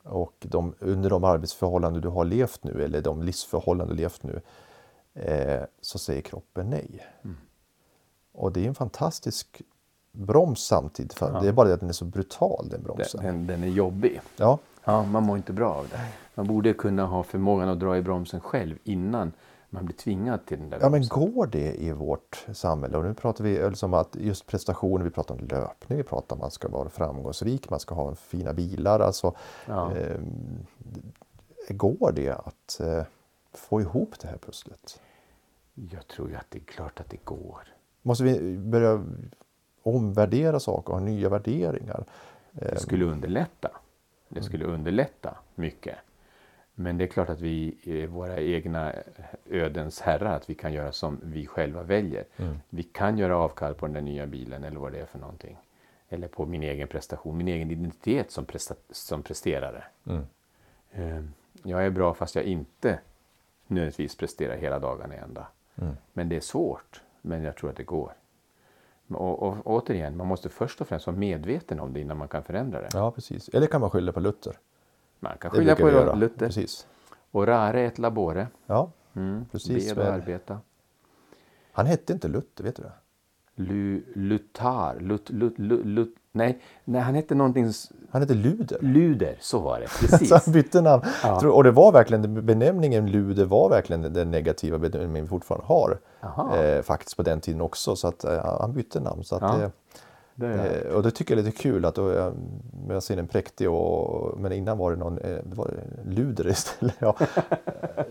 Och 0.04 0.34
de, 0.40 0.74
under 0.80 1.10
de 1.10 1.24
arbetsförhållanden 1.24 2.02
du 2.02 2.08
har 2.08 2.26
levt 2.26 2.64
nu 2.64 2.84
eller 2.84 3.02
de 3.02 3.24
livsförhållanden 3.24 3.98
du 3.98 4.04
levt 4.04 4.24
nu 4.24 4.42
eh, 5.14 5.62
så 5.82 6.00
säger 6.00 6.22
kroppen 6.22 6.70
nej. 6.70 7.08
Och 8.34 8.52
det 8.52 8.64
är 8.64 8.68
en 8.68 8.76
fantastisk 8.76 9.62
broms 10.12 10.60
samtidigt. 10.60 11.14
För 11.14 11.42
Det 11.42 11.48
är 11.48 11.52
bara 11.52 11.68
det 11.68 11.74
att 11.74 11.80
den 11.80 11.90
är 11.90 11.94
så 11.94 12.06
brutal 12.06 12.68
den 12.70 12.84
bromsen. 12.84 13.24
Den, 13.24 13.48
den 13.48 13.64
är 13.64 13.68
jobbig. 13.68 14.22
Ja, 14.38 14.60
Ja, 14.84 15.04
man 15.04 15.24
mår 15.24 15.38
inte 15.38 15.54
bra 15.54 15.74
av 15.74 15.88
det. 15.90 16.00
Man 16.36 16.48
borde 16.48 16.74
kunna 16.74 17.06
ha 17.06 17.24
förmågan 17.24 17.70
att 17.70 17.80
dra 17.80 17.98
i 17.98 18.02
bromsen 18.02 18.40
själv 18.40 18.78
innan 18.84 19.32
man 19.74 19.86
blir 19.86 19.96
tvingad 19.96 20.46
till 20.46 20.60
den 20.60 20.70
där 20.70 20.80
Ja 20.82 20.90
men 20.90 21.08
går 21.08 21.48
det 21.48 21.82
i 21.84 21.92
vårt 21.92 22.46
samhälle? 22.54 22.98
Och 22.98 23.04
nu 23.04 23.14
pratar 23.14 23.44
vi 23.44 23.70
liksom 23.70 23.94
att 23.94 24.16
just 24.20 24.48
prestationer, 24.48 25.04
vi 25.06 25.10
pratar 25.12 25.36
om 25.36 25.48
löpning, 25.48 25.98
vi 25.98 26.04
pratar 26.04 26.36
om 26.36 26.40
att 26.40 26.44
man 26.44 26.52
ska 26.52 26.68
vara 26.68 26.90
framgångsrik, 26.90 27.70
man 27.70 27.80
ska 27.80 27.96
ha 27.96 28.16
fina 28.16 28.54
bilar. 28.54 29.00
Alltså, 29.00 29.36
Ja. 29.68 29.92
eh, 29.98 30.20
går 31.70 32.12
det 32.12 32.30
att 32.30 32.80
eh, 32.80 33.04
få 33.54 33.82
ihop 33.82 34.20
det 34.20 34.28
här 34.28 34.38
pusslet? 34.38 35.02
Jag 35.74 36.08
tror 36.08 36.30
ju 36.30 36.36
att 36.36 36.46
det 36.50 36.58
är 36.60 36.64
klart 36.64 37.00
att 37.00 37.10
det 37.10 37.26
går. 37.26 37.68
Måste 38.02 38.24
vi 38.24 38.58
börja 38.58 39.04
omvärdera 39.84 40.60
saker 40.60 40.94
och 40.94 41.00
ha 41.00 41.06
nya 41.06 41.30
värderingar? 41.30 42.06
Det 42.52 42.80
skulle 42.80 43.06
underlätta. 43.06 43.70
Det 44.30 44.44
skulle 44.44 44.66
underlätta 44.66 45.38
mycket. 45.56 45.96
Men 46.84 46.98
det 46.98 47.04
är 47.04 47.08
klart 47.08 47.30
att 47.30 47.40
vi 47.42 47.76
är 47.86 48.08
våra 48.08 48.38
egna 48.40 48.94
ödens 49.50 50.02
herrar, 50.02 50.36
att 50.36 50.50
vi 50.50 50.54
kan 50.56 50.74
göra 50.74 50.92
som 50.92 51.20
vi 51.24 51.46
själva 51.48 51.84
väljer. 51.84 52.26
Vi 52.70 52.84
kan 52.84 53.18
göra 53.18 53.38
avkall 53.38 53.74
på 53.74 53.86
den 53.86 53.94
där 53.94 54.02
nya 54.02 54.26
bilen 54.28 54.64
eller 54.64 54.80
vad 54.80 54.92
det 54.92 55.00
är 55.00 55.06
för 55.06 55.20
någonting. 55.20 55.58
Eller 56.10 56.28
på 56.28 56.46
min 56.46 56.64
egen 56.64 56.88
prestation, 56.88 57.38
min 57.38 57.48
egen 57.48 57.72
identitet 57.72 58.32
som, 58.32 58.46
presta- 58.46 58.76
som 58.92 59.24
presterare. 59.24 59.84
Eh, 60.92 61.24
Jag 61.64 61.86
är 61.86 61.90
bra 61.90 62.14
fast 62.14 62.36
jag 62.36 62.44
inte 62.46 63.00
nödvändigtvis 63.68 64.16
presterar 64.16 64.58
hela 64.58 64.80
dagarna 64.80 65.16
i 65.16 65.18
ända. 65.18 65.48
Men 66.14 66.30
det 66.30 66.36
är 66.36 66.40
svårt, 66.40 67.02
men 67.22 67.44
jag 67.44 67.56
tror 67.56 67.70
att 67.70 67.76
det 67.78 67.84
går. 67.84 68.14
Och, 69.08 69.44
och 69.44 69.58
återigen, 69.64 70.18
man 70.18 70.28
måste 70.28 70.50
först 70.50 70.82
och 70.82 70.88
främst 70.88 71.08
vara 71.08 71.18
medveten 71.18 71.80
om 71.80 71.94
det 71.94 72.00
innan 72.00 72.18
man 72.18 72.28
kan 72.28 72.44
förändra 72.44 72.82
det. 72.82 72.90
Ja, 72.94 73.12
precis. 73.12 73.50
Eller 73.50 73.68
kan 73.68 73.82
man 73.82 73.90
skylla 73.90 74.12
på 74.12 74.20
Luther? 74.20 74.58
Man 75.24 75.38
kan 75.40 75.52
skylla 75.52 75.76
brukar 75.76 75.84
på 75.84 75.98
göra. 76.06 76.16
Luther. 76.16 76.38
Precis. 76.48 76.88
Orare 77.32 77.82
et 77.86 77.98
labore. 78.00 78.48
Ja, 78.68 78.92
Mm. 79.14 79.46
Precis, 79.52 79.86
Be 79.86 79.92
och 80.02 80.08
väl. 80.08 80.14
arbeta. 80.14 80.60
han 81.72 81.86
hette 81.86 82.14
inte 82.14 82.28
Luther, 82.28 82.64
vet 82.64 82.76
du 82.76 82.84
det? 82.84 82.92
Lu, 83.56 84.04
lutar. 84.16 85.00
Lut, 85.00 85.30
lut, 85.30 85.60
lut, 85.60 85.86
lut, 85.86 86.16
nej, 86.32 86.62
nej, 86.86 87.02
han 87.02 87.16
hette 87.16 87.36
någonting... 87.36 87.72
Han 88.12 88.22
hette 88.22 88.34
Luder. 88.34 88.78
Luder, 88.82 89.38
så 89.40 89.60
var 89.60 89.80
det. 89.80 89.88
Så 89.90 90.08
Precis. 90.08 90.32
han 90.32 90.54
bytte 90.54 90.82
namn. 90.82 91.04
Ja. 91.24 91.48
Och 91.50 91.64
det 91.64 91.72
var 91.72 91.92
verkligen, 91.92 92.46
benämningen 92.46 93.12
Luder 93.12 93.46
var 93.46 93.70
verkligen 93.70 94.14
den 94.14 94.32
negativa 94.32 94.78
benämningen 94.78 95.24
vi 95.24 95.28
fortfarande 95.30 95.66
har. 95.68 96.00
Eh, 96.58 96.82
faktiskt 96.82 97.18
på 97.18 97.24
den 97.24 97.42
tiden 97.42 97.62
också. 97.62 97.96
Så 97.96 98.08
att 98.08 98.24
eh, 98.24 98.58
han 98.60 98.74
bytte 98.74 99.00
namn. 99.00 99.24
Så 99.24 99.36
att, 99.36 99.42
Ja, 99.42 99.64
eh, 99.64 99.70
Det 100.42 100.48
är, 100.48 100.86
eh, 100.90 100.96
och 100.96 101.04
det 101.04 101.12
tycker 101.12 101.34
jag 101.36 101.40
är 101.42 101.46
lite 101.46 101.58
kul 101.62 101.86
att 101.86 101.96
då, 101.96 102.12
eh, 102.12 102.32
jag 102.90 103.04
ser 103.04 103.18
en 103.18 103.28
präktig 103.28 103.70
och 103.70 104.40
men 104.40 104.52
innan 104.52 104.78
var 104.78 104.92
det 104.92 104.98
någon 104.98 105.18
eh, 105.18 105.38
det 105.44 105.56
var 105.56 105.74
Luder 106.06 106.48
istället. 106.48 106.96
Ja. 107.00 107.16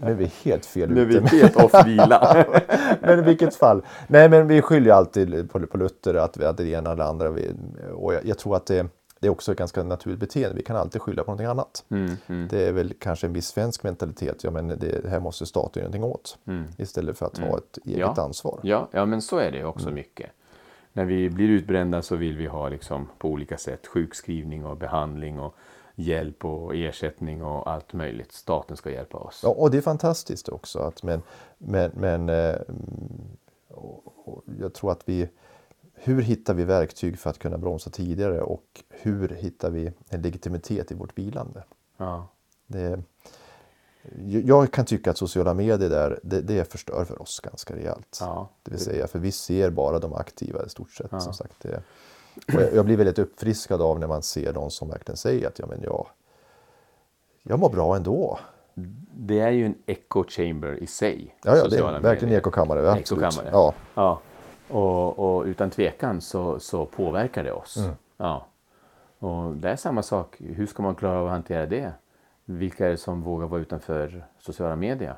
Nu 0.03 0.11
är 0.11 0.14
vi 0.14 0.33
helt 0.45 0.66
fel 0.66 0.90
nu 0.90 1.01
är 1.03 1.07
vi 1.07 1.16
ute. 1.16 1.27
helt 1.37 1.57
off 1.57 1.87
vila. 1.87 2.45
Men 3.01 3.19
i 3.19 3.23
vilket 3.23 3.55
fall. 3.55 3.83
Nej 4.09 4.29
men 4.29 4.47
vi 4.47 4.62
skyller 4.62 4.90
alltid 4.93 5.51
på, 5.51 5.61
på 5.66 5.77
Luther 5.77 6.14
att, 6.14 6.37
vi- 6.37 6.45
att 6.45 6.57
det 6.57 6.62
är 6.62 6.64
det 6.64 6.71
ena 6.73 6.90
eller 6.93 7.05
det 7.05 7.09
andra. 7.11 7.31
Vi, 7.31 7.51
och 7.95 8.14
jag, 8.14 8.27
jag 8.27 8.38
tror 8.38 8.57
att 8.57 8.66
det, 8.66 8.87
det 9.21 9.27
är 9.27 9.31
också 9.31 9.53
ett 9.53 9.59
ganska 9.59 9.83
naturligt 9.83 10.21
beteende. 10.21 10.57
Vi 10.57 10.62
kan 10.62 10.77
alltid 10.77 11.03
skylla 11.03 11.23
på 11.25 11.31
någonting 11.31 11.47
annat. 11.47 11.85
Mm, 11.90 12.16
mm, 12.27 12.49
Det 12.51 12.69
är 12.69 12.73
väl 12.73 12.93
kanske 12.99 13.27
en 13.27 13.33
viss 13.33 13.47
svensk 13.47 13.83
mentalitet. 13.83 14.45
Ja 14.45 14.51
men 14.51 14.69
det, 14.69 14.77
det 15.03 15.09
här 15.09 15.21
måste 15.21 15.47
staten 15.47 15.81
göra 15.83 15.90
någonting 15.93 16.12
åt. 16.12 16.38
Istället 16.77 17.19
för 17.19 17.27
att 17.27 17.38
ha 17.38 17.59
ett 17.59 17.79
eget 17.85 17.97
Mm. 17.99 18.12
Ja. 18.16 18.23
ansvar. 18.23 18.61
ja, 18.62 18.88
ja, 18.93 19.07
men 19.07 19.23
så 19.23 19.38
är 19.38 19.51
det 19.53 19.64
också 19.64 19.87
Mm. 19.87 19.95
mycket. 19.95 20.31
När 20.92 21.05
vi 21.05 21.31
blir 21.31 21.48
utbrända 21.48 22.03
så 22.03 22.16
vill 22.16 22.37
vi 22.37 22.46
ha 22.46 22.68
liksom, 22.68 23.09
på 23.18 23.29
olika 23.29 23.59
sätt 23.59 23.87
sjukskrivning 23.87 24.66
och 24.66 24.76
behandling 24.76 25.40
och 25.40 25.55
hjälp 25.94 26.44
och 26.44 26.74
ersättning 26.74 27.42
och 27.42 27.70
allt 27.70 27.92
möjligt. 27.92 28.33
Staten 28.33 28.76
ska 28.76 28.90
hjälpa 28.90 29.18
oss. 29.18 29.40
Ja, 29.42 29.48
och 29.48 29.70
det 29.70 29.76
är 29.76 29.82
fantastiskt 29.82 30.49
också. 30.49 30.78
Att, 30.78 31.03
men 31.03 31.22
men, 31.59 31.91
men 31.95 32.28
eh, 32.28 32.57
och, 33.68 34.28
och 34.28 34.45
jag 34.59 34.74
tror 34.74 34.93
att 34.93 35.09
vi 35.09 35.28
hur 35.95 36.22
hittar 36.22 36.55
vi 36.55 36.64
verktyg 36.64 37.18
för 37.18 37.30
att 37.30 37.38
kunna 37.38 37.59
bromsa 37.59 37.91
tidigare 37.91 38.41
och 38.41 38.84
hur 38.88 39.28
hittar 39.28 39.70
vi 39.70 39.93
en 40.09 40.22
legitimitet 40.22 40.93
i 40.93 40.95
vårt 40.95 41.18
vilande? 41.18 41.64
Ja. 41.97 42.28
Det, 42.66 43.03
jag 44.44 44.72
kan 44.72 44.84
tycka 44.84 45.11
att 45.11 45.18
sociala 45.18 45.55
medier 45.55 45.90
där, 45.90 46.20
det, 46.22 46.40
det 46.40 46.72
förstör 46.72 47.05
för 47.05 47.22
oss 47.22 47.40
ganska 47.40 47.76
rejält. 47.76 48.18
Ja. 48.20 48.48
Det 48.62 48.70
vill 48.70 48.80
säga, 48.80 49.07
för 49.07 49.18
vi 49.18 49.32
ser 49.32 49.70
bara 49.70 49.98
de 49.98 50.14
aktiva 50.14 50.64
i 50.66 50.68
stort 50.68 50.90
sett. 50.90 51.22
Som 51.22 51.34
sagt, 51.34 51.55
det, 51.62 51.82
jag, 52.46 52.74
jag 52.74 52.84
blir 52.84 52.96
väldigt 52.96 53.18
uppfriskad 53.18 53.82
av 53.82 54.01
när 54.01 54.07
man 54.07 54.22
ser 54.22 54.53
de 54.53 54.70
som 54.70 54.88
verkligen 54.88 55.16
säger 55.16 55.48
att 55.48 55.59
ja, 55.59 55.66
men 55.66 55.82
jag, 55.82 56.07
jag 57.42 57.59
mår 57.59 57.70
bra 57.70 57.96
ändå. 57.96 58.38
Det 59.14 59.40
är 59.40 59.51
ju 59.51 59.66
en 59.66 59.74
echo 59.86 60.24
chamber 60.28 60.82
i 60.82 60.86
sig. 60.86 61.36
Ja, 61.44 61.57
ja 61.57 61.68
det 61.68 61.78
är 61.78 61.82
verkligen 61.82 62.05
medier. 62.05 62.38
ekokammare. 62.38 62.98
Ekokammare. 62.98 63.48
Ja, 63.53 63.74
Ja. 63.94 64.20
Och, 64.68 65.18
och 65.18 65.44
utan 65.44 65.70
tvekan 65.70 66.20
så, 66.20 66.61
så 66.61 66.86
påverkar 66.86 67.44
det 67.44 67.53
oss. 67.53 67.76
Mm. 67.76 67.90
Ja. 68.16 68.46
Och 69.18 69.57
det 69.57 69.70
är 69.70 69.76
samma 69.76 70.03
sak. 70.03 70.36
Hur 70.38 70.66
ska 70.66 70.82
man 70.82 70.94
klara 70.94 71.18
av 71.18 71.26
att 71.26 71.32
hantera 71.32 71.66
det? 71.66 71.92
Vilka 72.59 72.86
är 72.86 72.90
det 72.90 72.96
som 72.96 73.22
vågar 73.22 73.46
vara 73.46 73.61
utanför 73.61 74.26
sociala 74.38 74.76
medier? 74.76 75.14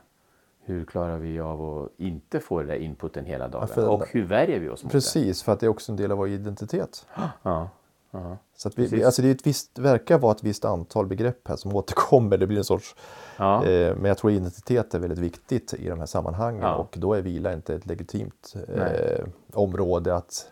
Hur 0.64 0.84
klarar 0.84 1.18
vi 1.18 1.40
av 1.40 1.62
att 1.82 1.90
inte 2.00 2.40
få 2.40 2.58
den 2.58 2.68
där 2.68 2.74
inputen 2.74 3.24
hela 3.24 3.48
dagen? 3.48 3.68
för- 3.68 3.88
och 3.88 4.06
hur 4.08 4.24
värjer 4.24 4.60
vi 4.60 4.68
oss 4.68 4.82
mot 4.84 4.92
precis. 4.92 5.42
För 5.42 5.52
att 5.52 5.60
det 5.60 5.66
är 5.66 5.70
också 5.70 5.92
en 5.92 5.96
del 5.96 6.12
av 6.12 6.18
vår 6.18 6.28
identitet. 6.28 7.06
det? 7.16 7.22
Ja. 7.42 7.68
Ja. 8.14 8.36
Så 8.56 8.68
att 8.68 8.78
vi, 8.78 8.82
Precis. 8.88 9.04
alltså 9.06 9.22
det 9.22 9.28
är 9.28 9.32
ett 9.34 9.46
visst, 9.46 9.78
verkar 9.78 10.18
vara 10.18 10.32
ett 10.32 10.44
visst 10.44 10.64
antal 10.64 11.06
begrepp 11.06 11.48
här 11.48 11.56
som 11.56 11.76
återkommer. 11.76 12.38
Det 12.38 12.46
blir 12.46 12.58
en 12.58 12.64
sorts, 12.64 12.96
Ja. 13.36 13.64
eh, 13.64 13.96
men 13.96 14.04
jag 14.04 14.18
tror 14.18 14.32
identitet 14.32 14.94
är 14.94 14.98
väldigt 14.98 15.18
viktigt 15.18 15.74
i 15.74 15.88
de 15.88 15.98
här 15.98 16.06
sammanhangen 16.06 16.62
Ja. 16.62 16.74
och 16.74 16.94
då 16.98 17.14
är 17.14 17.22
vila 17.22 17.52
inte 17.52 17.74
ett 17.74 17.86
legitimt 17.86 18.54
eh, 18.68 19.24
område 19.52 20.14
att, 20.16 20.46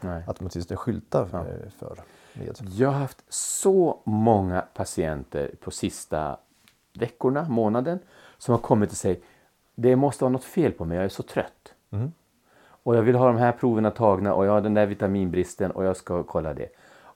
Nej. 0.00 0.24
att 0.26 0.40
man 0.40 0.50
åtminstone 0.52 0.76
skyltar 0.78 1.28
Ja. 1.32 1.38
eh, 1.38 1.70
för. 1.78 1.96
Med. 2.38 2.56
Jag 2.70 2.88
har 2.88 2.98
haft 2.98 3.22
så 3.28 4.00
många 4.04 4.60
patienter 4.74 5.50
på 5.60 5.70
sista 5.70 6.36
veckorna, 6.92 7.48
månaden, 7.48 7.98
som 8.38 8.52
har 8.52 8.58
kommit 8.58 8.90
och 8.90 8.96
säger 8.96 9.18
det 9.74 9.96
måste 9.96 10.24
vara 10.24 10.32
något 10.32 10.44
fel 10.44 10.72
på 10.72 10.84
mig, 10.84 10.96
jag 10.96 11.04
är 11.04 11.08
så 11.08 11.22
trött. 11.22 11.74
Mm. 11.90 12.12
Och 12.86 12.96
jag 12.96 13.02
vill 13.02 13.14
ha 13.14 13.26
de 13.26 13.36
här 13.36 13.52
proverna 13.52 13.90
tagna 13.90 14.34
och 14.34 14.46
jag 14.46 14.52
har 14.52 14.60
den 14.60 14.74
där 14.74 14.86
vitaminbristen 14.86 15.70
och 15.70 15.84
jag 15.84 15.96
ska 15.96 16.22
kolla 16.22 16.54
det. 16.54 16.68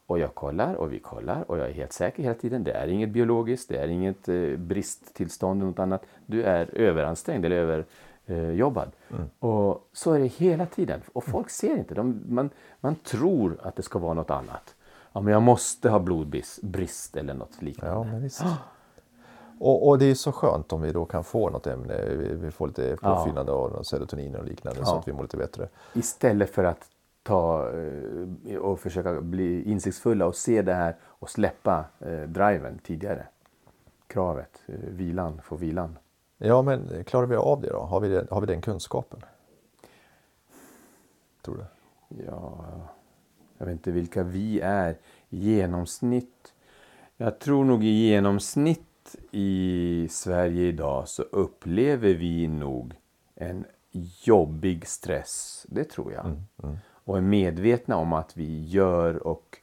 Och 0.06 0.18
jag 0.18 0.34
kollar 0.34 0.74
och 0.74 0.92
vi 0.92 0.98
kollar 0.98 1.50
och 1.50 1.58
jag 1.58 1.68
är 1.68 1.72
helt 1.72 1.92
säker 1.92 2.22
hela 2.22 2.34
tiden. 2.34 2.64
Det 2.64 2.72
är 2.72 2.88
inget 2.88 3.08
biologiskt, 3.10 3.68
det 3.68 3.76
är 3.76 3.88
inget 3.88 4.28
eh, 4.28 4.56
bristtillstånd 4.56 5.60
eller 5.60 5.70
något 5.70 5.78
annat. 5.78 6.06
Du 6.26 6.42
är 6.42 6.78
överansträngd 6.78 7.44
eller 7.44 7.84
överjobbad. 8.26 8.90
Och 9.38 9.88
så 9.92 10.12
är 10.12 10.18
det 10.18 10.26
hela 10.26 10.66
tiden. 10.66 11.00
Och 11.12 11.24
folk 11.24 11.50
ser 11.50 11.76
inte. 11.76 11.94
De, 11.94 12.22
man, 12.28 12.50
man 12.80 12.94
tror 12.94 13.58
att 13.62 13.76
det 13.76 13.82
ska 13.82 13.98
vara 13.98 14.14
något 14.14 14.30
annat. 14.30 14.74
Ja, 15.12 15.20
men 15.20 15.32
jag 15.32 15.42
måste 15.42 15.90
ha 15.90 15.98
blodbrist 15.98 17.16
eller 17.16 17.34
något 17.34 17.62
liknande. 17.62 17.94
Ja, 17.96 18.04
men 18.04 18.22
visst. 18.22 18.42
Och, 19.58 19.88
och 19.88 19.98
det 19.98 20.04
är 20.04 20.14
så 20.14 20.32
skönt 20.32 20.72
om 20.72 20.82
vi 20.82 20.92
då 20.92 21.04
kan 21.04 21.24
få 21.24 21.50
något 21.50 21.66
ämne, 21.66 22.06
vi, 22.08 22.34
vi 22.34 22.50
får 22.50 22.66
lite 22.68 22.96
påfyllnad 22.96 23.50
av 23.50 23.72
någon 23.72 23.84
serotonin 23.84 24.36
och 24.36 24.44
liknande 24.44 24.84
så 24.84 24.92
Ja. 24.94 24.98
att 24.98 25.08
vi 25.08 25.12
mår 25.12 25.22
lite 25.22 25.36
bättre. 25.36 25.68
Istället 25.94 26.50
för 26.50 26.64
att 26.64 26.88
ta 27.22 27.70
eh, 28.46 28.56
och 28.58 28.80
försöka 28.80 29.20
bli 29.20 29.62
insiktsfulla 29.70 30.26
och 30.26 30.34
se 30.36 30.62
det 30.62 30.74
här 30.74 30.96
och 31.02 31.30
släppa 31.30 31.84
eh, 31.98 32.20
driven 32.20 32.78
tidigare. 32.78 33.26
Kravet, 34.06 34.62
eh, 34.66 34.74
vilan, 34.80 35.40
få 35.44 35.56
vilan. 35.56 35.98
Ja, 36.38 36.62
men 36.62 37.04
klarar 37.04 37.26
vi 37.26 37.36
av 37.36 37.61
det 37.61 37.68
då? 37.68 37.78
Har 37.80 38.00
vi, 38.00 38.08
det, 38.08 38.26
har 38.30 38.40
vi 38.40 38.46
den 38.46 38.61
kunskapen? 38.61 39.20
Tror 41.42 41.56
du? 41.56 41.64
Ja, 42.26 42.64
jag 43.61 43.66
vet 43.66 43.72
inte 43.72 43.90
vilka 43.90 44.22
vi 44.22 44.61
är 44.61 44.96
i 45.28 45.38
genomsnitt. 45.38 46.54
Jag 47.16 47.38
tror 47.38 47.64
nog 47.64 47.84
i 47.84 47.88
genomsnitt 47.88 49.16
i 49.30 50.08
Sverige 50.11 50.62
idag 50.62 51.08
så 51.08 51.22
upplever 51.22 52.14
vi 52.14 52.48
nog 52.48 52.94
en 53.34 53.64
jobbig 54.22 54.86
stress. 54.86 55.66
Det 55.68 55.84
tror 55.84 56.12
jag. 56.12 56.42
Och 57.04 57.16
är 57.16 57.20
medvetna 57.20 57.96
om 57.96 58.12
att 58.12 58.36
vi 58.36 58.64
gör 58.64 59.26
och 59.26 59.58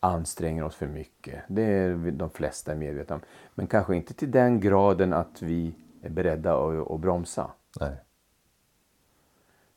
anstränger 0.00 0.64
oss 0.64 0.76
för 0.76 0.86
mycket. 0.86 1.42
Det 1.48 1.62
är 1.62 2.10
de 2.10 2.30
flesta 2.30 2.74
medvetna 2.74 3.14
om. 3.14 3.22
Men 3.54 3.66
kanske 3.66 3.96
inte 3.96 4.14
till 4.14 4.30
den 4.30 4.60
graden 4.60 5.12
att 5.12 5.42
vi 5.42 5.74
är 6.02 6.10
beredda 6.10 6.54
att, 6.54 6.90
att 6.90 7.00
bromsa. 7.00 7.50
Nej. 7.80 7.96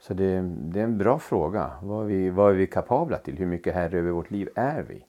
Så 0.02 0.14
det, 0.14 0.42
det 0.42 0.80
är 0.80 0.84
en 0.84 0.98
bra 0.98 1.20
fråga. 1.20 1.72
Vad 1.82 2.04
är, 2.04 2.08
vi, 2.08 2.30
vad 2.30 2.52
är 2.52 2.56
vi 2.56 2.68
kapabla 2.68 3.18
till? 3.18 3.38
Hur 3.38 3.46
mycket 3.46 3.74
herre 3.74 4.00
över 4.00 4.12
vårt 4.12 4.32
liv 4.32 4.50
är 4.56 4.82
vi? 4.84 5.06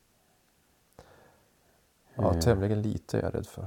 Ja, 2.14 2.34
tämligen 2.34 2.82
lite 2.82 3.18
är 3.18 3.22
jag 3.22 3.34
rädd 3.34 3.46
för. 3.46 3.66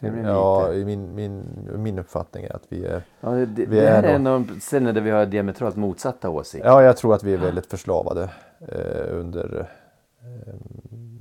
Ja, 0.00 0.72
min, 0.72 1.14
min, 1.14 1.44
min 1.76 1.98
uppfattning 1.98 2.44
är 2.44 2.56
att 2.56 2.64
vi 2.68 2.84
är... 2.84 3.02
Ja, 3.20 3.30
det, 3.30 3.44
Vi 3.46 3.66
det 3.66 3.88
är 3.88 3.90
här 3.90 4.02
är 4.02 4.06
nog- 4.06 4.14
en 4.14 4.26
av 4.26 4.46
de 4.46 4.60
ställen 4.60 4.94
där 4.94 5.02
vi 5.02 5.10
har 5.10 5.26
diametralt 5.26 5.76
motsatta 5.76 6.30
åsikter. 6.30 6.68
Ja, 6.68 6.82
jag 6.82 6.96
tror 6.96 7.14
att 7.14 7.22
vi 7.22 7.34
är 7.34 7.38
väldigt 7.38 7.66
förslavade 7.66 8.30
eh, 8.60 9.06
under 9.18 9.68
eh, 10.20 10.54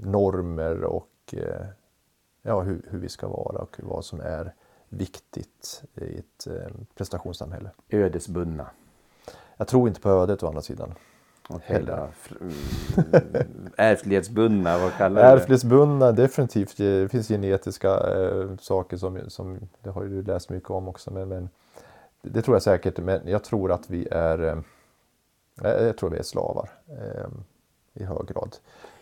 normer 0.02 0.84
och 0.84 1.10
eh, 1.34 1.66
ja, 2.42 2.62
hur, 2.62 2.82
hur 2.90 3.00
vi 3.00 3.10
ska 3.10 3.28
vara 3.28 3.62
och 3.62 3.80
vad 3.84 4.06
som 4.06 4.20
är 4.22 4.54
viktigt 4.90 5.84
i 5.96 6.18
ett 6.20 6.48
eh, 6.48 6.72
prestationssamhälle. 6.96 7.70
Ödesbundna. 7.90 8.70
Jag 9.58 9.68
tror 9.68 9.88
inte 9.88 10.02
på 10.02 10.10
ödet 10.10 10.44
å 10.44 10.48
andra 10.48 10.62
sidan. 10.62 10.94
Hela 11.64 12.08
mm, 12.42 12.54
ärftlighetsbundna, 13.78 14.78
vad 14.78 14.94
kallar 14.94 15.22
du 15.22 15.28
det? 15.28 15.34
Ärftlighetsbundna, 15.34 16.12
definitivt. 16.12 16.78
Det 16.78 17.12
finns 17.12 17.28
genetiska 17.28 17.90
eh, 17.90 18.58
saker 18.60 18.98
som, 18.98 19.20
som 19.28 19.60
det 19.82 19.90
har 19.90 20.04
ju 20.04 20.10
du 20.10 20.22
läst 20.22 20.50
mycket 20.50 20.70
om 20.70 20.88
också. 20.88 21.12
Men, 21.12 21.30
men 21.30 21.50
det 22.22 22.42
tror 22.42 22.56
jag 22.56 22.62
säkert. 22.64 22.98
Men 22.98 23.22
jag 23.26 23.44
tror 23.44 23.72
att 23.72 23.90
vi 23.90 24.08
är, 24.12 24.40
eh, 25.64 25.86
jag 25.86 25.98
tror 25.98 26.10
vi 26.10 26.18
är 26.18 26.24
slavar 26.24 26.70
eh, 26.88 27.28
i 27.94 28.04
hög 28.04 28.28
grad. 28.28 28.56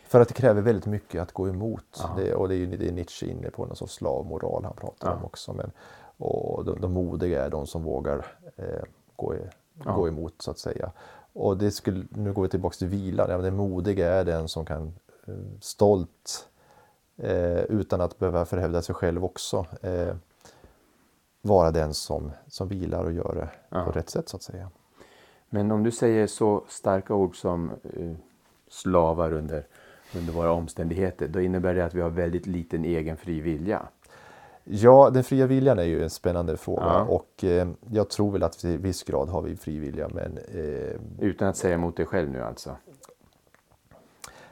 För 0.07 0.21
att 0.21 0.27
det 0.27 0.33
kräver 0.33 0.61
väldigt 0.61 0.85
mycket 0.85 1.21
att 1.21 1.31
gå 1.31 1.49
emot. 1.49 2.03
Det, 2.17 2.33
och 2.33 2.47
det 2.47 2.55
är 2.55 2.57
ju 2.57 2.65
det 2.77 2.87
är 2.87 2.91
Nietzsche 2.91 3.25
inne 3.31 3.49
på, 3.49 3.65
någon 3.65 3.75
sorts 3.75 3.93
slavmoral 3.93 4.63
han 4.63 4.73
pratar 4.73 5.09
Ja. 5.09 5.15
om 5.15 5.25
också. 5.25 5.53
Men, 5.53 5.71
och 6.17 6.65
de, 6.65 6.81
de 6.81 6.91
modiga 6.93 7.45
är 7.45 7.49
de 7.49 7.67
som 7.67 7.83
vågar 7.83 8.25
gå, 9.15 9.35
i, 9.35 9.39
Ja. 9.85 9.91
gå 9.91 10.07
emot 10.07 10.33
så 10.41 10.51
att 10.51 10.59
säga. 10.59 10.91
Och 11.33 11.57
det 11.57 11.71
skulle, 11.71 12.05
nu 12.09 12.33
går 12.33 12.43
vi 12.43 12.49
tillbaka 12.49 12.75
till 12.75 12.87
vilan. 12.87 13.27
Ja, 13.29 13.37
den 13.37 13.55
modiga 13.55 14.13
är 14.13 14.25
den 14.25 14.47
som 14.47 14.65
kan 14.65 14.93
eh, 15.27 15.33
stolt 15.61 16.47
eh, 17.17 17.59
utan 17.61 18.01
att 18.01 18.19
behöva 18.19 18.45
förhävda 18.45 18.81
sig 18.81 18.95
själv 18.95 19.25
också 19.25 19.65
eh, 19.81 20.15
vara 21.41 21.71
den 21.71 21.93
som, 21.93 22.31
som 22.47 22.67
vilar 22.67 23.03
och 23.03 23.13
gör 23.13 23.35
det 23.35 23.49
Ja. 23.69 23.85
på 23.85 23.91
rätt 23.91 24.09
sätt 24.09 24.29
så 24.29 24.37
att 24.37 24.43
säga. 24.43 24.69
Men 25.49 25.71
om 25.71 25.83
du 25.83 25.91
säger 25.91 26.27
så 26.27 26.63
starka 26.67 27.13
ord 27.13 27.35
som 27.41 27.71
eh, 27.93 28.13
slavar 28.69 29.33
under, 29.33 29.67
under 30.15 30.33
våra 30.33 30.51
omständigheter, 30.51 31.27
då 31.27 31.41
innebär 31.41 31.73
det 31.75 31.85
att 31.85 31.93
vi 31.93 32.01
har 32.01 32.09
väldigt 32.09 32.45
liten 32.47 32.85
egen 32.85 33.17
fri 33.17 33.41
vilja. 33.41 33.81
Ja, 34.63 35.09
den 35.09 35.23
fria 35.23 35.47
viljan 35.47 35.79
är 35.79 35.83
ju 35.83 36.03
en 36.03 36.09
spännande 36.09 36.57
fråga 36.57 36.81
Ja. 36.83 37.01
och 37.03 37.43
eh, 37.43 37.67
jag 37.91 38.09
tror 38.09 38.31
väl 38.31 38.43
att 38.43 38.53
till 38.53 38.77
viss 38.77 39.03
grad 39.03 39.29
har 39.29 39.41
vi 39.41 39.55
fri 39.55 39.79
vilja 39.79 40.09
men 40.13 40.37
eh, 40.37 40.99
Utan 41.19 41.47
att 41.47 41.57
säga 41.57 41.73
emot 41.75 41.97
dig 41.97 42.05
själv 42.05 42.29
nu 42.31 42.41
alltså. 42.43 42.75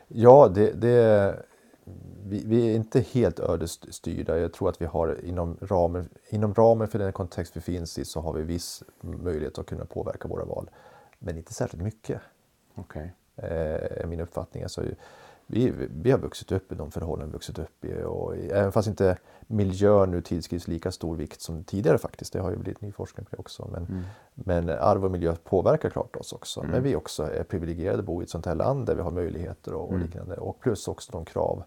Ja, 0.07 0.47
det, 0.55 0.71
det, 0.71 1.35
vi, 2.27 2.43
vi 2.45 2.71
är 2.71 2.75
inte 2.75 2.99
helt 3.01 3.39
ödesstyrda. 3.39 4.39
Jag 4.39 4.53
tror 4.53 4.69
att 4.69 4.81
vi 4.81 4.85
har 4.85 5.25
inom 5.25 5.57
ramen, 5.61 6.09
inom 6.29 6.53
ramen 6.53 6.87
för 6.87 6.99
den 6.99 7.13
kontext 7.13 7.57
vi 7.57 7.61
finns 7.61 7.97
i 7.99 8.05
så 8.05 8.19
har 8.21 8.33
vi 8.33 8.41
viss 8.43 8.83
möjlighet 9.01 9.57
att 9.57 9.65
kunna 9.65 9.85
påverka 9.85 10.27
våra 10.27 10.45
val. 10.45 10.69
Men 11.19 11.37
inte 11.37 11.53
särskilt 11.53 11.83
mycket, 11.83 12.21
Okej. 12.75 13.13
eh, 13.35 14.01
är 14.01 14.05
min 14.07 14.19
uppfattning. 14.19 14.63
Alltså, 14.63 14.83
vi, 15.51 15.73
vi 16.01 16.11
har 16.11 16.17
vuxit 16.17 16.51
upp 16.51 16.71
i 16.71 16.75
de 16.75 16.91
förhållanden 16.91 17.29
vi 17.29 17.33
vuxit 17.33 17.59
upp 17.59 17.85
i. 17.85 18.03
Och 18.03 18.35
även 18.37 18.71
fast 18.71 18.87
inte 18.87 19.17
miljön 19.47 20.11
nu 20.11 20.21
tillskrivs 20.21 20.67
lika 20.67 20.91
stor 20.91 21.15
vikt 21.15 21.41
som 21.41 21.63
tidigare 21.63 21.97
faktiskt. 21.97 22.33
Det 22.33 22.39
har 22.39 22.51
ju 22.51 22.57
blivit 22.57 22.81
ny 22.81 22.91
forskning 22.91 23.25
på 23.25 23.35
det 23.35 23.39
också. 23.39 23.69
Men, 23.71 23.85
Mm. 23.85 24.01
men 24.33 24.69
arv 24.69 25.05
och 25.05 25.11
miljö 25.11 25.35
påverkar 25.43 25.89
klart 25.89 26.15
oss 26.15 26.33
också. 26.33 26.63
Men 26.63 26.83
vi 26.83 26.95
också 26.95 27.23
är 27.23 27.43
privilegierade 27.43 27.99
att 27.99 28.05
bo 28.05 28.21
i 28.21 28.23
ett 28.23 28.29
sånt 28.29 28.45
här 28.45 28.55
land 28.55 28.85
där 28.85 28.95
vi 28.95 29.01
har 29.01 29.11
möjligheter 29.11 29.73
och, 29.73 29.83
och 29.83 29.89
Mm. 29.93 30.01
liknande. 30.05 30.35
Och 30.35 30.59
plus 30.59 30.87
också 30.87 31.11
de 31.11 31.25
krav. 31.25 31.63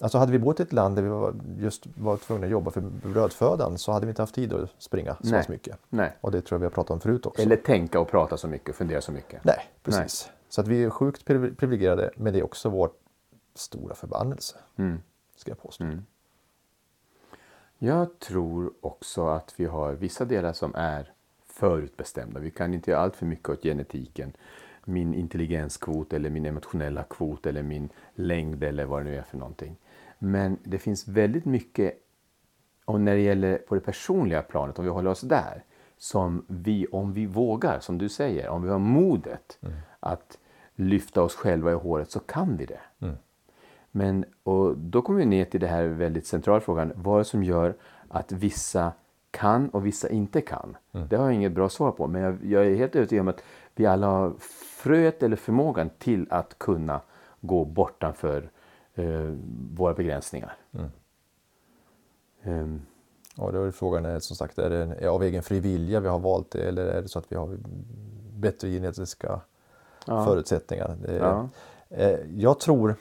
Alltså 0.00 0.18
hade 0.18 0.32
vi 0.32 0.38
bott 0.38 0.60
i 0.60 0.62
ett 0.62 0.72
land 0.72 0.96
där 0.96 1.02
vi 1.02 1.08
var, 1.08 1.34
just 1.58 1.86
var 1.94 2.16
tvungna 2.16 2.46
att 2.46 2.50
jobba 2.52 2.70
för 2.70 2.80
brödfödan 2.80 3.78
så 3.78 3.92
hade 3.92 4.06
vi 4.06 4.10
inte 4.10 4.22
haft 4.22 4.34
tid 4.34 4.52
att 4.52 4.70
springa 4.78 5.14
så 5.22 5.30
Nej. 5.30 5.44
mycket. 5.48 5.76
Nej. 5.88 6.16
Och 6.20 6.30
det 6.32 6.40
tror 6.40 6.56
jag 6.56 6.60
vi 6.60 6.66
har 6.66 6.70
pratat 6.70 6.90
om 6.90 7.00
förut 7.00 7.26
också. 7.26 7.42
Eller 7.42 7.56
tänka 7.56 8.00
och 8.00 8.08
prata 8.10 8.36
så 8.36 8.48
mycket, 8.48 8.76
fundera 8.76 9.00
så 9.00 9.12
mycket. 9.12 9.44
Nej, 9.44 9.58
precis. 9.82 10.30
Så 10.48 10.60
att 10.60 10.68
vi 10.68 10.84
är 10.84 10.90
sjukt 10.90 11.24
priv- 11.24 11.56
privilegierade 11.56 12.10
men 12.16 12.32
det 12.32 12.38
är 12.38 12.44
också 12.44 12.68
vår 12.68 12.90
stora 13.54 13.94
förbannelse. 13.94 14.56
Mm. 14.76 15.00
Ska 15.36 15.50
jag 15.50 15.62
påstå. 15.62 15.84
Mm. 15.84 16.06
Jag 17.78 18.18
tror 18.18 18.72
också 18.80 19.26
att 19.26 19.54
vi 19.56 19.64
har 19.64 19.92
vissa 19.92 20.24
delar 20.24 20.52
som 20.52 20.74
är 20.74 21.12
förutbestämda. 21.46 22.40
Vi 22.40 22.50
kan 22.50 22.74
inte 22.74 22.90
göra 22.90 23.00
allt 23.00 23.16
för 23.16 23.26
mycket 23.26 23.48
åt 23.48 23.62
genetiken. 23.62 24.32
Min 24.84 25.14
intelligenskvot 25.14 26.12
eller 26.12 26.30
min 26.30 26.46
emotionella 26.46 27.02
kvot 27.02 27.46
eller 27.46 27.62
min 27.62 27.88
längd 28.14 28.64
eller 28.64 28.84
vad 28.84 29.00
det 29.00 29.10
nu 29.10 29.16
är 29.16 29.22
för 29.22 29.38
någonting. 29.38 29.76
Men 30.18 30.58
det 30.62 30.78
finns 30.78 31.08
väldigt 31.08 31.44
mycket, 31.44 31.94
och 32.84 33.00
när 33.00 33.14
det 33.14 33.20
gäller 33.20 33.58
på 33.58 33.74
det 33.74 33.80
personliga 33.80 34.42
planet, 34.42 34.78
om 34.78 34.84
vi 34.84 34.90
håller 34.90 35.10
oss 35.10 35.20
där, 35.20 35.64
som 35.98 36.44
vi, 36.48 36.86
om 36.86 37.12
vi 37.12 37.26
vågar, 37.26 37.80
som 37.80 37.98
du 37.98 38.08
säger, 38.08 38.48
om 38.48 38.62
vi 38.62 38.68
har 38.68 38.78
modet 38.78 39.58
att 40.00 40.38
lyfta 40.74 41.22
oss 41.22 41.34
själva 41.34 41.70
i 41.70 41.74
håret 41.74 42.10
så 42.10 42.20
kan 42.20 42.56
vi 42.56 42.66
det. 42.66 42.80
Men 43.96 44.24
och 44.42 44.78
då 44.78 45.02
kommer 45.02 45.18
vi 45.18 45.26
ner 45.26 45.44
till 45.44 45.60
det 45.60 45.66
här 45.66 45.84
väldigt 45.84 46.26
centrala 46.26 46.60
frågan. 46.60 46.92
Vad 46.94 47.14
är 47.14 47.18
det 47.18 47.24
som 47.24 47.44
gör 47.44 47.74
att 48.08 48.32
vissa 48.32 48.92
kan 49.30 49.68
och 49.68 49.86
vissa 49.86 50.08
inte 50.08 50.40
kan? 50.40 50.76
Det 51.08 51.16
har 51.16 51.24
jag 51.24 51.34
inget 51.34 51.52
bra 51.52 51.68
svar 51.68 51.92
på. 51.92 52.06
Men 52.06 52.22
jag, 52.22 52.38
jag 52.44 52.66
är 52.66 52.74
helt 52.74 52.96
övertygad 52.96 53.20
om 53.22 53.28
att 53.28 53.42
vi 53.74 53.86
alla 53.86 54.06
har 54.06 54.32
fröet 54.82 55.22
eller 55.22 55.36
förmågan 55.36 55.90
till 55.98 56.26
att 56.30 56.58
kunna 56.58 57.00
gå 57.40 57.64
bortanför 57.64 58.50
eh, 58.94 59.34
våra 59.74 59.94
begränsningar. 59.94 60.56
Ehm, 62.42 62.82
Och 63.38 63.52
då 63.52 63.62
är 63.64 63.70
frågan 63.70 64.04
är 64.04 64.18
som 64.18 64.36
sagt, 64.36 64.58
är 64.58 64.70
det 64.70 65.08
av 65.08 65.22
egen 65.22 65.42
fri 65.42 65.60
vilja 65.60 66.00
vi 66.00 66.08
har 66.08 66.18
valt 66.18 66.50
det 66.50 66.68
eller 66.68 66.86
är 66.86 67.02
det 67.02 67.08
så 67.08 67.18
att 67.18 67.32
vi 67.32 67.36
har 67.36 67.56
bättre 68.36 68.68
genetiska 68.68 69.40
Ja. 70.06 70.24
förutsättningar? 70.24 70.96
Det, 71.06 71.16
Ja. 71.16 71.48
eh, 71.90 72.18
Jag 72.36 72.60
tror, 72.60 72.94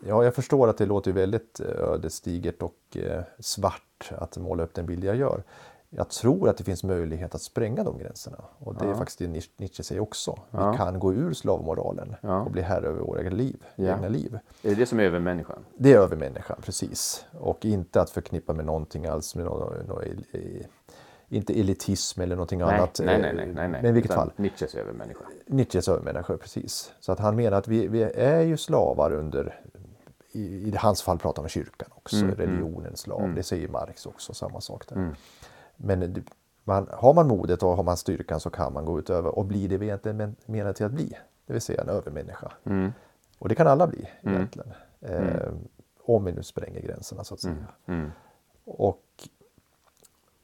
Ja, 0.00 0.24
jag 0.24 0.34
förstår 0.34 0.68
att 0.68 0.78
det 0.78 0.86
låter 0.86 1.12
väldigt 1.12 1.60
eh, 1.60 1.66
ödesdigert 1.66 2.62
och 2.62 2.96
eh, 2.96 3.22
svart 3.38 4.10
att 4.18 4.36
måla 4.36 4.62
upp 4.62 4.74
den 4.74 4.86
bild 4.86 5.04
jag 5.04 5.16
gör. 5.16 5.42
Jag 5.90 6.08
tror 6.08 6.48
att 6.48 6.56
det 6.56 6.64
finns 6.64 6.84
möjlighet 6.84 7.34
att 7.34 7.42
spränga 7.42 7.84
de 7.84 7.98
gränserna. 7.98 8.44
Och 8.58 8.74
det 8.74 8.84
är 8.88 8.94
faktiskt 8.94 9.18
det 9.18 9.26
Nietzsche 9.56 9.82
säger 9.82 10.00
också. 10.02 10.38
Ja. 10.50 10.70
Vi 10.70 10.76
kan 10.76 10.98
gå 10.98 11.12
ur 11.14 11.32
slavmoralen 11.32 12.14
Ja. 12.20 12.40
och 12.40 12.50
bli 12.50 12.62
herre 12.62 12.86
över 12.86 13.00
våra 13.00 13.20
liv. 13.20 13.64
Ja. 13.76 13.94
Egna 13.94 14.08
liv. 14.08 14.38
Är 14.62 14.68
det 14.68 14.74
det 14.74 14.86
som 14.86 15.00
är 15.00 15.04
övermänniskan? 15.04 15.64
Det 15.78 15.92
är 15.92 15.98
övermänniskan, 15.98 16.56
precis. 16.62 17.24
Och 17.40 17.64
inte 17.64 18.00
att 18.00 18.10
förknippa 18.10 18.52
med 18.52 18.64
någonting 18.64 19.06
alls, 19.06 19.34
med 19.34 19.44
någon, 19.44 19.86
någon, 19.86 20.02
inte 21.28 21.60
elitism 21.60 22.20
eller 22.20 22.36
någonting 22.36 22.58
Nej, 22.58 22.74
annat. 22.74 23.00
nej, 23.04 23.14
eh, 23.14 23.20
nej, 23.20 23.32
nej, 23.34 23.46
nej, 23.46 23.68
nej. 23.68 23.82
Men 23.82 23.90
i 23.90 23.92
vilket 23.92 24.12
Utan 24.12 24.26
fall, 24.26 24.32
Nietzsches 24.36 24.74
övermänniska. 24.74 25.20
Nietzsches 25.46 25.88
övermänniska, 25.88 26.36
precis. 26.36 26.92
Så 27.00 27.12
att 27.12 27.18
han 27.18 27.36
menar 27.36 27.58
att 27.58 27.68
vi, 27.68 27.88
vi 27.88 28.02
är 28.02 28.40
ju 28.40 28.56
slavar 28.56 29.12
under, 29.12 29.60
i, 30.36 30.68
i 30.68 30.76
hans 30.76 31.02
fall 31.02 31.18
pratar 31.18 31.42
om 31.42 31.48
kyrkan 31.48 31.88
också, 31.94 32.16
Mm, 32.16 32.34
religionens 32.34 33.00
slav. 33.00 33.34
Det 33.34 33.42
säger 33.42 33.68
Marx 33.68 34.06
också, 34.06 34.34
samma 34.34 34.60
sak 34.60 34.88
där. 34.88 34.96
Mm. 34.96 35.14
Men 35.76 36.00
det- 36.12 36.22
man, 36.64 36.88
har 36.92 37.14
man 37.14 37.28
modet 37.28 37.62
och 37.62 37.76
har 37.76 37.82
man 37.82 37.96
styrkan 37.96 38.40
så 38.40 38.50
kan 38.50 38.72
man 38.72 38.84
gå 38.84 38.98
utöver 38.98 39.38
och 39.38 39.44
bli 39.44 39.66
det 39.68 39.76
vi 39.78 39.86
egentligen 39.86 40.16
men- 40.16 40.36
menar 40.46 40.72
till 40.72 40.86
att 40.86 40.92
bli. 40.92 41.18
Det 41.46 41.52
vill 41.52 41.62
säga 41.62 41.82
en 41.82 41.88
övermänniska. 41.88 42.52
Mm. 42.64 42.92
Och 43.38 43.48
det 43.48 43.54
kan 43.54 43.66
alla 43.66 43.86
bli 43.86 44.08
egentligen. 44.22 44.72
Eh, 45.00 45.52
om 46.04 46.24
vi 46.24 46.32
nu 46.32 46.42
spränger 46.42 46.80
gränserna 46.80 47.24
så 47.24 47.34
att 47.34 47.40
säga. 47.40 47.66
Mm. 47.86 48.10
Och 48.64 49.28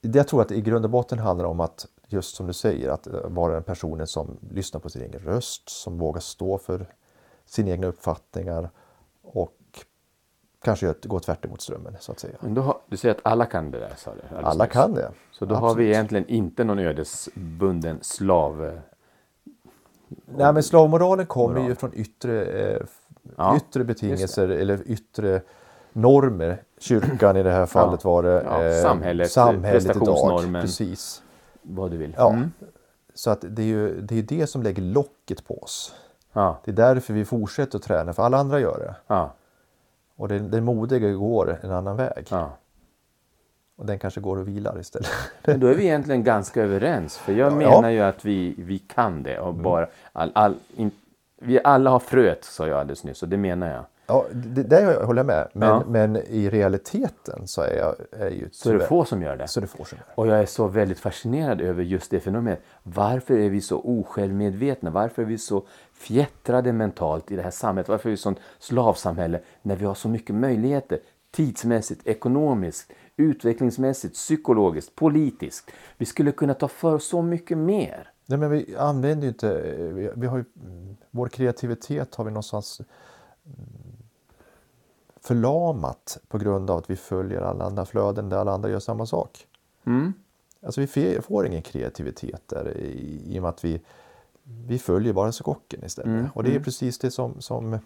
det 0.00 0.18
jag 0.18 0.28
tror 0.28 0.42
att 0.42 0.48
det 0.48 0.54
i 0.56 0.60
grund 0.60 0.84
och 0.84 0.90
botten 0.90 1.18
handlar 1.18 1.44
om 1.44 1.60
att 1.60 1.86
just 2.06 2.36
som 2.36 2.46
du 2.46 2.52
säger 2.52 2.88
att 2.90 3.06
eh, 3.06 3.20
vara 3.28 3.52
den 3.54 3.62
personen 3.62 4.06
som 4.06 4.36
lyssnar 4.50 4.80
på 4.80 4.88
sin 4.90 5.02
egen 5.02 5.20
röst, 5.20 5.68
som 5.68 5.98
vågar 5.98 6.20
stå 6.20 6.58
för 6.58 6.86
sina 7.46 7.70
egna 7.70 7.86
uppfattningar 7.86 8.70
kanske 10.64 10.86
gör- 10.86 10.94
gå 11.02 11.20
tvärt 11.20 11.44
emot 11.44 11.60
strömmen 11.60 11.96
så 12.00 12.12
att 12.12 12.18
säga. 12.20 12.34
Har, 12.62 12.76
du 12.88 12.96
säger 12.96 13.14
att 13.14 13.20
alla 13.24 13.46
kan 13.46 13.70
det 13.70 13.78
där, 13.78 13.92
sa 13.96 14.10
du? 14.14 14.36
Alla 14.36 14.66
kan 14.66 14.94
det. 14.94 15.10
Så 15.32 15.44
då 15.44 15.54
har 15.54 15.66
Absolut. 15.68 15.86
vi 15.86 15.90
egentligen 15.92 16.26
inte 16.28 16.64
någon 16.64 16.78
ödesbunden 16.78 17.98
slav... 18.02 18.80
Nej 20.36 20.52
men 20.52 20.62
slavmoralen 20.62 21.26
kommer 21.26 21.54
Moral. 21.54 21.68
ju 21.68 21.74
från 21.74 21.90
yttre, 21.94 22.44
eh, 22.44 22.80
Ja, 23.36 23.56
yttre 23.56 23.84
betingelser 23.84 24.48
eller 24.48 24.82
yttre 24.86 25.42
normer. 25.92 26.62
Kyrkan 26.78 27.36
i 27.36 27.42
det 27.42 27.50
här 27.50 27.66
fallet 27.66 28.04
var 28.04 28.22
det. 28.22 28.42
Ja, 28.46 28.64
eh, 28.64 28.82
samhället, 28.82 29.30
samhället 29.30 29.84
idag. 29.84 29.94
prestationsnormen. 29.94 30.62
Precis. 30.62 31.22
Vad 31.62 31.90
du 31.90 31.96
vill. 31.96 32.14
Ja. 32.18 32.32
Mm. 32.32 32.52
Så 33.14 33.30
att 33.30 33.44
det 33.48 33.62
är 33.62 33.66
ju 33.66 34.00
det, 34.00 34.18
är 34.18 34.22
det 34.22 34.46
som 34.46 34.62
lägger 34.62 34.82
locket 34.82 35.46
på 35.46 35.62
oss. 35.62 35.94
Ja. 36.32 36.58
Det 36.64 36.70
är 36.70 36.74
därför 36.74 37.14
vi 37.14 37.24
fortsätter 37.24 37.78
att 37.78 37.84
träna, 37.84 38.12
för 38.12 38.22
alla 38.22 38.38
andra 38.38 38.60
gör 38.60 38.78
det. 38.78 39.14
Ja. 40.16 40.22
Och 40.22 40.28
den, 40.28 40.50
den 40.50 40.64
modiga 40.64 41.12
går 41.12 41.58
en 41.62 41.70
annan 41.70 41.96
väg. 41.96 42.26
ja. 42.30 42.50
Och 43.76 43.86
den 43.86 43.98
kanske 43.98 44.20
går 44.20 44.36
och 44.36 44.48
vilar 44.48 44.80
istället. 44.80 45.08
Men 45.46 45.60
då 45.60 45.66
är 45.66 45.74
vi 45.74 45.82
egentligen 45.84 46.24
ganska 46.24 46.62
överens. 46.62 47.18
För 47.18 47.32
jag 47.32 47.52
Ja. 47.52 47.56
menar 47.56 47.90
ju 47.90 48.00
att 48.00 48.24
vi, 48.24 48.54
vi 48.58 48.78
kan 48.78 49.22
det. 49.22 49.38
Och 49.40 49.54
bara, 49.54 49.86
all, 50.12 50.32
all, 50.34 50.54
in, 50.76 50.90
vi 51.40 51.60
alla 51.64 51.90
har 51.90 51.98
fröet, 51.98 52.44
sa 52.44 52.66
jag 52.68 52.78
alldeles 52.78 53.04
nyss. 53.04 53.22
Och 53.22 53.28
det 53.28 53.36
menar 53.36 53.66
jag. 53.70 53.84
Ja, 54.06 54.26
det, 54.32 54.62
det 54.62 55.04
håller 55.04 55.18
jag 55.18 55.26
med. 55.26 55.48
Men, 55.52 55.68
Ja. 55.68 55.82
men 55.88 56.16
i 56.16 56.50
realiteten 56.50 57.46
så 57.46 57.62
är, 57.62 57.76
jag, 57.76 57.94
är 58.10 58.30
ju 58.30 58.48
Så 58.52 58.70
är 58.70 58.74
det 58.74 58.86
få 58.86 59.04
som 59.04 59.22
gör 59.22 59.36
det. 59.36 59.48
Så 59.48 59.60
det 59.60 59.66
få 59.66 59.84
som 59.84 59.98
gör 59.98 60.04
det. 60.06 60.12
Och 60.14 60.26
jag 60.26 60.38
är 60.40 60.46
så 60.46 60.66
väldigt 60.68 60.98
fascinerad 61.00 61.60
över 61.60 61.82
just 61.82 62.10
det 62.10 62.20
fenomenet. 62.20 62.60
Varför 62.82 63.34
är 63.38 63.50
vi 63.50 63.60
så 63.60 63.80
osjälvmedvetna? 63.84 64.90
Varför 64.90 65.22
är 65.22 65.26
vi 65.26 65.38
så 65.38 65.62
fjättrade 66.02 66.72
mentalt 66.72 67.30
i 67.30 67.36
det 67.36 67.42
här 67.42 67.50
samhället? 67.50 67.88
Varför 67.88 68.08
är 68.08 68.10
vi 68.10 68.14
ett 68.14 68.20
sånt 68.20 68.38
slavsamhälle 68.58 69.40
när 69.62 69.76
vi 69.76 69.84
har 69.84 69.94
så 69.94 70.08
mycket 70.08 70.34
möjligheter? 70.34 70.98
Tidsmässigt, 71.30 72.06
ekonomiskt, 72.06 72.92
utvecklingsmässigt, 73.16 74.14
psykologiskt, 74.14 74.94
politiskt. 74.94 75.70
Vi 75.96 76.04
skulle 76.06 76.32
kunna 76.32 76.54
ta 76.54 76.68
för 76.68 76.98
så 76.98 77.22
mycket 77.22 77.58
mer. 77.58 78.10
Nej, 78.26 78.38
men 78.38 78.50
vi 78.50 78.76
använder 78.76 79.22
ju 79.22 79.28
inte, 79.28 79.62
vi, 79.94 80.10
vi 80.16 80.26
har 80.26 80.38
ju, 80.38 80.44
vår 81.10 81.28
kreativitet 81.28 82.14
har 82.14 82.24
vi 82.24 82.30
någonstans 82.30 82.80
mm, 82.80 83.96
förlamat 85.20 86.18
på 86.28 86.38
grund 86.38 86.70
av 86.70 86.78
att 86.78 86.90
vi 86.90 86.96
följer 86.96 87.40
alla 87.40 87.64
andra 87.64 87.84
flöden 87.84 88.28
där 88.28 88.36
alla 88.36 88.52
andra 88.52 88.70
gör 88.70 88.80
samma 88.80 89.06
sak. 89.06 89.46
Mm. 89.86 90.12
Alltså 90.62 90.80
vi 90.80 91.20
får 91.20 91.46
ingen 91.46 91.62
kreativitet 91.62 92.42
där 92.46 92.76
i, 92.76 93.20
i 93.26 93.38
och 93.38 93.42
med 93.42 93.48
att 93.48 93.64
vi, 93.64 93.80
vi 94.44 94.78
följer 94.78 95.12
bara 95.12 95.32
skocken 95.32 95.84
istället. 95.84 96.06
Mm, 96.08 96.26
Och 96.34 96.44
det 96.44 96.54
är 96.54 96.60
precis 96.60 96.98
det 96.98 97.10
som, 97.10 97.40
som, 97.40 97.78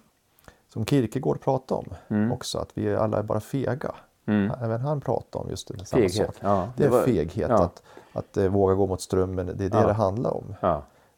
som 0.69 0.87
Kierkegaard 0.87 1.41
pratade 1.41 1.87
om 2.09 2.33
också, 2.33 2.59
att 2.59 2.69
vi 2.79 2.95
alla 2.97 3.19
är 3.19 3.23
bara 3.23 3.41
fega. 3.41 3.95
Mm. 4.27 4.51
Även 4.63 4.81
han 4.81 5.01
pratade 5.01 5.45
om 5.45 5.51
just 5.51 5.69
det, 5.69 5.85
samma 5.87 6.01
Feghet, 6.01 6.15
sak. 6.27 6.35
ja, 6.41 6.69
det 6.77 6.89
det 6.89 6.97
är 6.97 7.03
feghet, 7.05 7.51
ja. 7.51 7.65
att, 7.65 7.83
att 8.13 8.37
eh, 8.37 8.49
våga 8.49 8.75
gå 8.75 8.87
mot 8.87 9.01
strömmen, 9.01 9.47
det 9.47 9.53
är 9.53 9.71
det 9.71 9.79
Ja. 9.79 9.87
det 9.87 9.93
handlar 9.93 10.31
om. 10.31 10.55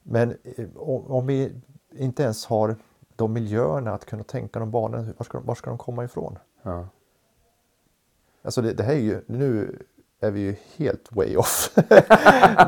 Men 0.02 0.36
eh, 0.56 0.66
om 1.06 1.26
vi 1.26 1.52
inte 1.90 2.22
ens 2.22 2.46
har 2.46 2.76
de 3.16 3.32
miljöerna 3.32 3.94
att 3.94 4.04
kunna 4.04 4.22
tänka 4.24 4.58
de 4.58 4.70
banorna, 4.70 5.12
var 5.16 5.24
ska, 5.24 5.38
de- 5.38 5.46
var 5.46 5.54
ska 5.54 5.70
de 5.70 5.78
komma 5.78 6.04
ifrån? 6.04 6.38
Alltså 8.42 8.62
det, 8.62 8.72
det 8.72 8.82
här 8.82 8.92
är 8.92 8.98
ju, 8.98 9.22
nu 9.26 9.78
är 10.20 10.30
vi 10.30 10.40
ju 10.40 10.54
helt 10.76 11.08
way 11.12 11.36
off. 11.36 11.70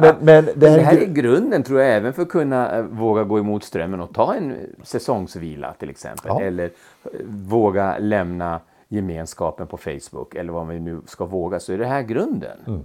men, 0.01 0.15
men 0.21 0.45
det 0.45 0.53
Det 0.57 0.69
här, 0.69 0.79
här 0.79 0.93
är 0.97 1.01
är 1.01 1.07
gru- 1.07 1.13
grunden 1.13 1.63
tror 1.63 1.81
jag 1.81 1.97
även 1.97 2.13
för 2.13 2.23
att 2.23 2.29
kunna 2.29 2.77
eh, 2.79 2.83
våga 2.85 3.25
gå 3.25 3.39
emot 3.39 3.65
strömmen 3.65 4.01
och 4.01 4.15
ta 4.15 4.35
en 4.35 4.51
eh, 4.53 4.57
säsongsvila 4.83 5.75
till 5.79 5.91
exempel. 5.91 6.23
Ja. 6.29 6.41
Eller 6.41 6.65
eh, 7.05 7.11
våga 7.27 7.99
lämna 7.99 8.61
gemenskapen 8.89 9.67
på 9.67 9.77
Facebook 9.77 10.35
eller 10.35 10.53
vad 10.53 10.67
vi 10.69 10.81
nu 10.81 11.01
ska 11.07 11.25
våga 11.25 11.61
så 11.61 11.73
är 11.73 11.79
det 11.79 11.87
här 11.87 12.03
grunden. 12.03 12.59
Eh, 12.67 12.73
Mm. 12.73 12.85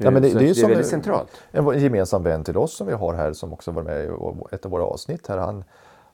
Ja, 0.00 0.10
men 0.10 0.22
det- 0.22 0.28
det 0.28 0.50
är 0.50 0.54
det 0.54 0.60
är 0.62 0.68
väldigt 0.68 0.86
centralt. 0.86 1.30
en 1.52 1.78
gemensam 1.80 2.22
vän 2.22 2.44
till 2.44 2.56
oss 2.56 2.76
som 2.76 2.86
vi 2.86 2.92
har 2.92 3.14
här 3.14 3.32
som 3.32 3.52
också 3.52 3.70
var 3.70 3.82
med 3.82 4.04
i 4.04 4.08
ett 4.54 4.64
av 4.64 4.70
våra 4.70 4.82
avsnitt 4.84 5.26
här. 5.26 5.38
Han, 5.38 5.64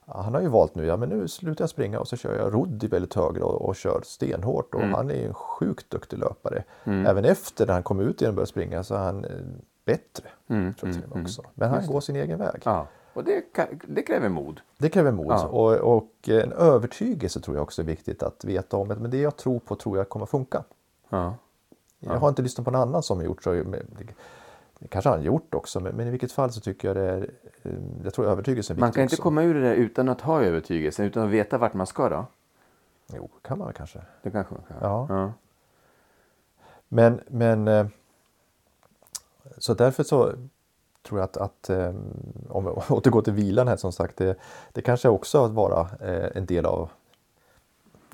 han 0.06 0.34
har 0.34 0.40
ju 0.40 0.48
valt 0.48 0.74
nu, 0.74 0.86
ja 0.86 0.96
men 0.96 1.08
nu 1.08 1.28
slutar 1.28 1.62
jag 1.62 1.70
springa 1.70 2.00
och 2.00 2.08
så 2.08 2.16
kör 2.16 2.36
jag 2.38 2.54
rodd 2.54 2.84
i 2.84 2.86
väldigt 2.86 3.14
hög 3.14 3.34
grad 3.34 3.54
och 3.54 3.76
kör 3.76 4.00
stenhårt 4.04 4.74
och 4.74 4.80
Mm. 4.80 4.94
han 4.94 5.10
är 5.10 5.26
en 5.26 5.34
sjukt 5.34 5.90
duktig 5.90 6.18
löpare. 6.18 6.64
Även 6.84 7.24
efter 7.24 7.66
när 7.66 7.74
han 7.74 7.82
kom 7.82 8.00
ut 8.00 8.20
igen 8.20 8.30
och 8.30 8.34
började 8.34 8.50
springa 8.50 8.84
så 8.84 8.94
är 8.94 8.98
han 8.98 9.24
eh, 9.24 9.30
bättre. 9.84 10.24
Mm, 10.48 10.74
tror 10.74 10.92
jag 10.92 11.02
och 11.10 11.16
med 11.16 11.24
också. 11.24 11.42
Men 11.54 11.70
han 11.70 11.86
går 11.86 12.00
sin 12.00 12.16
egen 12.16 12.38
väg. 12.38 12.62
Ja. 12.64 12.86
Och 13.12 13.24
det, 13.24 13.44
det 13.88 14.02
kräver 14.02 14.28
mod. 14.28 14.60
Det 14.78 14.88
kräver 14.88 15.12
mod 15.12 15.26
Ja. 15.30 15.46
och, 15.46 15.96
och 15.96 16.28
en 16.28 16.52
övertygelse 16.52 17.40
tror 17.40 17.56
jag 17.56 17.62
också 17.62 17.82
är 17.82 17.86
viktigt 17.86 18.22
att 18.22 18.44
veta 18.44 18.76
om. 18.76 18.88
Men 18.88 19.10
det 19.10 19.18
jag 19.20 19.36
tror 19.36 19.58
på 19.58 19.76
tror 19.76 19.96
jag 19.98 20.08
kommer 20.08 20.26
funka. 20.26 20.64
Ja. 21.08 21.34
Jag 21.98 22.14
har 22.18 22.28
inte 22.28 22.42
lyssnat 22.42 22.64
på 22.64 22.70
någon 22.70 22.80
annan 22.88 23.02
som 23.02 23.16
har 23.18 23.24
gjort 23.24 23.42
så. 23.42 23.64
Det, 24.84 24.88
kanske 24.88 25.08
han 25.08 25.18
har 25.18 25.24
gjort 25.24 25.54
också, 25.54 25.80
men, 25.80 25.96
men 25.96 26.06
i 26.06 26.10
vilket 26.10 26.32
fall 26.32 26.52
så 26.52 26.60
tycker 26.60 26.88
jag 26.88 26.96
det 26.96 27.10
är, 27.10 27.30
eh, 27.62 27.72
jag 28.04 28.14
tror 28.14 28.26
övertygelsen 28.26 28.76
är 28.76 28.80
Man 28.80 28.92
kan 28.92 29.02
inte 29.02 29.14
också. 29.14 29.22
komma 29.22 29.42
ur 29.42 29.54
det 29.54 29.60
där 29.60 29.74
utan 29.74 30.08
att 30.08 30.20
ha 30.20 30.42
övertygelsen, 30.42 31.06
utan 31.06 31.24
att 31.24 31.30
veta 31.30 31.58
vart 31.58 31.74
man 31.74 31.86
ska 31.86 32.08
då. 32.08 32.26
Jo, 33.14 33.30
kan 33.42 33.58
man 33.58 33.72
kanske. 33.72 34.00
Det 34.22 34.30
kanske 34.30 34.54
man 34.54 34.62
kan. 34.68 34.76
Ja. 34.80 35.06
Ja. 35.08 35.32
Men, 36.88 37.20
men 37.26 37.68
eh, 37.68 37.86
så 39.58 39.74
därför 39.74 40.02
så 40.02 40.32
tror 41.02 41.20
jag 41.20 41.24
att, 41.24 41.36
att 41.36 41.70
eh, 41.70 41.94
om 42.48 42.64
vi 42.64 42.70
återgår 42.94 43.22
till 43.22 43.32
vilan 43.32 43.68
här 43.68 43.76
som 43.76 43.92
sagt, 43.92 44.16
det, 44.16 44.36
det 44.72 44.82
kanske 44.82 45.08
också 45.08 45.44
att 45.44 45.52
vara 45.52 45.88
en 46.34 46.46
del 46.46 46.66
av 46.66 46.90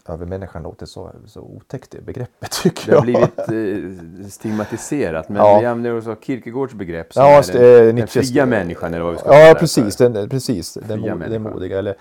övermänniskan 0.08 0.62
låter 0.62 0.86
så, 0.86 1.10
så 1.26 1.40
otäckt 1.40 1.90
det 1.90 2.00
begreppet 2.02 2.50
tycker 2.62 2.90
Det 2.90 2.98
har 2.98 3.06
jag. 3.06 3.28
blivit 3.48 4.18
eh, 4.22 4.28
stigmatiserat, 4.28 5.28
men 5.28 5.36
Ja. 5.36 5.58
vi 5.60 5.66
använder 5.66 5.94
oss 5.98 6.06
av 6.06 6.16
Kierkegaards 6.20 6.74
begrepp 6.74 7.12
som 7.12 7.22
Ja, 7.22 7.28
är 7.38 7.52
den, 7.52 7.62
det, 7.62 7.92
den 7.92 8.08
fria 8.08 8.46
människan 8.46 8.94
eller 8.94 9.04
vad 9.04 9.12
vi 9.12 9.18
ska 9.18 9.34
Ja, 9.48 9.54
precis. 9.54 9.96
för. 9.96 10.08
Den, 10.08 10.28
precis. 10.28 10.74
Den, 10.74 11.00
mod, 11.00 11.20
den 11.20 11.42
modiga. 11.42 11.78
Eller, 11.78 11.96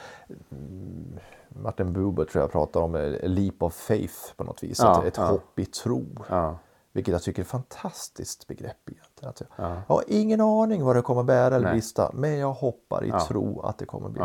mm, 0.51 1.19
Martin 1.49 1.93
Buber 1.93 2.25
tror 2.25 2.41
jag 2.43 2.51
pratar 2.51 2.79
om 2.79 2.95
eh, 2.95 3.01
a 3.01 3.17
leap 3.27 3.63
of 3.63 3.73
faith 3.75 4.15
på 4.35 4.43
något 4.43 4.63
vis. 4.63 4.79
Ja, 4.79 4.99
att 4.99 5.05
ett 5.05 5.17
ja. 5.17 5.25
hopp 5.25 5.59
i 5.59 5.65
tro. 5.65 6.05
Ja. 6.29 6.59
Vilket 6.93 7.11
jag 7.11 7.21
tycker 7.23 7.41
är 7.41 7.43
ett 7.43 7.49
fantastiskt 7.49 8.47
begrepp 8.47 8.89
egentligen. 8.89 9.29
Att 9.29 9.41
jag, 9.41 9.65
Ja. 9.65 9.81
jag 9.87 9.95
har 9.95 10.03
ingen 10.07 10.41
aning 10.41 10.83
vad 10.83 10.95
det 10.95 11.01
kommer 11.01 11.23
bära 11.23 11.55
eller 11.55 11.71
brista. 11.71 12.11
Men 12.13 12.37
jag 12.37 12.53
hoppar 12.53 13.05
i 13.05 13.11
tro 13.27 13.61
att 13.61 13.77
det 13.77 13.85
kommer 13.85 14.09
bli. 14.09 14.21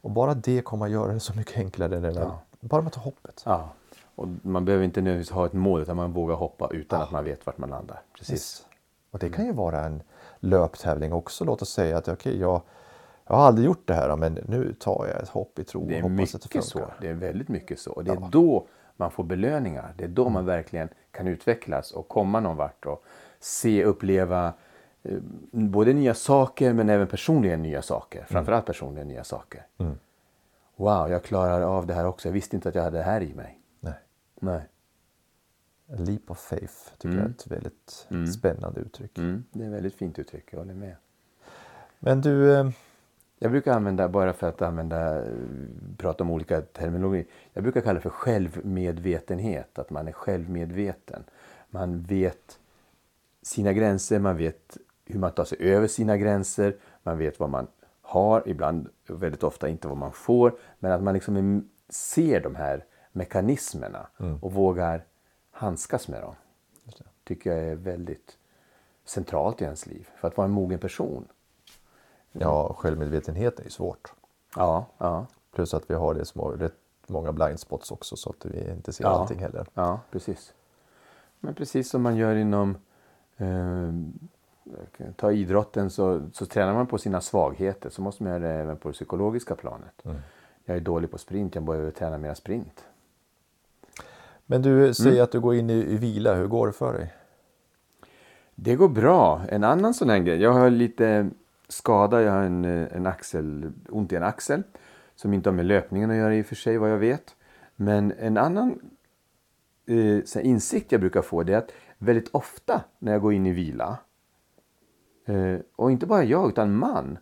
Och 0.00 0.10
bara 0.10 0.34
det 0.34 0.60
kommer 0.62 0.86
att 0.86 0.92
göra 0.92 1.12
det 1.12 1.20
så 1.20 1.34
mycket 1.34 1.56
enklare. 1.58 1.96
Än 1.96 2.14
Ja. 2.14 2.42
Bara 2.68 2.80
med 2.80 2.86
att 2.88 2.92
ta 2.92 3.00
hoppet. 3.00 3.42
Ja. 3.46 3.68
Och 4.14 4.28
man 4.42 4.64
behöver 4.64 4.84
inte 4.84 5.00
nödvändigtvis 5.00 5.34
ha 5.34 5.46
ett 5.46 5.52
mål 5.52 5.82
utan 5.82 5.96
man 5.96 6.12
vågar 6.12 6.34
hoppa 6.34 6.68
utan 6.72 7.02
att 7.02 7.10
man 7.10 7.24
vet 7.24 7.46
vart 7.46 7.58
man 7.58 7.70
landar. 7.70 8.02
Precis. 8.18 8.32
Yes. 8.32 8.66
Och 9.10 9.18
det 9.18 9.28
kan 9.28 9.46
ju 9.46 9.52
vara 9.52 9.80
en 9.84 10.02
löptävling 10.40 11.12
också. 11.12 11.44
Låt 11.44 11.62
oss 11.62 11.70
säga 11.70 11.98
att 11.98 12.08
okej, 12.08 12.40
jag, 12.40 12.60
jag 13.26 13.36
har 13.36 13.46
aldrig 13.46 13.66
gjort 13.66 13.82
det 13.86 13.94
här 13.94 14.16
men 14.16 14.32
nu 14.48 14.72
tar 14.72 15.06
jag 15.12 15.22
ett 15.22 15.28
hopp 15.28 15.58
i 15.58 15.64
tro 15.64 15.86
Det 15.88 15.98
är 15.98 16.04
och 16.04 16.10
hoppas 16.10 16.34
att 16.34 16.42
det 16.42 16.46
mycket 16.54 16.64
så. 16.64 16.78
funkar. 16.78 16.96
Det 17.00 17.08
är 17.08 17.14
väldigt 17.14 17.48
mycket 17.48 17.78
så. 17.80 17.92
Och 17.92 18.04
det 18.04 18.10
är 18.10 18.18
Ja. 18.20 18.28
då 18.32 18.66
man 18.96 19.10
får 19.10 19.24
belöningar. 19.24 19.94
Det 19.96 20.04
är 20.04 20.08
då 20.08 20.22
Mm. 20.22 20.32
man 20.32 20.44
verkligen 20.46 20.88
kan 21.10 21.26
utvecklas 21.28 21.92
och 21.92 22.08
komma 22.08 22.40
någon 22.40 22.56
vart 22.56 22.86
och 22.86 23.04
se, 23.40 23.84
uppleva 23.84 24.52
eh, 25.02 25.18
både 25.50 25.92
nya 25.92 26.14
saker 26.14 26.72
men 26.72 26.88
även 26.88 27.06
personligen 27.06 27.62
nya 27.62 27.82
saker. 27.82 28.18
Mm. 28.18 28.28
Framförallt 28.28 28.66
personligen 28.66 29.08
nya 29.08 29.24
saker. 29.24 29.66
Wow, 30.76 31.10
jag 31.10 31.24
klarar 31.24 31.60
av 31.60 31.86
det 31.86 31.94
här 31.94 32.06
också. 32.06 32.28
Jag 32.28 32.32
visste 32.32 32.56
inte 32.56 32.68
att 32.68 32.74
jag 32.74 32.82
hade 32.82 32.98
det 32.98 33.02
här 33.04 33.22
i 33.22 33.34
mig. 33.34 33.60
Nej. 33.80 33.94
Nej. 34.40 34.68
A 35.92 35.96
leap 35.98 36.30
of 36.30 36.38
faith 36.38 36.74
tycker 36.98 37.16
jag 37.16 37.26
är 37.26 37.30
ett 37.30 37.46
väldigt 37.46 38.06
spännande 38.34 38.80
uttryck. 38.80 39.18
Mm, 39.18 39.44
det 39.52 39.62
är 39.62 39.66
ett 39.66 39.72
väldigt 39.74 39.94
fint 39.94 40.18
uttryck, 40.18 40.44
jag 40.50 40.58
håller 40.58 40.74
med. 40.74 40.96
Men 41.98 42.20
du, 42.20 42.54
eh, 42.56 42.70
Jag 43.38 43.50
brukar 43.50 43.72
använda, 43.72 44.08
bara 44.08 44.32
för 44.32 44.48
att 44.48 44.62
använda, 44.62 45.24
eh, 45.26 45.32
prata 45.96 46.24
om 46.24 46.30
olika 46.30 46.60
terminologi. 46.60 47.26
Jag 47.52 47.62
brukar 47.62 47.80
kalla 47.80 47.94
det 47.94 48.00
för 48.00 48.10
självmedvetenhet. 48.10 49.78
Att 49.78 49.90
man 49.90 50.08
är 50.08 50.12
självmedveten. 50.12 51.24
Man 51.70 52.02
vet 52.02 52.58
sina 53.42 53.72
gränser, 53.72 54.18
man 54.18 54.36
vet 54.36 54.76
hur 55.04 55.18
man 55.18 55.32
tar 55.32 55.44
sig 55.44 55.58
över 55.60 55.86
sina 55.88 56.16
gränser. 56.16 56.76
Man 57.02 57.18
vet 57.18 57.40
vad 57.40 57.50
man 57.50 57.66
har, 58.16 58.42
ibland 58.46 58.88
väldigt 59.06 59.42
ofta 59.42 59.68
inte 59.68 59.88
vad 59.88 59.96
man 59.96 60.12
får. 60.12 60.58
Men 60.78 60.92
att 60.92 61.02
man 61.02 61.14
liksom 61.14 61.68
ser 61.88 62.40
de 62.40 62.54
här 62.54 62.84
mekanismerna 63.12 64.06
och 64.40 64.52
vågar 64.52 65.04
handskas 65.50 66.08
med 66.08 66.22
dem. 66.22 66.34
Tycker 67.24 67.50
jag 67.52 67.64
är 67.64 67.74
väldigt 67.76 68.38
centralt 69.04 69.62
i 69.62 69.64
ens 69.64 69.86
liv. 69.86 70.08
För 70.16 70.28
att 70.28 70.36
vara 70.36 70.44
en 70.44 70.50
mogen 70.50 70.78
person. 70.78 71.28
ja, 72.32 72.74
självmedvetenhet 72.78 73.58
är 73.60 73.64
ju 73.64 73.70
svårt. 73.70 74.12
Ja, 74.56 74.86
ja. 74.98 75.26
Plus 75.52 75.74
att 75.74 75.90
vi 75.90 75.94
har 75.94 76.14
det 76.14 76.24
små, 76.24 76.50
rätt 76.50 76.74
många 77.06 77.32
blind 77.32 77.60
spots 77.60 77.90
också 77.92 78.16
så 78.16 78.30
att 78.30 78.44
vi 78.46 78.70
inte 78.70 78.92
ser 78.92 79.04
Ja. 79.04 79.10
allting 79.10 79.38
heller. 79.38 79.66
Ja, 79.74 80.00
precis. 80.10 80.54
Men 81.40 81.54
precis 81.54 81.90
som 81.90 82.02
man 82.02 82.16
gör 82.16 82.34
inom 82.36 82.76
eh, 83.36 83.92
ta 85.16 85.32
idrotten 85.32 85.90
så, 85.90 86.22
så 86.32 86.46
tränar 86.46 86.74
man 86.74 86.86
på 86.86 86.98
sina 86.98 87.20
svagheter. 87.20 87.90
Så 87.90 88.02
måste 88.02 88.22
man 88.22 88.32
göra 88.32 88.42
det 88.42 88.54
även 88.54 88.76
på 88.76 88.88
det 88.88 88.92
psykologiska 88.92 89.54
planet. 89.54 90.02
Jag 90.64 90.76
är 90.76 90.80
dålig 90.80 91.10
på 91.10 91.18
sprint, 91.18 91.54
jag 91.54 91.64
behöver 91.64 91.90
träna 91.90 92.18
mera 92.18 92.34
sprint. 92.34 92.84
Men 94.46 94.62
du 94.62 94.94
säger 94.94 95.22
att 95.22 95.32
du 95.32 95.40
går 95.40 95.54
in 95.54 95.70
i, 95.70 95.74
i 95.74 95.96
vila, 95.96 96.34
hur 96.34 96.46
går 96.46 96.66
det 96.66 96.72
för 96.72 96.92
dig? 96.92 97.14
Det 98.54 98.76
går 98.76 98.88
bra. 98.88 99.42
En 99.48 99.64
annan 99.64 99.94
sån 99.94 100.10
här 100.10 100.18
grej. 100.18 100.42
Jag 100.42 100.52
har 100.52 100.70
lite 100.70 101.30
skada. 101.68 102.22
Jag 102.22 102.32
har 102.32 102.42
en, 102.42 102.64
en 102.64 103.06
axel, 103.06 103.72
ont 103.88 104.12
i 104.12 104.16
en 104.16 104.22
axel. 104.22 104.62
Som 105.16 105.34
inte 105.34 105.48
har 105.48 105.54
med 105.54 105.66
löpningen 105.66 106.10
att 106.10 106.16
göra 106.16 106.34
i 106.34 106.42
och 106.42 106.46
för 106.46 106.54
sig 106.54 106.78
vad 106.78 106.90
jag 106.90 106.98
vet. 106.98 107.34
Men 107.76 108.12
en 108.18 108.36
annan 108.36 108.80
eh, 109.86 110.46
insikt 110.46 110.92
jag 110.92 111.00
brukar 111.00 111.22
få 111.22 111.42
det 111.42 111.52
är 111.52 111.58
att 111.58 111.72
väldigt 111.98 112.28
ofta 112.32 112.84
när 112.98 113.12
jag 113.12 113.20
går 113.20 113.32
in 113.32 113.46
i 113.46 113.52
vila. 113.52 113.98
Eh, 115.26 115.58
och 115.76 115.90
inte 115.90 116.06
bara 116.06 116.24
jag 116.24 116.48
utan 116.48 116.76
man. 116.76 117.18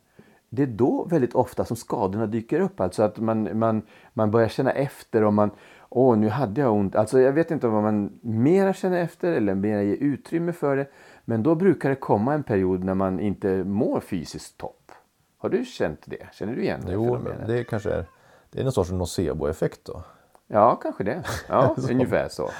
Det 0.48 0.62
är 0.62 0.66
då 0.66 1.04
väldigt 1.04 1.34
ofta 1.34 1.64
som 1.64 1.76
skadorna 1.76 2.26
dyker 2.26 2.60
upp. 2.60 2.80
Alltså 2.80 3.02
att 3.02 3.18
man, 3.18 3.58
man, 3.58 3.82
man 4.12 4.30
börjar 4.30 4.48
känna 4.48 4.72
efter 4.72 5.24
och 5.24 5.34
man 5.34 5.50
Åh, 5.96 6.16
nu 6.16 6.28
hade 6.28 6.60
jag 6.60 6.72
ont. 6.72 6.96
Alltså 6.96 7.20
jag 7.20 7.32
vet 7.32 7.50
inte 7.50 7.68
vad 7.68 7.82
man 7.82 8.18
mera 8.22 8.72
känner 8.72 8.98
efter 8.98 9.32
eller 9.32 9.54
mera 9.54 9.82
ger 9.82 9.96
utrymme 9.96 10.52
för 10.52 10.76
det. 10.76 10.86
Men 11.24 11.42
då 11.42 11.54
brukar 11.54 11.88
det 11.88 11.96
komma 11.96 12.34
en 12.34 12.42
period 12.42 12.84
när 12.84 12.94
man 12.94 13.20
inte 13.20 13.64
mår 13.64 14.00
fysiskt 14.00 14.58
topp. 14.58 14.92
Har 15.38 15.48
du 15.48 15.64
känt 15.64 16.00
det? 16.04 16.28
Känner 16.32 16.54
du 16.54 16.62
igen 16.62 16.80
det 16.86 16.92
Jo, 16.92 17.04
fenomenet? 17.04 17.38
men 17.38 17.48
det 17.48 17.64
kanske 17.64 17.90
är, 17.90 18.06
det 18.50 18.60
är 18.60 18.64
någon 18.64 18.72
sorts 18.72 18.90
nocebo-effekt 18.90 19.80
då. 19.84 20.02
Ja, 20.46 20.76
kanske 20.82 21.04
det. 21.04 21.24
Ja, 21.48 21.76
ungefär 21.90 22.28
så. 22.28 22.50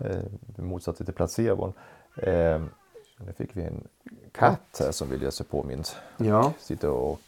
Eh, 0.00 0.16
I 0.58 0.62
motsats 0.62 0.98
till 0.98 1.14
placebon. 1.14 1.72
Eh, 2.16 2.62
nu 3.18 3.32
fick 3.36 3.56
vi 3.56 3.62
en 3.62 3.88
katt 4.38 4.76
här 4.80 4.92
som 4.92 5.08
vill 5.10 5.22
ge 5.22 5.30
sig 5.30 5.46
påmind. 5.46 5.88
Ja, 6.16 6.52
Sitter 6.58 6.90
och 6.90 7.20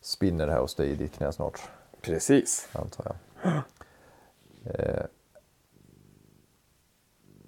spinner 0.00 0.48
här 0.48 0.60
hos 0.60 0.74
dig 0.74 0.90
i 0.90 0.94
ditt 0.94 1.12
knä 1.12 1.32
snart, 1.32 1.60
precis. 2.00 2.68
antar 2.72 3.04
jag. 3.42 3.62
Eh, 4.64 5.04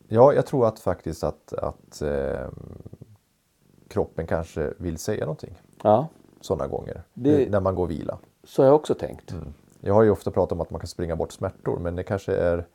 ja, 0.09 0.32
jag 0.32 0.47
tror 0.47 0.66
att 0.66 0.80
faktiskt 0.80 1.24
att, 1.24 1.53
att 1.53 2.03
eh, 2.03 2.49
kroppen 3.88 4.26
kanske 4.26 4.72
vill 4.78 4.99
säga 4.99 5.24
någonting 5.24 5.61
Ja, 5.82 6.09
sådana 6.40 6.66
gånger. 6.66 7.03
Det- 7.14 7.51
När 7.51 7.61
man 7.61 7.74
går 7.74 7.82
och 7.82 7.90
vila. 7.90 8.18
så 8.45 8.62
har 8.62 8.66
jag 8.66 8.74
också 8.74 8.95
tänkt. 8.95 9.34
Jag 9.80 9.95
har 9.95 10.03
ju 10.03 10.11
ofta 10.11 10.30
pratat 10.30 10.53
om 10.53 10.61
att 10.61 10.70
man 10.70 10.80
kan 10.80 10.88
springa 10.88 11.16
bort 11.16 11.32
smärtor 11.32 11.78
men 11.78 11.97
det 11.97 12.03
kanske 12.03 12.36
är 12.36 12.66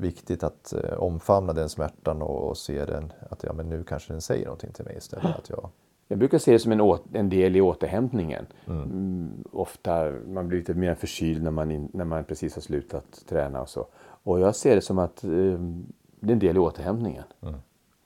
viktigt 0.00 0.42
att 0.42 0.72
eh, 0.72 0.98
omfamna 0.98 1.52
den 1.52 1.68
smärtan 1.68 2.22
och, 2.22 2.56
se 2.56 2.84
den 2.84 3.12
att 3.30 3.44
ja, 3.44 3.52
men 3.52 3.68
nu 3.68 3.84
kanske 3.84 4.12
den 4.12 4.20
säger 4.20 4.44
någonting 4.44 4.72
till 4.72 4.84
mig 4.84 4.96
istället. 4.96 5.38
Att 5.38 5.50
jag, 5.50 5.68
Jag 6.08 6.18
brukar 6.18 6.38
se 6.38 6.52
det 6.52 6.58
som 6.58 6.72
en, 6.72 6.98
en 7.12 7.28
del 7.28 7.56
i 7.56 7.60
återhämtningen. 7.60 8.46
Mm, 8.66 9.44
ofta 9.52 10.12
man 10.26 10.48
blir 10.48 10.58
lite 10.58 10.74
mer 10.74 10.94
förkyld 10.94 11.42
när 11.42 11.50
man, 11.50 11.70
in, 11.70 11.88
när 11.92 12.04
man 12.04 12.24
precis 12.24 12.54
har 12.54 12.62
slutat 12.62 13.24
träna 13.28 13.60
och 13.60 13.68
så. 13.68 13.86
Och 14.22 14.40
jag 14.40 14.56
ser 14.56 14.74
det 14.74 14.82
som 14.82 14.98
att 14.98 15.24
eh, 15.24 15.30
det 16.20 16.28
är 16.28 16.32
en 16.32 16.38
del 16.38 16.56
i 16.56 16.60
återhämtningen. 16.60 17.24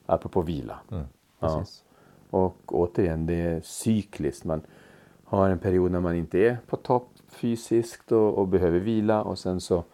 Apropå 0.06 0.42
vila. 0.42 0.78
Ja. 0.88 1.02
precis. 1.40 1.84
Och 2.30 2.56
återigen, 2.66 3.26
det 3.26 3.34
är 3.34 3.60
cykliskt. 3.60 4.44
Man 4.44 4.60
har 5.24 5.48
en 5.48 5.58
period 5.58 5.92
när 5.92 6.00
man 6.00 6.14
inte 6.14 6.38
är 6.38 6.58
på 6.66 6.76
topp 6.76 7.08
fysiskt 7.28 8.12
och, 8.12 8.38
och 8.38 8.48
behöver 8.48 8.78
vila 8.78 9.22
och 9.22 9.38
sen 9.38 9.60
så 9.60 9.84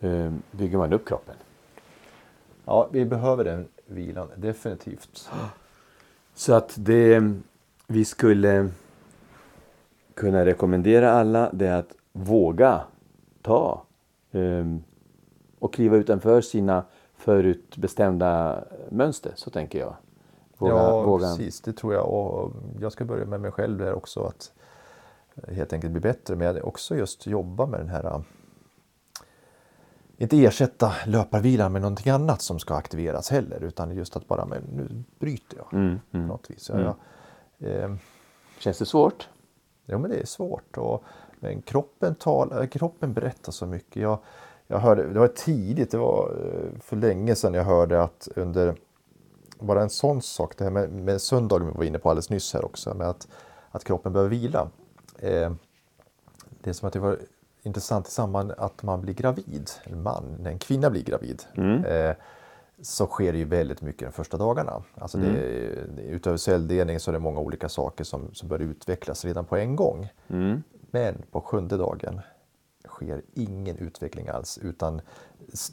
eh, 0.00 0.32
bygger 0.50 0.78
man 0.78 0.92
upp 0.92 1.08
kroppen. 1.08 1.34
Ja, 2.70 2.88
vi 2.92 3.04
behöver 3.04 3.44
den 3.44 3.68
vilan, 3.86 4.28
definitivt. 4.36 5.30
Så 6.34 6.54
att 6.54 6.74
det 6.78 7.32
vi 7.86 8.04
skulle 8.04 8.68
kunna 10.14 10.44
rekommendera 10.44 11.12
alla 11.12 11.50
det 11.52 11.66
är 11.66 11.76
att 11.76 11.94
våga 12.12 12.80
ta 13.42 13.82
ehm, 14.32 14.82
och 15.58 15.74
kliva 15.74 15.96
utanför 15.96 16.40
sina 16.40 16.84
förutbestämda 17.16 18.64
mönster. 18.90 19.32
Så 19.36 19.50
tänker 19.50 19.78
jag. 19.78 19.96
Våga, 20.58 20.74
ja, 20.74 21.02
våga. 21.02 21.26
precis. 21.26 21.60
Det 21.60 21.72
tror 21.72 21.94
jag. 21.94 22.08
Och 22.08 22.52
jag 22.80 22.92
ska 22.92 23.04
börja 23.04 23.24
med 23.24 23.40
mig 23.40 23.50
själv 23.50 23.78
där 23.78 23.94
också. 23.94 24.20
Att 24.20 24.52
helt 25.48 25.72
enkelt 25.72 25.92
bli 25.92 26.00
bättre. 26.00 26.36
Men 26.36 26.62
också 26.62 26.96
just 26.96 27.26
jobba 27.26 27.66
med 27.66 27.80
den 27.80 27.88
här 27.88 28.22
inte 30.22 30.44
ersätta 30.44 30.92
löparvilan 31.06 31.72
med 31.72 31.82
någonting 31.82 32.12
annat 32.12 32.42
som 32.42 32.58
ska 32.58 32.74
aktiveras 32.74 33.30
heller. 33.30 33.64
Utan 33.64 33.96
just 33.96 34.16
att 34.16 34.28
bara, 34.28 34.44
men 34.44 34.62
nu 34.72 35.04
bryter 35.18 35.56
jag. 35.56 35.74
Mm, 35.80 35.98
På 36.10 36.18
något 36.18 36.50
vis. 36.50 36.70
Ja, 36.74 36.80
ja. 37.58 37.68
Eh, 37.68 37.94
Känns 38.58 38.78
det 38.78 38.86
svårt? 38.86 39.28
Jo, 39.86 39.98
men 39.98 40.10
det 40.10 40.16
är 40.16 40.26
svårt. 40.26 40.76
Och, 40.78 41.04
men 41.40 41.62
kroppen, 41.62 42.14
tal, 42.14 42.66
kroppen 42.68 43.12
berättar 43.12 43.52
så 43.52 43.66
mycket. 43.66 44.02
Jag, 44.02 44.18
jag 44.66 44.78
hörde, 44.78 45.12
det 45.12 45.18
var 45.20 45.28
tidigt, 45.28 45.90
det 45.90 45.98
var 45.98 46.30
eh, 46.30 46.80
för 46.80 46.96
länge 46.96 47.34
sedan 47.34 47.54
jag 47.54 47.64
hörde 47.64 48.02
att 48.02 48.28
under 48.36 48.74
bara 49.58 49.82
en 49.82 49.90
sån 49.90 50.22
sak, 50.22 50.54
det 50.58 50.64
här 50.64 50.70
med, 50.70 50.92
med 50.92 51.20
söndagen 51.20 51.66
vi 51.66 51.72
var 51.72 51.84
inne 51.84 51.98
på 51.98 52.10
alldeles 52.10 52.30
nyss 52.30 52.54
här 52.54 52.64
också, 52.64 52.94
med 52.94 53.08
att, 53.08 53.28
att 53.70 53.84
kroppen 53.84 54.12
behöver 54.12 54.30
vila. 54.30 54.68
Eh, 55.18 55.52
det 56.62 56.70
är 56.70 56.74
som 56.74 56.86
att 56.86 56.92
det 56.92 56.98
var 57.00 57.18
intressant 57.62 58.08
i 58.08 58.10
samband 58.10 58.52
att 58.58 58.82
man 58.82 59.00
blir 59.00 59.14
gravid, 59.14 59.70
en 59.84 60.02
man, 60.02 60.36
när 60.40 60.50
en 60.50 60.58
kvinna 60.58 60.90
blir 60.90 61.02
gravid. 61.04 61.42
Eh, 61.84 62.16
så 62.82 63.06
sker 63.06 63.32
det 63.32 63.38
ju 63.38 63.44
väldigt 63.44 63.82
mycket 63.82 64.08
de 64.08 64.12
första 64.12 64.36
dagarna. 64.36 64.82
Alltså 64.94 65.18
det, 65.18 65.26
är- 65.26 66.00
utöver 66.00 66.36
celldelning 66.36 67.00
så 67.00 67.10
är 67.10 67.12
det 67.12 67.18
många 67.18 67.40
olika 67.40 67.68
saker 67.68 68.04
som, 68.04 68.34
som 68.34 68.48
börjar 68.48 68.66
utvecklas 68.66 69.24
redan 69.24 69.44
på 69.44 69.56
en 69.56 69.76
gång. 69.76 70.08
Men 70.90 71.22
på 71.30 71.40
sjunde 71.40 71.76
dagen 71.76 72.20
sker 72.88 73.22
ingen 73.34 73.76
utveckling 73.78 74.28
alls 74.28 74.58
utan 74.62 75.00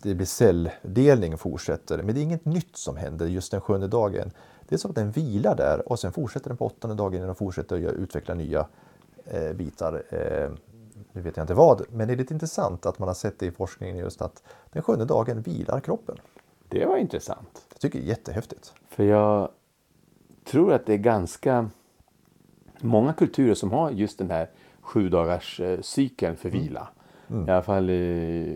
det 0.03 0.15
blir 0.15 0.25
celldelning 0.25 1.38
fortsätter. 1.38 2.03
Men 2.03 2.15
det 2.15 2.21
är 2.21 2.23
inget 2.23 2.45
nytt 2.45 2.77
som 2.77 2.97
händer 2.97 3.25
just 3.25 3.51
den 3.51 3.61
sjunde 3.61 3.88
dagen. 3.88 4.31
Det 4.67 4.75
är 4.75 4.79
som 4.79 4.91
att 4.91 4.95
den 4.95 5.11
vilar 5.11 5.55
där 5.55 5.89
och 5.91 5.99
sen 5.99 6.11
fortsätter 6.13 6.49
den 6.49 6.57
på 6.57 6.65
åttonde 6.65 6.95
dagen 6.95 7.21
den 7.21 7.35
fortsätter 7.35 7.88
att 7.88 7.93
utveckla 7.93 8.33
nya 8.33 8.67
eh, 9.25 9.53
bitar. 9.53 10.03
Eh, 10.09 10.49
nu 11.18 11.24
vet 11.24 11.38
jag 11.38 11.43
inte 11.43 11.53
vad, 11.53 11.82
men 11.91 12.07
det 12.07 12.13
är 12.13 12.18
lite 12.18 12.34
intressant 12.34 12.86
att 12.86 12.99
man 12.99 13.07
har 13.07 13.15
sett 13.15 13.39
det 13.39 13.45
i 13.45 13.51
forskningen 13.51 13.97
just 13.97 14.22
att 14.22 14.43
den 14.72 14.82
sjunde 14.82 15.05
dagen 15.05 15.41
vilar 15.41 15.80
kroppen. 15.80 16.18
Det 16.70 16.86
var 16.86 16.97
intressant. 16.97 17.65
Jag 17.74 17.80
tycker 17.80 17.99
det 17.99 18.05
är 18.05 18.09
jättehäftigt. 18.09 18.74
För 18.89 19.03
jag 19.03 19.49
tror 20.45 20.74
att 20.74 20.86
det 20.86 20.93
är 20.93 20.97
ganska 20.97 21.70
många 22.80 23.13
kulturer 23.13 23.53
som 23.53 23.72
har 23.72 23.91
just 23.91 24.18
den 24.18 24.32
här 24.32 24.49
sju 24.82 25.09
dagars 25.09 25.59
eh, 25.59 25.80
cykeln 25.82 26.36
för 26.36 26.49
vila. 26.49 26.88
I 27.30 27.51
alla 27.51 27.61
fall 27.61 27.89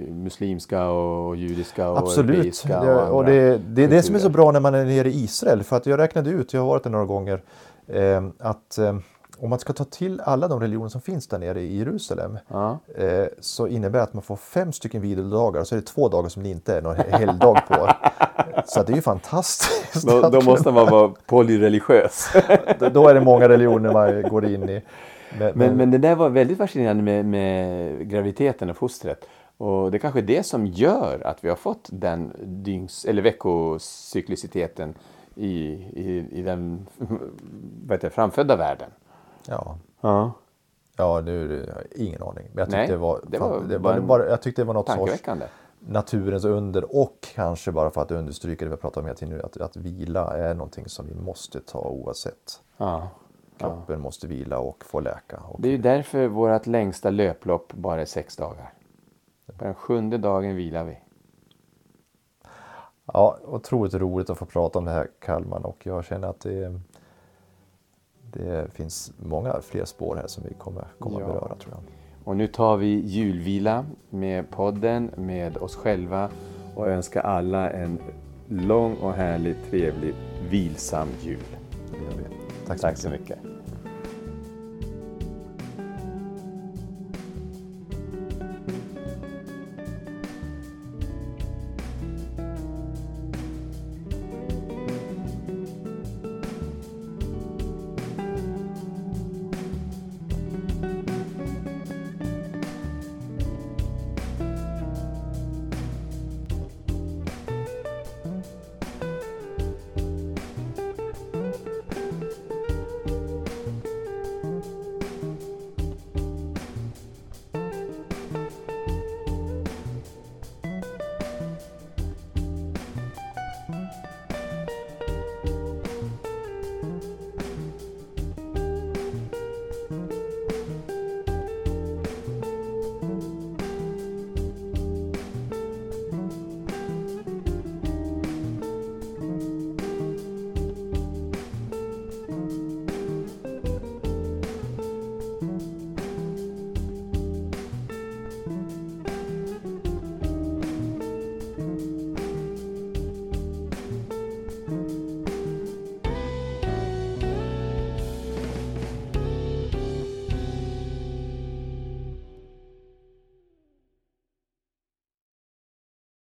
muslimska 0.09 0.89
och 0.89 1.35
judiska 1.35 1.89
och 1.89 1.97
Absolut. 1.97 2.29
europeiska 2.29 2.81
och, 2.81 2.87
andra 2.87 3.11
och 3.11 3.25
det, 3.25 3.57
det 3.57 3.83
är 3.83 3.87
det 3.87 4.03
som 4.03 4.15
är 4.15 4.19
så 4.19 4.29
bra 4.29 4.51
när 4.51 4.59
man 4.59 4.75
är 4.75 4.85
nere 4.85 5.09
i 5.09 5.23
Israel. 5.23 5.63
För 5.63 5.77
att 5.77 5.85
jag 5.85 5.99
räknade 5.99 6.29
ut, 6.29 6.53
jag 6.53 6.61
har 6.61 6.67
varit 6.67 6.83
där 6.83 6.89
några 6.89 7.05
gånger, 7.05 7.43
eh, 7.87 8.23
att 8.39 8.77
eh, 8.77 8.97
om 9.41 9.49
man 9.49 9.59
ska 9.59 9.73
ta 9.73 9.83
till 9.83 10.21
alla 10.21 10.47
de 10.47 10.59
religioner 10.59 10.89
som 10.89 11.01
finns 11.01 11.27
där 11.27 11.39
nere 11.39 11.61
i 11.61 11.77
Jerusalem 11.77 12.37
Ja. 12.47 12.79
eh, 12.95 13.25
så 13.39 13.67
innebär 13.67 13.99
det 13.99 14.03
att 14.03 14.13
man 14.13 14.23
får 14.23 14.35
fem 14.35 14.71
stycken 14.71 15.01
vilodagar 15.01 15.61
och 15.61 15.67
så 15.67 15.75
är 15.75 15.79
det 15.79 15.85
två 15.85 16.09
dagar 16.09 16.29
som 16.29 16.43
det 16.43 16.49
inte 16.49 16.77
är 16.77 16.81
någon 16.81 16.95
helgdag 16.95 17.61
på. 17.67 17.89
Så 18.65 18.83
det 18.83 18.91
är 18.91 18.95
ju 18.95 19.01
fantastiskt. 19.01 20.07
Då, 20.07 20.29
då 20.29 20.41
måste 20.41 20.71
man 20.71 20.85
vara 20.91 21.13
polyreligiös. 21.25 22.29
då 22.93 23.07
är 23.07 23.13
det 23.13 23.21
många 23.21 23.49
religioner 23.49 23.93
man 23.93 24.29
går 24.29 24.45
in 24.45 24.69
i. 24.69 24.81
Men, 25.39 25.51
men, 25.55 25.77
men 25.77 25.91
det 25.91 25.97
där 25.97 26.15
var 26.15 26.29
väldigt 26.29 26.57
fascinerande 26.57 27.03
med, 27.03 27.25
med 27.25 28.09
graviditeten 28.09 28.69
och 28.69 28.77
fostret. 28.77 29.25
Och 29.57 29.91
det 29.91 29.97
är 29.97 29.99
kanske 29.99 30.19
är 30.19 30.23
det 30.23 30.45
som 30.45 30.65
gör 30.67 31.21
att 31.25 31.43
vi 31.43 31.49
har 31.49 31.55
fått 31.55 31.89
den 31.91 32.33
dygns, 32.63 33.05
eller 33.05 33.21
veckocykliciteten 33.21 34.93
i, 35.35 35.53
i, 35.93 36.27
i 36.31 36.41
den 36.41 36.87
vad 37.87 37.97
heter 37.97 38.09
framfödda 38.09 38.55
världen. 38.55 38.89
Ja. 39.47 39.77
Ja. 40.01 40.31
Ja, 40.97 41.21
nu 41.21 41.59
har 41.73 41.81
jag 41.81 42.07
ingen 42.07 42.23
aning. 42.23 42.47
Men 42.53 42.57
jag 42.57 42.67
tyckte 42.67 42.77
Nej, 42.77 42.87
det 42.87 42.97
var, 42.97 43.21
det 43.27 43.39
var 43.39 43.61
det 43.63 43.77
var, 43.77 43.99
bara, 43.99 44.29
jag 44.29 44.41
tyckte 44.41 44.61
det 44.61 44.65
var 44.65 44.73
något 44.73 44.89
sorts 44.89 45.23
naturens 45.79 46.45
under 46.45 46.95
och 46.97 47.27
kanske 47.35 47.71
bara 47.71 47.91
för 47.91 48.01
att 48.01 48.11
understryka 48.11 48.65
det 48.65 48.71
vi 48.71 48.77
pratar 48.77 49.01
om 49.01 49.07
hela 49.07 49.17
tiden 49.17 49.37
nu, 49.37 49.43
att, 49.43 49.57
att 49.57 49.75
vila 49.77 50.37
är 50.37 50.53
någonting 50.53 50.89
som 50.89 51.07
vi 51.07 51.13
måste 51.13 51.59
ta 51.59 51.79
oavsett. 51.79 52.61
Ja. 52.77 53.09
Kroppen 53.57 54.01
måste 54.01 54.27
vila 54.27 54.59
och 54.59 54.85
få 54.85 54.99
läka. 54.99 55.37
Och, 55.37 55.61
Det 55.61 55.67
är 55.67 55.71
ju 55.71 55.77
därför 55.77 56.27
vårt 56.27 56.67
längsta 56.67 57.09
löplopp 57.09 57.73
bara 57.73 58.01
är 58.01 58.05
sex 58.05 58.35
dagar. 58.35 58.73
På 59.57 59.63
den 59.63 59.75
sjunde 59.75 60.17
dagen 60.17 60.55
vilar 60.55 60.83
vi. 60.83 60.97
Ja, 63.05 63.37
otroligt 63.45 63.93
roligt 63.93 64.29
att 64.29 64.37
få 64.37 64.45
prata 64.45 64.79
om 64.79 64.85
det 64.85 64.91
här 64.91 65.07
Kalman 65.19 65.65
och 65.65 65.85
jag 65.85 66.05
känner 66.05 66.27
att 66.27 66.39
det, 66.39 66.79
det 68.33 68.67
finns 68.73 69.13
många 69.17 69.61
fler 69.61 69.85
spår 69.85 70.15
här 70.15 70.27
som 70.27 70.43
vi 70.47 70.53
kommer, 70.53 70.87
kommer 70.99 71.19
Ja. 71.19 71.25
att 71.25 71.33
beröra 71.33 71.55
tror 71.55 71.73
jag. 71.73 71.83
Och 72.23 72.35
nu 72.37 72.47
tar 72.47 72.77
vi 72.77 72.87
julvila 72.87 73.85
med 74.09 74.49
podden, 74.49 75.11
med 75.17 75.57
oss 75.57 75.75
själva 75.75 76.29
och 76.75 76.87
önskar 76.87 77.21
alla 77.21 77.69
en 77.69 77.99
lång 78.47 78.95
och 78.95 79.13
härlig, 79.13 79.55
trevlig, 79.69 80.13
vilsam 80.49 81.07
jul. 81.21 81.39
Det 81.91 82.03
gör 82.03 82.11
vi. 82.11 82.35
Tack 82.67 82.77
så 82.77 82.81
Tack 82.81 82.91
mycket. 82.91 82.99
så 83.03 83.09
mycket. 83.09 83.37